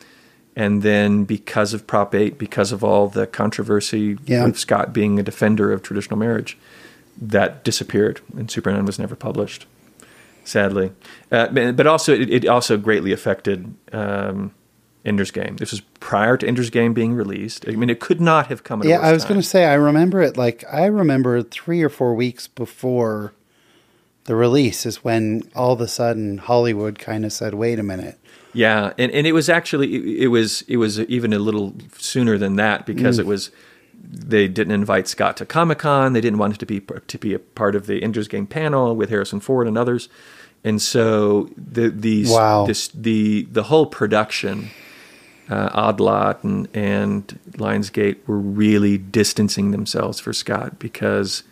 and 0.57 0.83
then 0.83 1.25
because 1.25 1.75
of 1.75 1.87
Prop 1.87 2.15
Eight, 2.15 2.39
because 2.39 2.73
of 2.73 2.83
all 2.85 3.09
the 3.09 3.27
controversy 3.27 4.17
Yeah. 4.25 4.45
with 4.45 4.59
Scott 4.59 4.93
being 4.93 5.19
a 5.19 5.23
defender 5.23 5.73
of 5.73 5.83
traditional 5.83 6.17
marriage, 6.19 6.57
that 7.21 7.63
disappeared, 7.65 8.21
and 8.37 8.51
Superman 8.51 8.87
was 8.87 8.99
never 8.99 9.17
published. 9.17 9.67
Sadly, 10.45 10.93
uh, 11.33 11.49
but 11.73 11.87
also 11.87 12.15
it, 12.15 12.31
it 12.31 12.47
also 12.47 12.77
greatly 12.77 13.13
affected 13.13 13.75
um, 13.93 14.53
Ender's 15.05 15.31
Game. 15.31 15.57
This 15.57 15.71
was 15.71 15.81
prior 16.01 16.37
to 16.37 16.47
Ender's 16.47 16.71
Game 16.71 16.95
being 16.95 17.15
released. 17.15 17.67
I 17.69 17.73
mean, 17.73 17.91
it 17.91 18.01
could 18.01 18.21
not 18.21 18.49
have 18.49 18.63
come. 18.63 18.83
Yeah, 18.83 19.01
I 19.01 19.13
was 19.13 19.25
going 19.25 19.41
to 19.41 19.47
say, 19.47 19.65
I 19.65 19.75
remember 19.75 20.23
it 20.23 20.37
like, 20.37 20.65
I 20.71 20.87
remember 20.87 21.43
three 21.43 21.83
or 21.83 21.89
four 21.89 22.15
weeks 22.15 22.47
before 22.47 23.33
the 24.25 24.35
release 24.35 24.87
is 24.87 25.05
when 25.05 25.43
all 25.55 25.73
of 25.73 25.81
a 25.81 25.89
sudden 25.89 26.39
Hollywood 26.39 26.99
kind 26.99 27.25
of 27.25 27.33
said, 27.33 27.55
wait 27.55 27.79
a 27.79 27.83
minute. 27.83 28.19
Yeah, 28.55 28.93
and, 28.97 29.11
and 29.13 29.27
it 29.27 29.33
was 29.33 29.49
actually 29.49 29.95
it, 29.95 30.25
it 30.25 30.29
was 30.29 30.63
it 30.63 30.77
was 30.77 31.01
even 31.01 31.33
a 31.33 31.39
little 31.39 31.75
sooner 31.99 32.39
than 32.39 32.57
that 32.57 32.87
because 32.87 33.19
it 33.19 33.27
was 33.27 33.51
they 34.09 34.47
didn't 34.47 34.73
invite 34.73 35.09
Scott 35.09 35.37
to 35.39 35.47
Comic 35.47 35.79
Con. 35.79 36.13
They 36.13 36.21
didn't 36.21 36.39
want 36.39 36.55
it 36.55 36.59
to 36.61 36.67
be 36.67 36.81
to 36.81 37.19
be 37.19 37.35
a 37.35 37.41
part 37.41 37.75
of 37.75 37.87
the 37.87 38.01
Ender's 38.03 38.29
Game 38.29 38.47
panel 38.47 38.95
with 38.95 39.11
Harrison 39.11 39.41
Ford 39.41 39.67
and 39.67 39.77
others, 39.77 40.09
and 40.65 40.81
so 40.81 41.51
the 41.57 41.91
these 41.91 42.31
Wow. 42.31 42.67
this 42.67 42.89
the 42.89 43.47
the 43.53 43.65
whole 43.65 43.87
production, 43.87 44.71
uh, 45.51 45.71
Odd 45.73 46.01
Lot 46.01 46.43
and 46.45 46.69
and 46.75 47.39
Lionsgate 47.53 48.17
were 48.27 48.39
really 48.39 48.97
distancing 48.99 49.71
themselves 49.73 50.19
for 50.21 50.33
Scott 50.33 50.79
because 50.79 51.43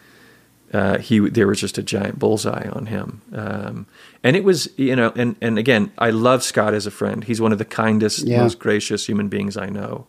uh, 0.72 0.98
he 0.98 1.18
there 1.18 1.46
was 1.46 1.61
just 1.61 1.77
a 1.79 1.83
giant 1.83 2.18
bullseye 2.18 2.68
on 2.70 2.87
him. 2.87 3.20
Um, 3.35 3.87
and 4.25 4.37
it 4.37 4.44
was 4.44 4.68
you 4.79 4.96
know 4.96 5.12
and 5.14 5.37
and 5.42 5.59
again 5.59 5.92
I 5.98 6.11
love 6.11 6.42
Scott 6.42 6.72
as 6.75 6.87
a 6.87 6.90
friend. 6.90 7.25
He's 7.25 7.40
one 7.40 7.53
of 7.53 7.59
the 7.59 7.64
kindest, 7.66 8.27
Yeah. 8.27 8.42
most 8.42 8.59
gracious 8.59 9.07
human 9.07 9.29
beings 9.29 9.57
I 9.57 9.66
know. 9.66 10.07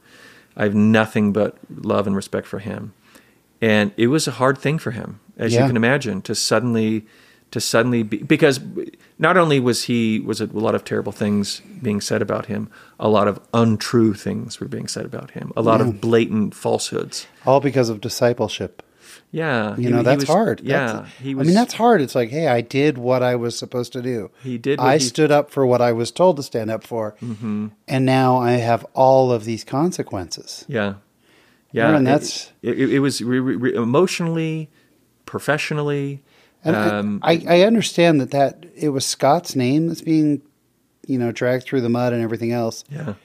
I 0.55 0.63
have 0.63 0.75
nothing 0.75 1.33
but 1.33 1.57
love 1.69 2.07
and 2.07 2.15
respect 2.15 2.47
for 2.47 2.59
him. 2.59 2.93
And 3.59 3.91
it 3.97 4.07
was 4.07 4.27
a 4.27 4.31
hard 4.31 4.57
thing 4.57 4.77
for 4.77 4.91
him, 4.91 5.19
as 5.37 5.53
Yeah. 5.53 5.61
you 5.61 5.67
can 5.67 5.75
imagine, 5.77 6.21
to 6.23 6.35
suddenly 6.35 7.05
to 7.53 7.61
suddenly 7.61 8.03
be 8.03 8.17
because 8.17 8.59
not 9.17 9.37
only 9.37 9.59
was 9.59 9.83
he 9.83 10.19
was 10.19 10.41
a 10.41 10.47
lot 10.47 10.75
of 10.75 10.83
terrible 10.83 11.11
things 11.11 11.61
being 11.81 12.01
said 12.01 12.21
about 12.21 12.47
him, 12.47 12.67
a 12.99 13.07
lot 13.07 13.27
of 13.27 13.39
untrue 13.53 14.13
things 14.13 14.59
were 14.59 14.67
being 14.67 14.87
said 14.87 15.05
about 15.05 15.31
him, 15.31 15.51
a 15.55 15.61
lot 15.61 15.79
of 15.81 16.01
blatant 16.01 16.53
falsehoods. 16.55 17.27
All 17.45 17.59
because 17.61 17.89
of 17.89 18.01
discipleship. 18.01 18.81
Yeah, 19.31 19.75
You 19.77 19.83
he- 19.83 19.89
know, 19.89 20.03
that's 20.03 20.21
was- 20.23 20.29
hard. 20.29 20.61
Yeah, 20.61 20.85
That's- 20.85 21.11
he 21.21 21.35
was. 21.35 21.45
I 21.45 21.47
mean, 21.47 21.55
that's 21.55 21.73
hard. 21.73 22.01
It's 22.01 22.15
like, 22.15 22.29
hey, 22.29 22.47
I 22.47 22.61
did 22.61 22.97
what 22.97 23.21
I 23.23 23.35
was 23.35 23.57
supposed 23.57 23.91
to 23.93 24.01
do. 24.01 24.29
He 24.43 24.57
did 24.59 24.79
I 24.79 24.93
he- 24.97 24.99
stood 25.03 25.31
up 25.31 25.49
for 25.51 25.65
what 25.65 25.81
I 25.81 25.91
was 25.91 26.11
told 26.11 26.37
to 26.37 26.43
stand 26.43 26.69
up 26.71 26.83
for. 26.83 27.15
Mm-hmm. 27.21 27.67
And 27.87 28.05
now 28.05 28.37
I 28.37 28.53
have 28.53 28.85
all 28.93 29.31
of 29.31 29.45
these 29.45 29.63
consequences. 29.63 30.65
Yeah, 30.67 30.95
yeah, 31.71 31.95
and 31.95 32.07
it- 32.07 32.09
that's- 32.11 32.51
it, 32.61 32.77
it, 32.79 32.99
was 32.99 33.21
re, 33.21 33.39
re- 33.39 33.73
emotionally, 33.75 34.69
professionally. 35.25 36.21
And 36.63 36.75
I- 36.75 36.97
um, 36.99 37.19
I, 37.23 37.43
I 37.47 37.61
understand 37.61 38.21
that, 38.21 38.31
that 38.31 38.65
it 38.75 38.89
was 38.89 39.05
Scott's 39.05 39.55
name 39.55 39.87
that's 39.87 40.01
being, 40.01 40.41
you 41.07 41.19
know, 41.19 41.31
dragged 41.31 41.65
through 41.65 41.81
the 41.81 41.89
mud 41.89 42.13
and 42.13 42.21
everything 42.23 42.51
else. 42.51 42.83
yeah, 42.89 43.15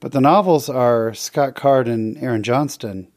But 0.00 0.12
the 0.12 0.20
novels 0.20 0.68
are 0.68 1.14
Scott 1.14 1.54
Card 1.54 1.86
and 1.88 2.16
Aaron 2.18 2.42
Johnston. 2.42 3.08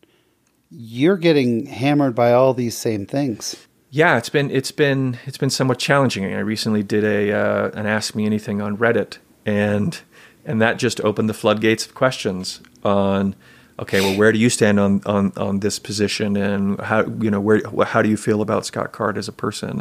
You're 0.69 1.17
getting 1.17 1.65
hammered 1.67 2.13
by 2.13 2.33
all 2.33 2.53
these 2.53 2.77
same 2.77 3.05
things. 3.05 3.67
yeah. 3.89 4.17
It's 4.17 4.29
been 4.29 4.51
it's 4.51 4.71
been 4.71 5.17
it's 5.25 5.37
been 5.37 5.49
somewhat 5.49 5.79
challenging. 5.79 6.25
I 6.25 6.39
recently 6.39 6.83
did 6.83 7.03
a 7.05 7.31
uh, 7.31 7.69
an 7.73 7.85
Ask 7.85 8.15
Me 8.15 8.25
Anything 8.25 8.61
on 8.61 8.75
Reddit, 8.77 9.17
and 9.45 9.97
and 10.45 10.61
that 10.61 10.77
just 10.77 10.99
opened 11.01 11.29
the 11.29 11.33
floodgates 11.33 11.85
of 11.85 11.95
questions 11.95 12.59
on. 12.83 13.35
Okay, 13.79 14.01
well, 14.01 14.17
where 14.17 14.31
do 14.31 14.39
you 14.39 14.49
stand 14.49 14.79
on, 14.79 15.01
on, 15.05 15.31
on 15.37 15.59
this 15.59 15.77
position, 15.77 16.35
and 16.35 16.79
how 16.81 17.05
you 17.05 17.29
know 17.29 17.39
where 17.39 17.61
how 17.85 18.01
do 18.01 18.09
you 18.09 18.17
feel 18.17 18.41
about 18.41 18.65
Scott 18.65 18.91
Card 18.91 19.17
as 19.17 19.27
a 19.27 19.31
person, 19.31 19.79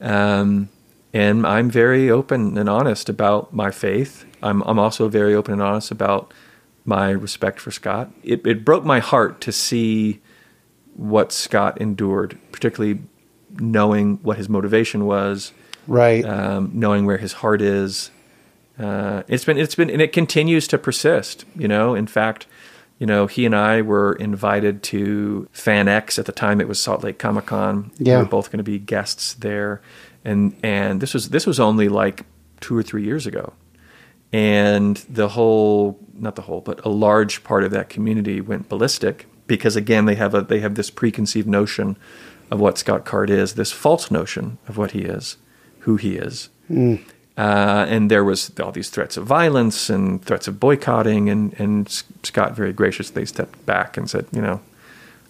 and 0.00 0.10
um, 0.12 0.68
and 1.12 1.44
I'm 1.46 1.70
very 1.70 2.08
open 2.10 2.56
and 2.56 2.68
honest 2.68 3.08
about 3.08 3.52
my 3.52 3.70
faith. 3.72 4.24
I'm 4.42 4.62
I'm 4.62 4.78
also 4.78 5.08
very 5.08 5.34
open 5.34 5.54
and 5.54 5.62
honest 5.62 5.90
about 5.90 6.32
my 6.84 7.10
respect 7.10 7.58
for 7.60 7.70
Scott. 7.72 8.10
It 8.22 8.46
it 8.46 8.64
broke 8.64 8.84
my 8.84 9.00
heart 9.00 9.40
to 9.42 9.50
see 9.52 10.20
what 10.94 11.32
Scott 11.32 11.80
endured, 11.80 12.38
particularly 12.52 13.00
knowing 13.58 14.18
what 14.22 14.36
his 14.36 14.48
motivation 14.48 15.04
was, 15.06 15.52
Right. 15.88 16.24
um, 16.24 16.70
knowing 16.74 17.06
where 17.06 17.18
his 17.18 17.32
heart 17.34 17.60
is. 17.60 18.10
Uh, 18.78 19.24
it's 19.28 19.44
been 19.44 19.58
it's 19.58 19.74
been 19.74 19.90
and 19.90 20.00
it 20.00 20.12
continues 20.12 20.68
to 20.68 20.78
persist. 20.78 21.44
You 21.56 21.66
know, 21.68 21.94
in 21.96 22.06
fact, 22.06 22.46
you 23.00 23.06
know, 23.06 23.26
he 23.26 23.46
and 23.46 23.56
I 23.56 23.80
were 23.80 24.12
invited 24.12 24.82
to 24.84 25.48
Fan 25.52 25.88
X 25.88 26.18
at 26.18 26.26
the 26.26 26.32
time. 26.32 26.60
It 26.60 26.68
was 26.68 26.80
Salt 26.80 27.02
Lake 27.02 27.18
Comic 27.18 27.46
Con. 27.46 27.90
Yeah. 27.96 28.18
we 28.18 28.24
were 28.24 28.28
both 28.28 28.52
going 28.52 28.58
to 28.58 28.62
be 28.62 28.78
guests 28.78 29.32
there, 29.34 29.80
and 30.22 30.54
and 30.62 31.00
this 31.00 31.14
was 31.14 31.30
this 31.30 31.46
was 31.46 31.58
only 31.58 31.88
like 31.88 32.26
two 32.60 32.76
or 32.76 32.82
three 32.82 33.02
years 33.02 33.26
ago, 33.26 33.54
and 34.34 34.98
the 35.08 35.30
whole 35.30 35.98
not 36.14 36.36
the 36.36 36.42
whole, 36.42 36.60
but 36.60 36.84
a 36.84 36.90
large 36.90 37.42
part 37.42 37.64
of 37.64 37.70
that 37.70 37.88
community 37.88 38.42
went 38.42 38.68
ballistic 38.68 39.26
because 39.46 39.76
again 39.76 40.04
they 40.04 40.16
have 40.16 40.34
a 40.34 40.42
they 40.42 40.60
have 40.60 40.74
this 40.74 40.90
preconceived 40.90 41.48
notion 41.48 41.96
of 42.50 42.60
what 42.60 42.76
Scott 42.76 43.06
Card 43.06 43.30
is, 43.30 43.54
this 43.54 43.72
false 43.72 44.10
notion 44.10 44.58
of 44.68 44.76
what 44.76 44.90
he 44.90 45.00
is, 45.00 45.38
who 45.80 45.96
he 45.96 46.16
is. 46.16 46.50
Mm. 46.70 47.02
Uh, 47.40 47.86
and 47.88 48.10
there 48.10 48.24
was 48.24 48.52
all 48.60 48.72
these 48.72 48.90
threats 48.90 49.16
of 49.16 49.24
violence 49.26 49.88
and 49.88 50.22
threats 50.24 50.46
of 50.48 50.60
boycotting, 50.60 51.30
and, 51.30 51.58
and 51.60 51.88
Scott 52.22 52.54
very 52.54 52.72
graciously 52.72 53.24
stepped 53.24 53.64
back 53.64 53.96
and 53.96 54.10
said, 54.10 54.26
you 54.32 54.42
know, 54.42 54.60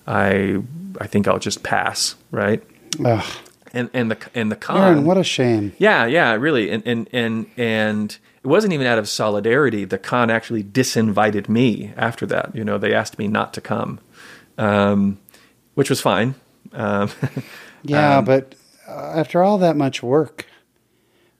I 0.06 0.60
I 1.00 1.06
think 1.06 1.28
I'll 1.28 1.38
just 1.38 1.62
pass, 1.62 2.16
right? 2.30 2.62
Ugh. 3.04 3.24
And 3.72 3.88
and 3.92 4.10
the 4.10 4.18
and 4.34 4.50
the 4.50 4.56
con. 4.56 4.76
Aaron, 4.80 5.04
what 5.04 5.18
a 5.18 5.22
shame. 5.22 5.72
Yeah, 5.78 6.06
yeah, 6.06 6.32
really, 6.34 6.70
and 6.70 6.82
and 6.86 7.08
and 7.12 7.46
and 7.56 8.18
it 8.42 8.48
wasn't 8.48 8.72
even 8.72 8.86
out 8.86 8.98
of 8.98 9.08
solidarity. 9.08 9.84
The 9.84 9.98
con 9.98 10.30
actually 10.30 10.64
disinvited 10.64 11.48
me 11.48 11.92
after 11.96 12.26
that. 12.26 12.56
You 12.56 12.64
know, 12.64 12.78
they 12.78 12.92
asked 12.92 13.18
me 13.18 13.28
not 13.28 13.52
to 13.54 13.60
come, 13.60 14.00
um, 14.58 15.18
which 15.74 15.90
was 15.90 16.00
fine. 16.00 16.34
Um, 16.72 17.10
Yeah, 17.82 18.18
um, 18.18 18.24
but 18.24 18.54
uh, 18.88 19.12
after 19.14 19.42
all 19.42 19.58
that 19.58 19.76
much 19.76 20.02
work, 20.02 20.46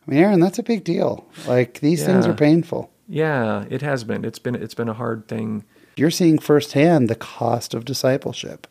I 0.07 0.11
mean, 0.11 0.21
Aaron, 0.21 0.41
that's 0.41 0.59
a 0.59 0.63
big 0.63 0.83
deal. 0.85 1.27
Like 1.47 1.81
these 1.81 2.05
things 2.05 2.27
are 2.27 2.35
painful. 2.35 2.91
yeah, 3.09 3.65
it 3.71 3.83
has 3.83 4.05
been. 4.05 4.25
It's 4.25 4.39
been 4.39 4.55
it's 4.55 4.75
been 4.75 4.89
a 4.89 4.95
hard 4.95 5.29
thing. 5.29 5.65
You're 5.97 6.11
seeing 6.11 6.39
firsthand 6.39 7.09
the 7.09 7.15
cost 7.15 7.75
of 7.75 7.85
discipleship. 7.85 8.67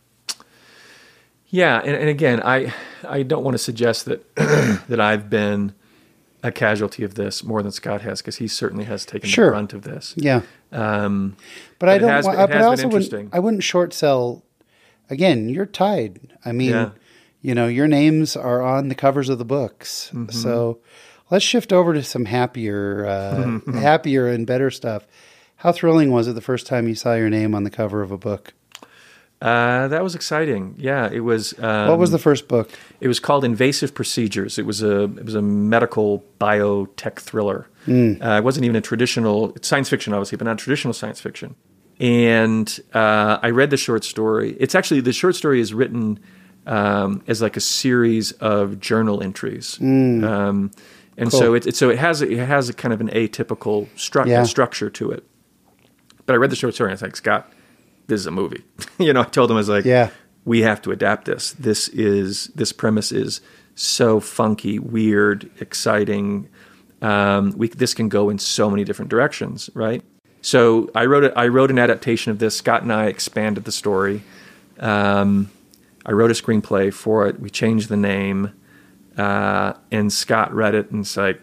Yeah, 1.48 1.80
and, 1.84 1.96
and 1.96 2.10
again, 2.10 2.42
I 2.44 2.74
I 3.08 3.24
don't 3.24 3.44
want 3.44 3.56
to 3.56 3.60
suggest 3.60 4.06
that 4.06 4.36
that 4.88 5.00
I've 5.00 5.30
been 5.30 5.74
a 6.44 6.52
casualty 6.52 7.04
of 7.04 7.16
this 7.16 7.44
more 7.44 7.62
than 7.62 7.72
Scott 7.72 8.02
has, 8.02 8.22
because 8.22 8.38
he 8.38 8.48
certainly 8.48 8.86
has 8.86 9.06
taken 9.06 9.28
Sure. 9.30 9.48
the 9.48 9.52
brunt 9.52 9.74
of 9.74 9.82
this. 9.82 10.14
Yeah, 10.16 10.42
Um, 10.72 11.36
but, 11.80 11.90
I 11.90 11.98
don't. 11.98 12.10
has 12.10 12.24
wa- 12.26 12.32
it 12.32 12.36
but 12.38 12.50
has 12.52 12.52
I 12.52 12.56
been 12.56 12.64
also 12.64 12.72
wouldn't. 12.88 12.94
interesting. 12.94 13.30
I 13.34 13.40
wouldn't 13.40 13.64
short 13.64 13.94
sell. 13.94 14.44
Again, 15.10 15.50
you're 15.50 15.66
tied. 15.66 16.38
I 16.46 16.54
mean, 16.54 16.70
Yeah. 16.70 16.90
you 17.42 17.54
know, 17.54 17.68
your 17.68 17.88
names 17.90 18.38
are 18.38 18.62
on 18.62 18.88
the 18.88 18.96
covers 18.96 19.28
of 19.28 19.38
the 19.38 19.44
books. 19.44 20.12
Mm-hmm. 20.14 20.30
So 20.32 20.80
let's 21.30 21.46
shift 21.46 21.72
over 21.74 21.94
to 21.94 22.04
some 22.04 22.26
happier, 22.26 23.06
uh, 23.06 23.60
happier 23.80 24.28
and 24.28 24.46
better 24.48 24.72
stuff. 24.72 25.06
How 25.58 25.72
thrilling 25.72 26.12
was 26.12 26.28
it 26.28 26.34
the 26.36 26.42
first 26.42 26.68
time 26.68 26.88
you 26.88 26.96
saw 26.96 27.16
your 27.16 27.30
name 27.30 27.54
on 27.54 27.64
the 27.64 27.70
cover 27.70 28.02
of 28.02 28.12
a 28.12 28.18
book? 28.18 28.54
uh, 29.42 29.88
that 29.88 30.04
was 30.04 30.16
exciting. 30.16 30.76
Yeah, 30.78 31.10
it 31.10 31.22
was. 31.22 31.58
Um, 31.60 31.88
What 31.90 31.98
was 32.00 32.12
the 32.12 32.20
first 32.20 32.48
book? 32.50 32.70
It 33.00 33.08
was 33.08 33.22
called 33.22 33.46
Invasive 33.46 33.94
Procedures. 33.94 34.58
It 34.60 34.66
was 34.66 34.84
a 34.84 35.04
it 35.04 35.24
was 35.24 35.36
a 35.36 35.42
medical 35.42 36.26
biotech 36.42 37.20
thriller. 37.20 37.68
Hmm. 37.86 38.22
Uh, 38.22 38.38
it 38.40 38.44
wasn't 38.44 38.66
even 38.66 38.76
a 38.76 38.82
traditional 38.82 39.56
science 39.62 39.88
fiction, 39.90 40.14
obviously, 40.14 40.38
but 40.38 40.44
not 40.46 40.58
traditional 40.58 40.94
science 40.94 41.22
fiction. 41.22 41.56
And 42.02 42.80
uh, 42.94 43.40
I 43.42 43.50
read 43.52 43.70
the 43.70 43.78
short 43.78 44.04
story. 44.04 44.58
It's 44.60 44.76
actually 44.76 45.02
the 45.02 45.14
short 45.14 45.36
story 45.36 45.60
is 45.62 45.74
written 45.74 46.20
um, 46.66 47.24
as 47.28 47.42
like 47.42 47.56
a 47.58 47.62
series 47.62 48.32
of 48.34 48.80
journal 48.80 49.24
entries. 49.24 49.80
Um, 49.82 50.72
and 51.20 51.32
so 51.32 51.50
Hmm. 51.52 51.56
It, 51.58 51.68
it 51.68 51.76
so 51.76 51.90
it 51.90 52.00
has 52.00 52.22
a, 52.24 52.30
it 52.32 52.40
has 52.40 52.68
a 52.70 52.74
kind 52.74 52.94
of 52.94 53.02
an 53.02 53.10
atypical 53.10 53.88
stru- 53.96 54.26
Yeah. 54.26 54.44
structure 54.44 54.90
to 54.90 55.12
it. 55.12 55.24
But 56.26 56.34
I 56.34 56.38
read 56.38 56.50
the 56.50 56.56
short 56.56 56.74
story 56.74 56.88
and 56.90 56.94
I 56.94 56.96
was 56.96 57.02
like, 57.04 57.16
Scott, 57.16 57.52
this 58.08 58.20
is 58.20 58.26
a 58.26 58.32
movie. 58.32 58.64
you 58.98 59.14
know, 59.14 59.22
I 59.22 59.26
told 59.26 59.52
him 59.52 59.58
I 59.58 59.60
was 59.60 59.70
like, 59.70 59.86
Yeah. 59.86 60.10
we 60.46 60.62
have 60.62 60.82
to 60.84 60.92
adapt 60.92 61.26
this. 61.26 61.52
This 61.52 61.88
is 61.90 62.48
this 62.56 62.72
premise 62.72 63.12
is 63.12 63.42
so 63.76 64.20
funky, 64.20 64.80
weird, 64.80 65.50
exciting. 65.60 66.50
Um, 67.02 67.54
we 67.58 67.68
this 67.70 67.94
can 67.94 68.10
go 68.10 68.30
in 68.30 68.40
so 68.40 68.70
many 68.70 68.84
different 68.84 69.10
directions, 69.10 69.70
right? 69.74 70.04
So 70.42 70.90
I 70.96 71.06
wrote 71.06 71.24
it. 71.26 71.34
I 71.36 71.48
wrote 71.48 71.70
an 71.72 71.80
adaptation 71.80 72.32
of 72.32 72.40
this. 72.40 72.56
Scott 72.58 72.82
and 72.84 72.92
I 72.94 73.06
expanded 73.08 73.66
the 73.66 73.72
story. 73.72 74.22
Um, 74.80 75.50
I 76.06 76.12
wrote 76.12 76.32
a 76.32 76.34
screenplay 76.34 76.94
for 76.94 77.28
it. 77.28 77.40
We 77.40 77.50
changed 77.50 77.90
the 77.90 77.98
name, 77.98 78.52
uh, 79.18 79.74
and 79.92 80.12
Scott 80.12 80.54
read 80.54 80.76
it 80.76 80.92
and 80.92 81.02
it's 81.02 81.18
like, 81.18 81.42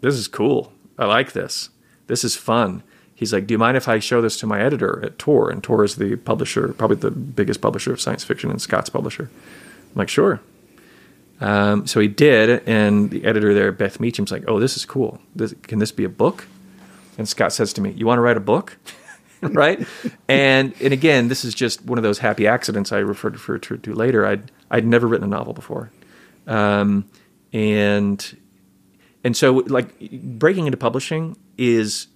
"This 0.00 0.14
is 0.14 0.28
cool. 0.28 0.72
I 0.98 1.06
like 1.06 1.32
this. 1.32 1.70
This 2.06 2.24
is 2.24 2.36
fun." 2.36 2.82
He's 3.14 3.32
like, 3.32 3.46
"Do 3.46 3.52
you 3.52 3.58
mind 3.58 3.76
if 3.76 3.88
I 3.88 3.98
show 3.98 4.22
this 4.22 4.38
to 4.38 4.46
my 4.46 4.60
editor 4.60 5.04
at 5.04 5.18
Tor?" 5.18 5.50
And 5.50 5.62
Tor 5.62 5.84
is 5.84 5.96
the 5.96 6.16
publisher, 6.16 6.72
probably 6.72 6.96
the 6.96 7.10
biggest 7.10 7.60
publisher 7.60 7.92
of 7.92 8.00
science 8.00 8.24
fiction, 8.24 8.50
and 8.50 8.60
Scott's 8.60 8.90
publisher. 8.90 9.30
I'm 9.32 9.96
like, 9.96 10.08
"Sure." 10.08 10.40
Um, 11.40 11.86
so 11.86 12.00
he 12.00 12.08
did, 12.08 12.62
and 12.66 13.10
the 13.10 13.24
editor 13.24 13.54
there, 13.54 13.72
Beth 13.72 13.98
Meacham's 13.98 14.30
like, 14.30 14.44
"Oh, 14.46 14.60
this 14.60 14.76
is 14.76 14.84
cool. 14.84 15.20
This, 15.34 15.54
can 15.62 15.78
this 15.78 15.92
be 15.92 16.04
a 16.04 16.08
book?" 16.08 16.46
And 17.18 17.28
Scott 17.28 17.52
says 17.52 17.72
to 17.74 17.80
me, 17.80 17.90
"You 17.92 18.06
want 18.06 18.18
to 18.18 18.22
write 18.22 18.36
a 18.36 18.40
book?" 18.40 18.76
right? 19.42 19.86
And 20.28 20.74
and 20.80 20.92
again, 20.92 21.28
this 21.28 21.44
is 21.44 21.54
just 21.54 21.84
one 21.84 21.98
of 21.98 22.02
those 22.02 22.18
happy 22.18 22.46
accidents 22.46 22.92
I 22.92 22.98
referred 22.98 23.62
to, 23.62 23.76
to, 23.78 23.94
later. 23.94 24.26
I'd 24.26 24.50
I'd 24.70 24.86
never 24.86 25.06
written 25.06 25.24
a 25.24 25.30
novel 25.30 25.54
before, 25.54 25.90
um, 26.50 27.06
and 27.52 28.36
and 29.24 29.36
so 29.36 29.54
like 29.54 30.10
breaking 30.38 30.66
into 30.66 30.76
publishing 30.76 31.36
is 31.56 32.06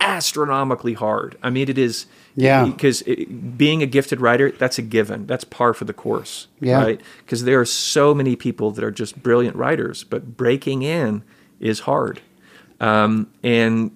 astronomically 0.00 0.94
hard. 0.94 1.36
I 1.42 1.50
mean, 1.50 1.68
it 1.68 1.78
is 1.78 2.06
Yeah. 2.34 2.64
because 2.64 3.02
being 3.02 3.82
a 3.82 3.86
gifted 3.86 4.20
writer 4.20 4.50
that's 4.50 4.78
a 4.78 4.82
given. 4.82 5.26
That's 5.26 5.44
par 5.44 5.74
for 5.74 5.84
the 5.84 5.92
course, 5.92 6.48
Yeah. 6.60 6.82
right? 6.82 7.00
Because 7.24 7.44
there 7.44 7.60
are 7.60 7.64
so 7.64 8.12
many 8.14 8.34
people 8.36 8.70
that 8.72 8.82
are 8.84 8.90
just 8.90 9.22
brilliant 9.22 9.54
writers, 9.56 10.02
but 10.04 10.36
breaking 10.36 10.82
in 10.82 11.22
is 11.60 11.80
hard. 11.80 12.20
Um, 12.80 13.28
and 13.44 13.92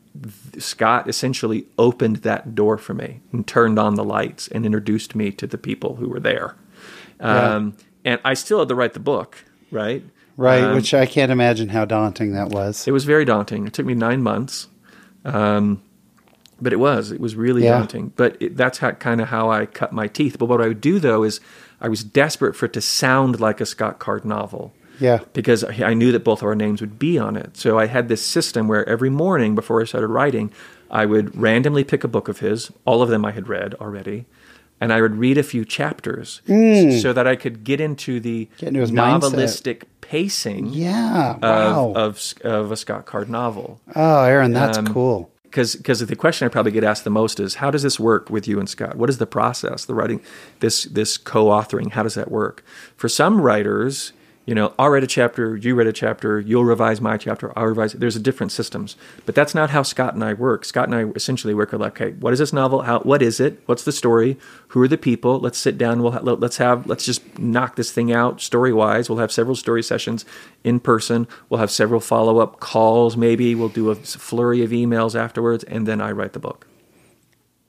th- 0.52 0.62
Scott 0.62 1.08
essentially 1.08 1.66
opened 1.76 2.16
that 2.18 2.54
door 2.54 2.78
for 2.78 2.94
me 2.94 3.20
and 3.32 3.44
turned 3.46 3.78
on 3.78 3.96
the 3.96 4.04
lights 4.04 4.46
and 4.48 4.64
introduced 4.64 5.16
me 5.16 5.32
to 5.32 5.46
the 5.46 5.58
people 5.58 5.96
who 5.96 6.08
were 6.08 6.20
there. 6.20 6.54
Um, 7.20 7.74
And 8.04 8.20
I 8.24 8.34
still 8.34 8.60
had 8.60 8.68
to 8.68 8.76
write 8.76 8.92
the 8.94 9.00
book, 9.00 9.44
right? 9.76 10.02
Right, 10.38 10.62
Um, 10.64 10.74
which 10.74 10.92
I 10.92 11.06
can't 11.06 11.30
imagine 11.32 11.68
how 11.70 11.84
daunting 11.84 12.32
that 12.32 12.48
was. 12.50 12.86
it 12.88 12.92
was 12.92 13.04
very 13.04 13.24
daunting. 13.24 13.66
It 13.66 13.72
took 13.72 13.86
me 13.86 13.94
nine 13.94 14.22
months, 14.22 14.66
um, 15.24 15.80
but 16.60 16.72
it 16.72 16.80
was. 16.80 17.10
It 17.10 17.20
was 17.20 17.34
really 17.36 17.64
Yeah. 17.64 17.78
daunting. 17.78 18.12
But 18.16 18.36
it, 18.40 18.56
that's 18.56 18.78
how, 18.78 18.90
kind 18.92 19.20
of 19.20 19.28
how 19.28 19.50
I 19.50 19.66
cut 19.66 19.92
my 19.92 20.08
teeth. 20.08 20.36
But 20.38 20.46
what 20.46 20.60
I 20.60 20.68
would 20.68 20.80
do 20.80 20.98
though 20.98 21.22
is 21.22 21.40
I 21.80 21.88
was 21.88 22.02
desperate 22.04 22.54
for 22.56 22.66
it 22.66 22.72
to 22.74 22.80
sound 22.80 23.40
like 23.40 23.60
a 23.60 23.66
Scott 23.66 23.98
Card 23.98 24.24
novel. 24.24 24.72
Yeah. 24.98 25.18
Because 25.34 25.62
I 25.64 25.90
I 25.90 25.94
knew 25.94 26.12
that 26.12 26.24
both 26.24 26.40
of 26.42 26.48
our 26.48 26.54
names 26.54 26.80
would 26.80 26.98
be 26.98 27.18
on 27.18 27.36
it. 27.36 27.56
So 27.56 27.78
I 27.78 27.86
had 27.86 28.08
this 28.08 28.22
system 28.22 28.66
where 28.68 28.86
every 28.88 29.10
morning 29.10 29.54
before 29.54 29.80
I 29.82 29.84
started 29.84 30.08
writing, 30.08 30.50
I 30.90 31.04
would 31.06 31.36
randomly 31.36 31.84
pick 31.84 32.04
a 32.04 32.08
book 32.08 32.28
of 32.28 32.38
his. 32.40 32.70
All 32.86 33.02
of 33.02 33.08
them 33.10 33.24
I 33.24 33.32
had 33.32 33.48
read 33.48 33.74
already. 33.74 34.24
And 34.80 34.92
I 34.92 35.00
would 35.00 35.16
read 35.16 35.38
a 35.38 35.42
few 35.42 35.64
chapters 35.64 36.42
s- 36.48 37.00
so 37.02 37.12
that 37.14 37.26
I 37.26 37.34
could 37.36 37.64
get 37.64 37.80
into 37.80 38.20
the 38.20 38.48
Get 38.58 38.68
into 38.68 38.80
his 38.80 38.90
mindset. 38.92 39.20
novelistic 39.32 39.82
pacing 40.02 40.66
Yeah. 40.66 41.36
of, 41.42 41.96
of 41.96 42.34
of 42.44 42.72
a 42.72 42.76
Scott 42.76 43.06
Card 43.06 43.28
novel. 43.30 43.80
oh, 43.94 44.22
Aaron, 44.24 44.52
that's 44.52 44.76
um, 44.78 44.86
cool. 44.86 45.30
Because 45.44 45.72
the 46.06 46.16
question 46.16 46.44
I 46.44 46.50
probably 46.50 46.72
get 46.72 46.84
asked 46.84 47.04
the 47.04 47.10
most 47.10 47.40
is 47.40 47.54
how 47.54 47.70
does 47.70 47.82
this 47.82 47.98
work 47.98 48.28
with 48.28 48.46
you 48.46 48.58
and 48.60 48.68
Scott? 48.68 48.96
What 48.96 49.08
is 49.08 49.16
the 49.16 49.26
process, 49.26 49.86
the 49.86 49.94
writing, 49.94 50.20
this 50.60 50.84
this 50.84 51.16
co-authoring? 51.16 51.92
How 51.92 52.02
does 52.02 52.14
that 52.14 52.30
work? 52.30 52.62
For 52.96 53.08
some 53.08 53.40
writers, 53.40 54.12
you 54.46 54.54
know, 54.54 54.72
I'll 54.78 54.90
read 54.90 55.02
a 55.02 55.08
chapter, 55.08 55.56
you 55.56 55.74
read 55.74 55.88
a 55.88 55.92
chapter, 55.92 56.38
you'll 56.38 56.64
revise 56.64 57.00
my 57.00 57.16
chapter, 57.16 57.52
I'll 57.58 57.66
revise. 57.66 57.92
There's 57.94 58.14
a 58.14 58.20
different 58.20 58.52
systems, 58.52 58.94
but 59.26 59.34
that's 59.34 59.56
not 59.56 59.70
how 59.70 59.82
Scott 59.82 60.14
and 60.14 60.22
I 60.22 60.34
work. 60.34 60.64
Scott 60.64 60.88
and 60.88 60.94
I 60.94 61.04
essentially 61.16 61.52
work 61.52 61.72
like, 61.72 62.00
okay, 62.00 62.12
what 62.20 62.32
is 62.32 62.38
this 62.38 62.52
novel? 62.52 62.82
How? 62.82 63.00
What 63.00 63.22
is 63.22 63.40
it? 63.40 63.60
What's 63.66 63.82
the 63.82 63.90
story? 63.90 64.38
Who 64.68 64.80
are 64.80 64.88
the 64.88 64.96
people? 64.96 65.40
Let's 65.40 65.58
sit 65.58 65.76
down. 65.76 66.00
We'll 66.00 66.12
ha- 66.12 66.20
let- 66.22 66.38
let's 66.38 66.58
have 66.58 66.86
let's 66.86 67.04
just 67.04 67.38
knock 67.38 67.74
this 67.74 67.90
thing 67.90 68.12
out 68.12 68.40
story 68.40 68.72
wise. 68.72 69.10
We'll 69.10 69.18
have 69.18 69.32
several 69.32 69.56
story 69.56 69.82
sessions 69.82 70.24
in 70.62 70.78
person. 70.78 71.26
We'll 71.48 71.60
have 71.60 71.70
several 71.72 72.00
follow 72.00 72.38
up 72.38 72.60
calls. 72.60 73.16
Maybe 73.16 73.54
we'll 73.56 73.68
do 73.68 73.90
a 73.90 73.96
flurry 73.96 74.62
of 74.62 74.70
emails 74.70 75.18
afterwards, 75.18 75.64
and 75.64 75.88
then 75.88 76.00
I 76.00 76.12
write 76.12 76.32
the 76.34 76.38
book. 76.38 76.68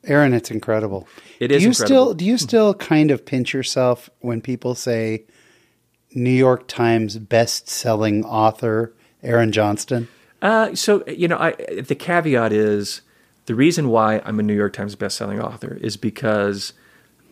Aaron, 0.04 0.34
it's 0.34 0.52
incredible. 0.52 1.08
It 1.40 1.48
do 1.48 1.56
you 1.56 1.68
incredible. 1.70 1.74
still 1.86 2.14
do 2.14 2.24
you 2.24 2.38
still 2.38 2.74
kind 2.76 3.10
of 3.10 3.26
pinch 3.26 3.54
yourself 3.54 4.10
when 4.20 4.42
people 4.42 4.76
say 4.76 5.26
New 6.14 6.30
York 6.30 6.68
Times 6.68 7.18
best-selling 7.18 8.26
author 8.26 8.94
Aaron 9.24 9.52
Johnston? 9.52 10.08
Uh, 10.42 10.76
so 10.76 11.04
you 11.08 11.28
know, 11.28 11.38
I, 11.38 11.52
the 11.82 11.96
caveat 11.96 12.54
is 12.54 13.02
the 13.46 13.56
reason 13.56 13.90
why 13.90 14.22
I'm 14.26 14.40
a 14.40 14.44
New 14.44 14.56
York 14.56 14.74
Times 14.74 14.96
best-selling 14.96 15.42
author 15.42 15.78
is 15.82 15.98
because 15.98 16.74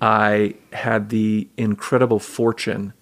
I 0.01 0.55
had 0.73 1.09
the 1.09 1.47
incredible 1.57 2.19
fortune 2.19 2.93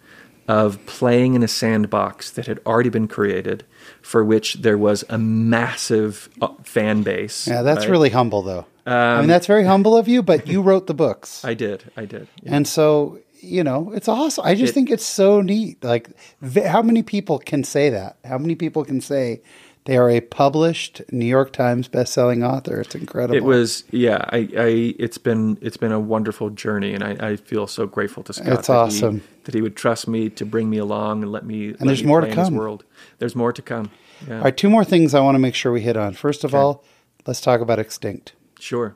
of 0.47 0.85
playing 0.85 1.35
in 1.35 1.43
a 1.43 1.47
sandbox 1.47 2.31
that 2.31 2.47
had 2.47 2.59
already 2.65 2.89
been 2.89 3.07
created, 3.07 3.63
for 4.01 4.23
which 4.25 4.55
there 4.55 4.77
was 4.77 5.05
a 5.09 5.17
massive 5.17 6.29
uh, 6.41 6.49
fan 6.63 7.01
base. 7.03 7.47
Yeah, 7.47 7.61
that's 7.61 7.79
right? 7.79 7.85
Um, 7.85 7.91
really 7.91 8.09
humble 8.09 8.41
though. 8.41 8.65
I 8.85 9.19
mean, 9.19 9.29
that's 9.29 9.47
very 9.47 9.63
humble 9.63 9.95
of 9.95 10.09
you, 10.09 10.21
but 10.21 10.47
you 10.47 10.61
wrote 10.69 10.87
the 10.87 10.93
books. 10.93 11.45
I 11.45 11.53
did. 11.53 11.89
I 11.95 12.03
did. 12.03 12.27
And 12.45 12.67
so, 12.67 13.19
you 13.43 13.63
know, 13.63 13.91
it's 13.93 14.07
awesome. 14.07 14.45
I 14.45 14.55
just 14.55 14.71
It- 14.71 14.73
think 14.73 14.89
it's 14.91 15.05
so 15.05 15.41
neat. 15.41 15.83
Like, 15.83 16.09
v- 16.41 16.61
how 16.61 16.81
many 16.81 17.03
people 17.03 17.39
can 17.39 17.63
say 17.63 17.89
that? 17.89 18.17
How 18.25 18.37
many 18.37 18.55
people 18.55 18.83
can 18.85 19.01
say 19.01 19.41
They 19.85 19.97
are 19.97 20.09
a 20.09 20.21
published 20.21 21.01
New 21.11 21.25
York 21.25 21.51
Times 21.51 21.89
best-selling 21.89 22.41
author. 22.41 22.79
It's 22.79 22.95
incredible. 22.95 23.35
It 23.35 23.43
was, 23.43 23.83
yeah. 23.91 24.23
I, 24.29 24.47
I, 24.57 24.95
it's 24.97 25.17
been, 25.17 25.57
it's 25.61 25.75
been 25.75 25.91
a 25.91 25.99
wonderful 25.99 26.49
journey, 26.51 26.93
and 26.93 27.03
I, 27.03 27.31
I 27.31 27.35
feel 27.35 27.67
so 27.67 27.85
grateful 27.85 28.23
to 28.23 28.31
Scott. 28.31 28.59
It's 28.59 28.67
that 28.67 28.73
awesome. 28.77 29.19
he, 29.19 29.25
that 29.43 29.53
he 29.55 29.61
would 29.61 29.75
trust 29.75 30.07
me 30.07 30.29
to 30.29 30.45
bring 30.45 30.69
me 30.69 30.77
along 30.77 31.21
and 31.21 31.33
let 31.33 31.45
me. 31.45 31.75
And 31.77 31.89
there's 31.89 32.01
more 32.01 32.21
to 32.21 32.31
come. 32.33 32.55
world. 32.55 32.85
There's 33.19 33.35
more 33.35 33.51
to 33.51 33.61
come. 33.61 33.91
Yeah. 34.25 34.37
All 34.37 34.43
right, 34.45 34.55
two 34.55 34.69
more 34.69 34.85
things 34.85 35.13
I 35.13 35.19
want 35.19 35.35
to 35.35 35.39
make 35.39 35.53
sure 35.53 35.73
we 35.73 35.81
hit 35.81 35.97
on. 35.97 36.13
First 36.13 36.45
of 36.45 36.55
all, 36.55 36.85
let's 37.27 37.41
talk 37.41 37.59
about 37.59 37.77
Extinct. 37.77 38.31
Sure. 38.61 38.95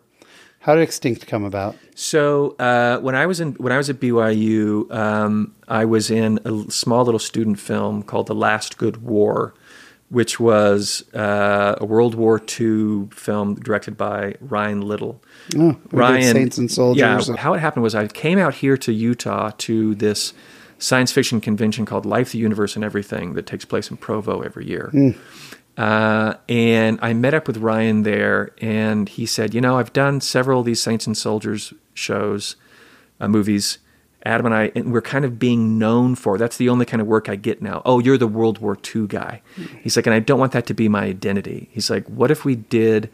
How 0.68 0.76
did 0.76 0.82
Extinct 0.82 1.26
come 1.28 1.46
about? 1.46 1.78
So 1.96 2.58
uh, 2.60 3.00
when 3.00 3.16
I 3.16 3.26
was 3.26 3.40
in 3.40 3.54
when 3.54 3.72
I 3.72 3.78
was 3.78 3.90
at 3.90 4.02
BYU, 4.02 4.92
um, 4.94 5.56
I 5.66 5.86
was 5.86 6.12
in 6.12 6.42
a 6.44 6.70
small 6.70 7.06
little 7.06 7.20
student 7.20 7.58
film 7.58 8.04
called 8.04 8.28
The 8.28 8.36
Last 8.36 8.78
Good 8.78 9.02
War, 9.02 9.54
which 10.10 10.42
was 10.42 11.06
uh, 11.14 11.76
a 11.78 11.86
World 11.86 12.16
War 12.16 12.42
II 12.60 13.08
film 13.12 13.56
directed 13.56 13.96
by 13.96 14.36
Ryan 14.42 14.82
Little. 14.82 15.24
Oh, 15.56 15.80
Ryan, 15.90 16.34
Saints 16.34 16.58
and 16.58 16.70
Soldiers. 16.70 17.30
Yeah, 17.30 17.38
how 17.38 17.54
it 17.54 17.60
happened 17.60 17.84
was 17.84 17.96
I 17.96 18.08
came 18.08 18.38
out 18.38 18.56
here 18.56 18.76
to 18.76 18.92
Utah 18.92 19.52
to 19.60 19.96
this 19.96 20.34
science 20.80 21.14
fiction 21.14 21.40
convention 21.40 21.86
called 21.86 22.06
Life, 22.06 22.34
the 22.34 22.40
Universe, 22.40 22.76
and 22.76 22.84
Everything 22.84 23.36
that 23.36 23.46
takes 23.46 23.64
place 23.64 23.90
in 23.90 23.96
Provo 23.96 24.42
every 24.42 24.68
year. 24.68 24.92
Uh, 25.78 26.34
and 26.50 26.98
I 27.04 27.14
met 27.14 27.34
up 27.36 27.48
with 27.48 27.58
Ryan 27.58 28.04
there, 28.04 28.52
and 28.60 29.08
he 29.08 29.26
said, 29.28 29.54
"You 29.54 29.62
know, 29.62 29.78
I've 29.78 29.94
done 29.94 30.20
several 30.22 30.62
of 30.62 30.66
these 30.66 30.82
Saints 30.82 31.06
and 31.06 31.16
Soldiers 31.16 31.74
shows, 31.94 32.56
uh, 33.20 33.28
movies. 33.28 33.78
Adam 34.26 34.48
and 34.48 34.56
I, 34.56 34.72
and 34.76 34.92
we're 34.92 35.02
kind 35.02 35.24
of 35.24 35.40
being 35.40 35.78
known 35.78 36.16
for. 36.16 36.38
That's 36.38 36.58
the 36.58 36.68
only 36.68 36.86
kind 36.86 37.00
of 37.00 37.08
work 37.08 37.30
I 37.30 37.36
get 37.36 37.62
now. 37.62 37.82
Oh, 37.86 38.00
you're 38.00 38.18
the 38.18 38.28
World 38.28 38.58
War 38.58 38.76
II 38.96 39.08
guy. 39.08 39.42
He's 39.82 39.96
like, 39.96 40.06
and 40.06 40.14
I 40.14 40.20
don't 40.20 40.40
want 40.40 40.52
that 40.52 40.66
to 40.66 40.74
be 40.74 40.90
my 40.90 41.04
identity. 41.06 41.70
He's 41.72 41.90
like, 41.90 42.06
what 42.08 42.30
if 42.30 42.44
we 42.44 42.56
did 42.56 43.10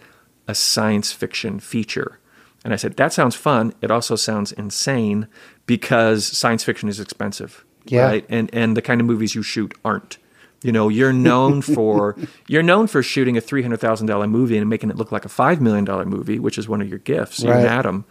a 0.48 0.56
science 0.56 1.12
fiction 1.12 1.60
feature? 1.60 2.20
And 2.64 2.74
I 2.74 2.78
said, 2.78 2.96
that 2.96 3.14
sounds 3.14 3.36
fun. 3.36 3.74
It 3.82 3.92
also 3.92 4.16
sounds 4.16 4.54
insane 4.54 5.28
because 5.68 6.26
science 6.26 6.64
fiction 6.64 6.90
is 6.90 7.00
expensive, 7.00 7.64
Yeah. 7.86 8.06
right? 8.06 8.26
And 8.30 8.50
and 8.54 8.76
the 8.76 8.82
kind 8.82 9.00
of 9.00 9.06
movies 9.06 9.36
you 9.36 9.44
shoot 9.44 9.76
aren't. 9.86 10.18
You 10.64 10.72
know, 10.72 10.90
you're 10.90 11.14
known 11.14 11.62
for 11.62 12.16
you're 12.48 12.64
known 12.64 12.88
for 12.88 13.04
shooting 13.04 13.38
a 13.38 13.42
three 13.42 13.62
hundred 13.62 13.82
thousand 13.82 14.08
dollar 14.08 14.28
movie 14.28 14.58
and 14.58 14.70
making 14.70 14.90
it 14.90 14.96
look 14.96 15.12
like 15.12 15.26
a 15.26 15.30
five 15.30 15.62
million 15.62 15.86
dollar 15.86 16.06
movie, 16.06 16.40
which 16.40 16.58
is 16.58 16.68
one 16.68 16.82
of 16.82 16.90
your 16.90 17.00
gifts. 17.00 17.44
Right. 17.44 17.66
Adam 17.66 18.06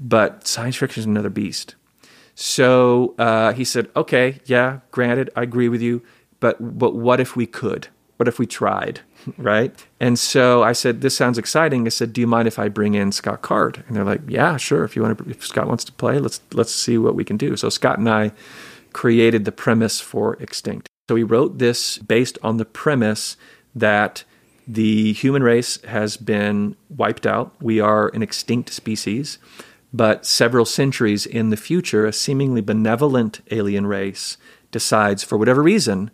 but 0.00 0.46
science 0.46 0.76
fiction 0.76 1.00
is 1.02 1.06
another 1.06 1.28
beast. 1.28 1.74
So 2.34 3.14
uh, 3.18 3.52
he 3.52 3.64
said, 3.64 3.88
"Okay, 3.94 4.40
yeah, 4.46 4.80
granted, 4.90 5.30
I 5.36 5.42
agree 5.42 5.68
with 5.68 5.82
you, 5.82 6.02
but 6.40 6.56
but 6.78 6.94
what 6.94 7.20
if 7.20 7.36
we 7.36 7.46
could? 7.46 7.88
What 8.16 8.26
if 8.28 8.38
we 8.38 8.46
tried?" 8.46 9.00
Right? 9.36 9.74
And 10.00 10.18
so 10.18 10.62
I 10.62 10.72
said, 10.72 11.02
"This 11.02 11.14
sounds 11.14 11.36
exciting." 11.36 11.84
I 11.84 11.90
said, 11.90 12.14
"Do 12.14 12.22
you 12.22 12.26
mind 12.26 12.48
if 12.48 12.58
I 12.58 12.68
bring 12.68 12.94
in 12.94 13.12
Scott 13.12 13.42
Card?" 13.42 13.84
And 13.86 13.94
they're 13.94 14.04
like, 14.04 14.22
"Yeah, 14.26 14.56
sure. 14.56 14.82
If 14.82 14.96
you 14.96 15.02
want 15.02 15.18
to, 15.18 15.28
if 15.28 15.44
Scott 15.44 15.68
wants 15.68 15.84
to 15.84 15.92
play, 15.92 16.18
let's 16.18 16.40
let's 16.54 16.74
see 16.74 16.96
what 16.96 17.14
we 17.14 17.22
can 17.22 17.36
do." 17.36 17.54
So 17.54 17.68
Scott 17.68 17.98
and 17.98 18.08
I 18.08 18.32
created 18.94 19.44
the 19.44 19.52
premise 19.52 20.00
for 20.00 20.38
Extinct. 20.40 20.88
So 21.10 21.16
he 21.16 21.24
wrote 21.24 21.58
this 21.58 21.98
based 21.98 22.38
on 22.40 22.58
the 22.58 22.64
premise 22.64 23.36
that 23.74 24.22
the 24.68 25.12
human 25.12 25.42
race 25.42 25.82
has 25.82 26.16
been 26.16 26.76
wiped 26.88 27.26
out. 27.26 27.52
We 27.60 27.80
are 27.80 28.10
an 28.14 28.22
extinct 28.22 28.72
species, 28.72 29.38
but 29.92 30.24
several 30.24 30.64
centuries 30.64 31.26
in 31.26 31.50
the 31.50 31.56
future, 31.56 32.06
a 32.06 32.12
seemingly 32.12 32.60
benevolent 32.60 33.40
alien 33.50 33.88
race 33.88 34.36
decides, 34.70 35.24
for 35.24 35.36
whatever 35.36 35.64
reason, 35.64 36.12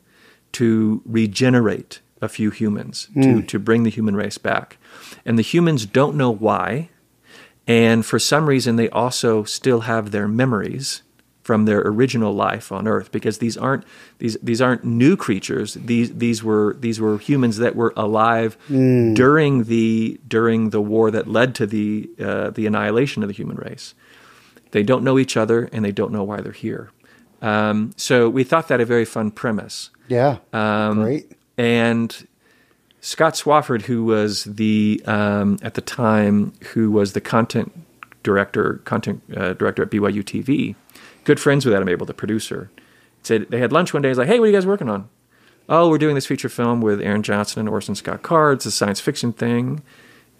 to 0.53 1.03
regenerate 1.05 2.01
a 2.22 2.28
few 2.30 2.49
humans, 2.49 3.11
to, 3.16 3.32
hmm. 3.34 3.40
to 3.42 3.59
bring 3.59 3.82
the 3.82 3.90
human 3.90 4.16
race 4.16 4.38
back. 4.38 4.78
And 5.26 5.38
the 5.38 5.42
humans 5.42 5.84
don't 5.84 6.16
know 6.16 6.30
why. 6.30 6.88
And 7.66 8.07
for 8.07 8.18
some 8.18 8.47
reason, 8.47 8.76
they 8.76 8.88
also 8.88 9.44
still 9.44 9.80
have 9.80 10.11
their 10.11 10.26
memories 10.26 11.03
from 11.47 11.64
their 11.64 11.80
original 11.80 12.32
life 12.32 12.72
on 12.72 12.88
Earth, 12.88 13.12
because 13.12 13.38
these 13.38 13.57
aren't 13.57 13.84
these 14.18 14.36
these 14.42 14.61
aren't 14.61 14.84
new 14.84 15.16
creatures. 15.16 15.74
These 15.74 16.14
these 16.14 16.42
were 16.42 16.76
these 16.80 16.99
were 17.01 17.18
humans 17.18 17.59
that 17.59 17.76
were 17.76 17.92
alive 17.97 18.59
during 19.14 19.64
the 19.64 20.18
during 20.26 20.70
the 20.70 20.80
war 20.80 21.12
that 21.12 21.28
led 21.28 21.55
to 21.55 21.66
the 21.66 22.11
uh, 22.18 22.51
the 22.51 22.66
annihilation 22.66 23.22
of 23.22 23.28
the 23.28 23.34
human 23.34 23.57
race. 23.59 23.94
They 24.72 24.82
don't 24.82 25.05
know 25.05 25.20
each 25.20 25.36
other, 25.36 25.68
and 25.72 25.84
they 25.84 25.92
don't 25.92 26.11
know 26.11 26.24
why 26.24 26.40
they're 26.40 26.51
here. 26.51 26.90
Um, 27.40 27.92
so 27.97 28.28
we 28.28 28.42
thought 28.42 28.66
that 28.66 28.80
a 28.80 28.84
very 28.84 29.05
fun 29.05 29.30
premise. 29.30 29.90
Yeah. 30.09 30.38
Um, 30.53 31.03
Great. 31.03 31.30
And 31.57 32.26
Scott 33.01 33.34
Swafford, 33.34 33.82
who 33.82 34.05
was 34.05 34.42
the 34.44 35.01
um, 35.07 35.59
at 35.62 35.74
the 35.74 35.80
time 35.80 36.55
who 36.72 36.90
was 36.90 37.12
the 37.12 37.20
content 37.20 37.72
director, 38.24 38.80
content 38.84 39.22
uh, 39.36 39.53
director 39.53 39.84
at 39.84 39.90
BYU 39.90 40.24
TV, 40.24 40.74
good 41.27 41.39
friends 41.39 41.66
with 41.66 41.74
Adam 41.74 41.89
Abel, 41.89 42.07
the 42.07 42.14
producer, 42.14 42.70
said 43.22 43.47
they 43.51 43.59
had 43.59 43.72
lunch 43.72 43.93
one 43.93 44.03
day. 44.03 44.09
He's 44.09 44.16
like, 44.16 44.29
"Hey, 44.29 44.39
what 44.39 44.47
are 44.47 44.49
you 44.49 44.57
guys 44.57 44.66
working 44.66 44.89
on?" 44.89 45.09
Oh, 45.68 45.91
we're 45.91 45.99
doing 45.99 46.14
this 46.14 46.27
feature 46.27 46.49
film 46.49 46.81
with 46.81 47.01
Aaron 47.03 47.22
Johnston 47.22 47.61
and 47.61 47.68
Orson 47.68 47.97
Scott 47.97 48.22
Card. 48.22 48.59
It's 48.59 48.66
a 48.66 48.70
science 48.70 49.01
fiction 49.01 49.33
thing. 49.33 49.83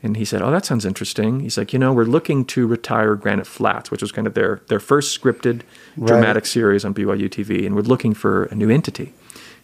And 0.03 0.17
he 0.17 0.25
said, 0.25 0.41
"Oh, 0.41 0.53
that 0.53 0.65
sounds 0.65 0.85
interesting." 0.85 1.41
He's 1.41 1.59
like, 1.59 1.73
"You 1.73 1.79
know, 1.81 1.93
we're 1.93 2.05
looking 2.05 2.45
to 2.47 2.67
retire 2.67 3.17
Granite 3.17 3.47
Flats, 3.47 3.91
which 3.91 4.03
was 4.03 4.13
kind 4.13 4.27
of 4.27 4.35
their 4.35 4.61
their 4.69 4.79
first 4.79 5.21
scripted 5.21 5.63
dramatic 6.03 6.47
series 6.47 6.85
on 6.85 6.95
BYU 6.95 7.29
TV, 7.29 7.67
and 7.67 7.75
we're 7.75 7.83
looking 7.83 8.15
for 8.15 8.45
a 8.45 8.55
new 8.55 8.71
entity." 8.71 9.13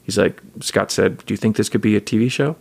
He's 0.03 0.19
like, 0.19 0.43
Scott 0.61 0.91
said, 0.91 1.25
"Do 1.27 1.33
you 1.33 1.39
think 1.39 1.57
this 1.57 1.69
could 1.69 1.81
be 1.81 1.95
a 1.95 2.01
TV 2.01 2.29
show?" 2.29 2.57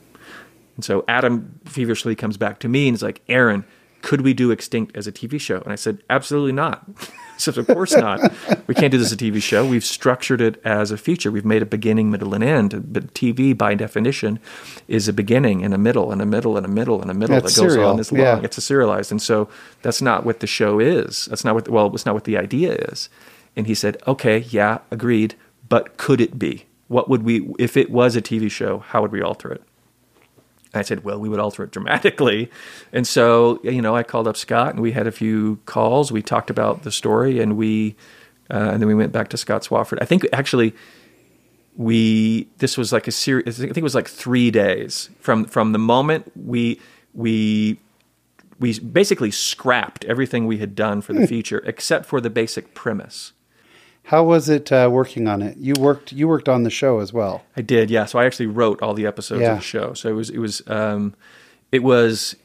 And 0.75 0.85
so 0.85 1.03
Adam 1.07 1.59
feverishly 1.65 2.13
comes 2.15 2.37
back 2.37 2.59
to 2.59 2.67
me 2.67 2.87
and 2.87 2.95
is 2.95 3.01
like, 3.01 3.21
"Aaron, 3.27 3.63
could 4.01 4.21
we 4.21 4.33
do 4.33 4.51
Extinct 4.51 4.95
as 4.95 5.07
a 5.07 5.11
TV 5.11 5.39
show?" 5.39 5.61
And 5.61 5.71
I 5.71 5.75
said, 5.75 5.99
"Absolutely 6.09 6.51
not." 6.53 6.87
Said, 7.37 7.57
"Of 7.57 7.65
course 7.65 7.95
not. 7.95 8.19
We 8.67 8.75
can't 8.75 8.91
do 8.91 8.99
this 8.99 9.07
as 9.07 9.13
a 9.13 9.17
TV 9.17 9.41
show. 9.41 9.65
We've 9.65 9.83
structured 9.83 10.41
it 10.41 10.61
as 10.63 10.91
a 10.91 10.97
feature. 10.97 11.31
We've 11.31 11.43
made 11.43 11.63
a 11.63 11.65
beginning, 11.65 12.11
middle, 12.11 12.35
and 12.35 12.43
end. 12.43 12.93
But 12.93 13.15
TV, 13.15 13.57
by 13.57 13.73
definition, 13.73 14.39
is 14.87 15.07
a 15.07 15.13
beginning 15.13 15.63
and 15.65 15.73
a 15.73 15.77
middle 15.79 16.11
and 16.11 16.21
a 16.21 16.25
middle 16.27 16.55
and 16.55 16.67
a 16.67 16.69
middle 16.69 17.01
and 17.01 17.09
a 17.09 17.15
middle 17.15 17.33
That's 17.41 17.55
that 17.55 17.61
goes 17.61 17.73
serial, 17.73 17.89
on 17.89 17.97
this 17.97 18.11
long. 18.11 18.21
yeah. 18.21 18.41
It's 18.43 18.59
a 18.59 18.61
serialized, 18.61 19.09
and 19.11 19.19
so 19.19 19.49
that's 19.81 20.03
not 20.03 20.23
what 20.23 20.39
the 20.39 20.45
show 20.45 20.79
is. 20.79 21.25
That's 21.25 21.43
not 21.43 21.55
what 21.55 21.67
well, 21.67 21.91
it's 21.95 22.05
not 22.05 22.13
what 22.13 22.25
the 22.25 22.37
idea 22.37 22.73
is." 22.73 23.09
And 23.55 23.65
he 23.65 23.73
said, 23.73 23.97
"Okay, 24.05 24.37
yeah, 24.49 24.79
agreed. 24.91 25.33
But 25.67 25.97
could 25.97 26.21
it 26.21 26.37
be? 26.37 26.65
What 26.89 27.09
would 27.09 27.23
we 27.23 27.49
if 27.57 27.75
it 27.75 27.89
was 27.89 28.15
a 28.15 28.21
TV 28.21 28.51
show? 28.51 28.79
How 28.79 29.01
would 29.01 29.11
we 29.11 29.21
alter 29.21 29.51
it?" 29.51 29.63
I 30.73 30.81
said, 30.83 31.03
well, 31.03 31.19
we 31.19 31.29
would 31.29 31.39
alter 31.39 31.63
it 31.63 31.71
dramatically. 31.71 32.49
And 32.93 33.05
so, 33.05 33.59
you 33.63 33.81
know, 33.81 33.95
I 33.95 34.03
called 34.03 34.27
up 34.27 34.37
Scott 34.37 34.73
and 34.73 34.81
we 34.81 34.91
had 34.91 35.07
a 35.07 35.11
few 35.11 35.57
calls. 35.65 36.11
We 36.11 36.21
talked 36.21 36.49
about 36.49 36.83
the 36.83 36.91
story 36.91 37.39
and 37.39 37.57
we, 37.57 37.95
uh, 38.49 38.71
and 38.71 38.81
then 38.81 38.87
we 38.87 38.95
went 38.95 39.11
back 39.11 39.29
to 39.29 39.37
Scott 39.37 39.63
Swafford. 39.63 39.97
I 40.01 40.05
think 40.05 40.25
actually 40.31 40.73
we, 41.75 42.47
this 42.57 42.77
was 42.77 42.93
like 42.93 43.07
a 43.07 43.11
series, 43.11 43.59
I 43.59 43.65
think 43.65 43.77
it 43.77 43.83
was 43.83 43.95
like 43.95 44.07
three 44.07 44.51
days 44.51 45.09
from, 45.19 45.45
from 45.45 45.73
the 45.73 45.79
moment 45.79 46.31
we, 46.35 46.79
we, 47.13 47.79
we 48.59 48.79
basically 48.79 49.31
scrapped 49.31 50.05
everything 50.05 50.47
we 50.47 50.59
had 50.59 50.75
done 50.75 51.01
for 51.01 51.13
the 51.13 51.27
feature 51.35 51.61
except 51.65 52.05
for 52.05 52.21
the 52.21 52.29
basic 52.29 52.73
premise. 52.73 53.33
How 54.03 54.23
was 54.23 54.49
it 54.49 54.71
uh, 54.71 54.89
working 54.91 55.27
on 55.27 55.41
it? 55.41 55.57
You 55.57 55.73
worked. 55.79 56.11
You 56.11 56.27
worked 56.27 56.49
on 56.49 56.63
the 56.63 56.69
show 56.69 56.99
as 56.99 57.13
well. 57.13 57.43
I 57.55 57.61
did, 57.61 57.89
yeah. 57.89 58.05
So 58.05 58.19
I 58.19 58.25
actually 58.25 58.47
wrote 58.47 58.81
all 58.81 58.93
the 58.93 59.05
episodes 59.05 59.41
Yeah. 59.41 59.51
of 59.53 59.57
the 59.59 59.63
show. 59.63 59.93
So 59.93 60.09
it 60.09 60.13
was 60.13 60.29
it 60.29 60.39
was 60.39 60.61
um, 60.67 61.13
it 61.71 61.83
was 61.83 62.35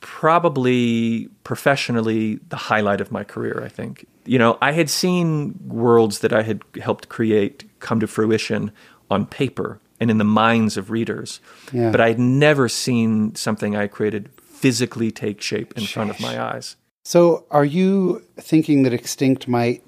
probably 0.00 1.28
professionally 1.44 2.36
the 2.48 2.56
highlight 2.56 3.00
of 3.00 3.10
my 3.12 3.24
career. 3.24 3.62
I 3.64 3.68
think 3.68 4.06
you 4.26 4.38
know 4.38 4.58
I 4.60 4.72
had 4.72 4.90
seen 4.90 5.58
worlds 5.66 6.20
that 6.20 6.32
I 6.32 6.42
had 6.42 6.62
helped 6.80 7.08
create 7.08 7.64
come 7.80 8.00
to 8.00 8.06
fruition 8.06 8.70
on 9.10 9.26
paper 9.26 9.80
and 10.00 10.10
in 10.10 10.18
the 10.18 10.24
minds 10.24 10.76
of 10.76 10.90
readers, 10.90 11.40
Yeah. 11.72 11.90
but 11.90 12.00
I 12.00 12.08
had 12.08 12.18
never 12.20 12.68
seen 12.68 13.34
something 13.34 13.74
I 13.76 13.86
created 13.88 14.28
physically 14.40 15.10
take 15.10 15.40
shape 15.40 15.72
in 15.76 15.84
front 15.86 16.10
of 16.10 16.20
my 16.20 16.40
eyes. 16.40 16.76
So, 17.04 17.44
are 17.50 17.64
you 17.64 18.22
thinking 18.36 18.82
that 18.84 18.92
Extinct 18.92 19.48
might 19.48 19.82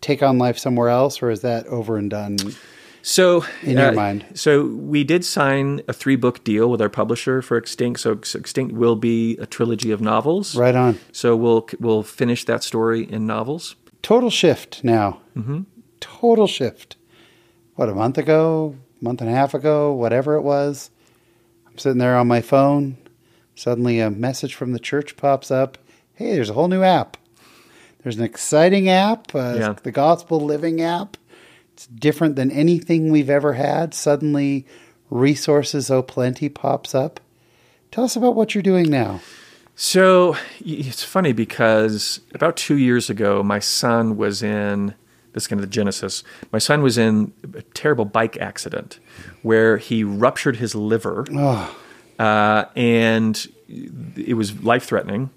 take 0.00 0.22
on 0.22 0.38
life 0.38 0.58
somewhere 0.58 0.88
else, 0.88 1.22
or 1.22 1.30
is 1.30 1.40
that 1.42 1.66
over 1.66 1.96
and 1.96 2.10
done? 2.10 2.36
So, 3.02 3.46
In 3.62 3.78
your 3.78 3.92
mind. 3.92 4.26
so 4.34 4.66
we 4.66 5.04
did 5.04 5.24
sign 5.24 5.80
a 5.88 5.92
three 5.94 6.16
book 6.16 6.44
deal 6.44 6.70
with 6.70 6.82
our 6.82 6.90
publisher 6.90 7.40
for 7.40 7.56
Extinct. 7.56 8.00
So 8.00 8.12
Extinct 8.12 8.74
will 8.74 8.94
be 8.96 9.38
a 9.38 9.46
trilogy 9.46 9.90
of 9.90 10.02
novels. 10.02 10.54
Right 10.54 10.74
on. 10.74 10.98
So 11.10 11.34
we'll 11.34 11.66
we'll 11.78 12.02
finish 12.02 12.44
that 12.44 12.62
story 12.62 13.10
in 13.10 13.26
novels. 13.26 13.74
Total 14.02 14.28
shift 14.30 14.84
now. 14.84 15.20
Mm-hmm. 15.34 15.62
Total 16.00 16.46
shift. 16.46 16.96
What 17.76 17.88
a 17.88 17.94
month 17.94 18.18
ago, 18.18 18.76
month 19.00 19.22
and 19.22 19.30
a 19.30 19.34
half 19.34 19.54
ago, 19.54 19.92
whatever 19.94 20.34
it 20.34 20.42
was. 20.42 20.90
I'm 21.66 21.78
sitting 21.78 21.98
there 21.98 22.16
on 22.18 22.28
my 22.28 22.42
phone. 22.42 22.98
Suddenly, 23.54 24.00
a 24.00 24.10
message 24.10 24.54
from 24.54 24.72
the 24.72 24.78
church 24.78 25.16
pops 25.16 25.50
up. 25.50 25.78
Hey, 26.14 26.34
there's 26.34 26.50
a 26.50 26.54
whole 26.54 26.68
new 26.68 26.82
app. 26.82 27.16
There's 28.02 28.16
an 28.16 28.24
exciting 28.24 28.88
app, 28.88 29.34
uh, 29.34 29.54
Yeah. 29.58 29.74
the 29.82 29.92
Gospel 29.92 30.40
Living 30.40 30.80
app. 30.80 31.16
It's 31.74 31.86
different 31.86 32.36
than 32.36 32.50
anything 32.50 33.10
we've 33.10 33.30
ever 33.30 33.54
had. 33.54 33.94
Suddenly, 33.94 34.66
Resources 35.10 35.90
O 35.90 36.02
Plenty 36.02 36.48
pops 36.48 36.94
up. 36.94 37.20
Tell 37.90 38.04
us 38.04 38.16
about 38.16 38.34
what 38.34 38.54
you're 38.54 38.62
doing 38.62 38.88
now. 38.90 39.20
So 39.74 40.36
it's 40.60 41.02
funny 41.02 41.32
because 41.32 42.20
about 42.34 42.56
two 42.56 42.76
years 42.76 43.08
ago, 43.10 43.42
my 43.42 43.58
son 43.58 44.16
was 44.16 44.42
in 44.42 44.94
this 45.32 45.44
is 45.44 45.46
kind 45.48 45.60
of 45.60 45.66
the 45.68 45.72
genesis. 45.72 46.24
My 46.52 46.58
son 46.58 46.82
was 46.82 46.98
in 46.98 47.32
a 47.54 47.62
terrible 47.62 48.04
bike 48.04 48.36
accident 48.38 48.98
where 49.42 49.76
he 49.76 50.02
ruptured 50.04 50.56
his 50.56 50.74
liver, 50.74 51.24
Oh, 51.32 51.76
uh, 52.18 52.64
and 52.74 53.46
it 54.16 54.34
was 54.36 54.60
life 54.62 54.84
threatening. 54.84 55.30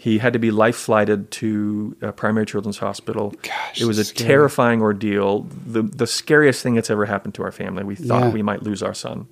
He 0.00 0.16
had 0.16 0.32
to 0.32 0.38
be 0.38 0.50
life 0.50 0.76
flighted 0.76 1.30
to 1.32 1.94
uh, 2.00 2.12
Primary 2.12 2.46
Children's 2.46 2.78
Hospital. 2.78 3.34
Gosh, 3.42 3.82
it 3.82 3.84
was 3.84 3.98
a 3.98 4.04
scary. 4.04 4.28
terrifying 4.28 4.80
ordeal. 4.80 5.40
The 5.66 5.82
the 5.82 6.06
scariest 6.06 6.62
thing 6.62 6.74
that's 6.76 6.88
ever 6.88 7.04
happened 7.04 7.34
to 7.34 7.42
our 7.42 7.52
family. 7.52 7.84
We 7.84 7.96
thought 7.96 8.22
Yeah. 8.22 8.30
we 8.30 8.42
might 8.42 8.62
lose 8.62 8.82
our 8.82 8.94
son. 8.94 9.28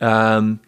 Um, 0.00 0.60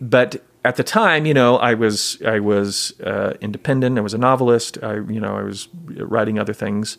but 0.00 0.42
at 0.64 0.74
the 0.74 0.82
time, 0.82 1.24
you 1.24 1.34
know, 1.34 1.56
I 1.56 1.74
was 1.74 2.20
I 2.26 2.40
was 2.40 2.98
uh, 3.00 3.34
independent. 3.40 3.96
I 3.96 4.00
was 4.00 4.14
a 4.14 4.18
novelist. 4.18 4.76
I 4.82 4.94
you 4.96 5.20
know 5.20 5.36
I 5.36 5.42
was 5.42 5.68
writing 5.86 6.38
other 6.40 6.52
things, 6.52 6.98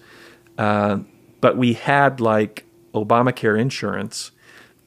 uh, 0.57 0.99
but 1.41 1.57
we 1.57 1.73
had 1.73 2.21
like 2.21 2.63
Obamacare 2.93 3.59
insurance, 3.59 4.31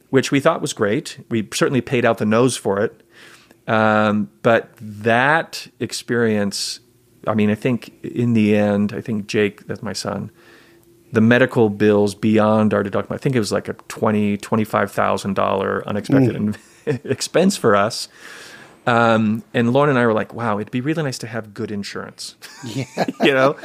which 0.08 0.30
we 0.32 0.40
thought 0.40 0.62
was 0.62 0.72
great. 0.72 1.18
We 1.28 1.46
certainly 1.52 1.82
paid 1.82 2.04
out 2.06 2.16
the 2.16 2.24
nose 2.24 2.56
for 2.56 2.80
it. 2.80 3.02
Um, 3.66 4.30
but 4.42 4.70
that 4.80 5.68
experience, 5.80 6.80
I 7.26 7.34
mean, 7.34 7.50
I 7.50 7.54
think 7.54 7.92
in 8.02 8.32
the 8.32 8.56
end, 8.56 8.92
I 8.92 9.00
think 9.00 9.26
Jake, 9.28 9.66
that's 9.66 9.82
my 9.82 9.92
son, 9.92 10.30
the 11.12 11.20
medical 11.20 11.68
bills 11.68 12.14
beyond 12.14 12.74
our 12.74 12.82
deductible, 12.82 13.14
I 13.14 13.18
think 13.18 13.36
it 13.36 13.38
was 13.38 13.52
like 13.52 13.68
a 13.68 13.74
twenty, 13.88 14.36
twenty-five 14.36 14.90
thousand 14.90 15.34
dollar 15.34 15.86
unexpected 15.86 16.56
expense 17.04 17.56
for 17.56 17.76
us. 17.76 18.08
Um, 18.84 19.44
and 19.54 19.72
Lauren 19.72 19.90
and 19.90 19.98
I 19.98 20.06
were 20.06 20.12
like, 20.12 20.34
"Wow, 20.34 20.58
it'd 20.58 20.72
be 20.72 20.80
really 20.80 21.04
nice 21.04 21.18
to 21.18 21.28
have 21.28 21.54
good 21.54 21.70
insurance." 21.70 22.34
yeah. 22.64 22.84
you 23.22 23.32
know, 23.32 23.56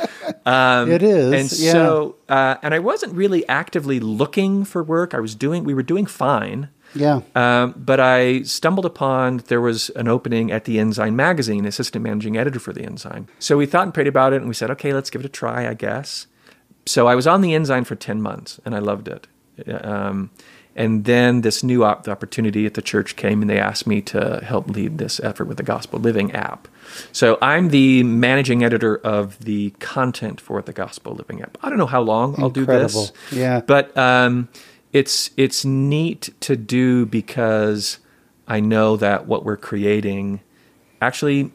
um, 0.45 0.91
It 0.91 1.01
is, 1.01 1.33
And 1.33 1.59
yeah. 1.59 1.71
so, 1.71 2.15
uh, 2.29 2.57
and 2.61 2.73
I 2.75 2.79
wasn't 2.79 3.15
really 3.15 3.47
actively 3.49 3.99
looking 3.99 4.63
for 4.63 4.83
work. 4.83 5.15
I 5.15 5.19
was 5.19 5.33
doing, 5.33 5.63
we 5.63 5.73
were 5.73 5.81
doing 5.81 6.05
fine. 6.05 6.69
Yeah. 6.95 7.21
Um, 7.35 7.73
but 7.77 7.99
I 7.99 8.41
stumbled 8.43 8.85
upon 8.85 9.37
there 9.47 9.61
was 9.61 9.89
an 9.91 10.07
opening 10.07 10.51
at 10.51 10.65
the 10.65 10.79
Ensign 10.79 11.15
magazine, 11.15 11.65
assistant 11.65 12.03
managing 12.03 12.37
editor 12.37 12.59
for 12.59 12.73
the 12.73 12.83
Ensign. 12.83 13.27
So 13.39 13.57
we 13.57 13.65
thought 13.65 13.83
and 13.83 13.93
prayed 13.93 14.07
about 14.07 14.33
it, 14.33 14.37
and 14.37 14.47
we 14.47 14.53
said, 14.53 14.71
okay, 14.71 14.93
let's 14.93 15.09
give 15.09 15.21
it 15.21 15.25
a 15.25 15.29
try, 15.29 15.67
I 15.67 15.73
guess. 15.73 16.27
So 16.85 17.07
I 17.07 17.15
was 17.15 17.27
on 17.27 17.41
the 17.41 17.53
Ensign 17.53 17.83
for 17.83 17.95
ten 17.95 18.21
months, 18.21 18.59
and 18.65 18.73
I 18.73 18.79
loved 18.79 19.07
it. 19.07 19.27
Um, 19.83 20.29
and 20.75 21.05
then 21.05 21.41
this 21.41 21.63
new 21.63 21.83
op- 21.83 22.07
opportunity 22.07 22.67
at 22.67 22.75
the 22.75 22.83
church 22.83 23.15
came, 23.15 23.41
and 23.41 23.49
they 23.49 23.59
asked 23.59 23.87
me 23.87 24.01
to 24.03 24.41
help 24.43 24.69
lead 24.69 24.99
this 24.99 25.19
effort 25.19 25.45
with 25.45 25.57
the 25.57 25.63
Gospel 25.63 25.99
Living 25.99 26.31
app. 26.33 26.67
So 27.11 27.37
I'm 27.41 27.69
the 27.69 28.03
managing 28.03 28.63
editor 28.63 28.97
of 28.97 29.39
the 29.39 29.71
content 29.79 30.39
for 30.39 30.61
the 30.61 30.73
Gospel 30.73 31.15
Living 31.15 31.41
app. 31.41 31.57
I 31.63 31.69
don't 31.69 31.79
know 31.79 31.87
how 31.87 32.01
long 32.01 32.35
I'll 32.37 32.51
do 32.51 32.65
this. 32.65 33.11
Yeah. 33.31 33.61
But 33.61 33.97
um, 33.97 34.49
it's 34.93 35.31
it's 35.37 35.65
neat 35.65 36.29
to 36.41 36.55
do 36.55 37.05
because 37.05 37.99
I 38.47 38.59
know 38.59 38.95
that 38.97 39.27
what 39.27 39.43
we're 39.43 39.57
creating 39.57 40.41
actually 41.01 41.51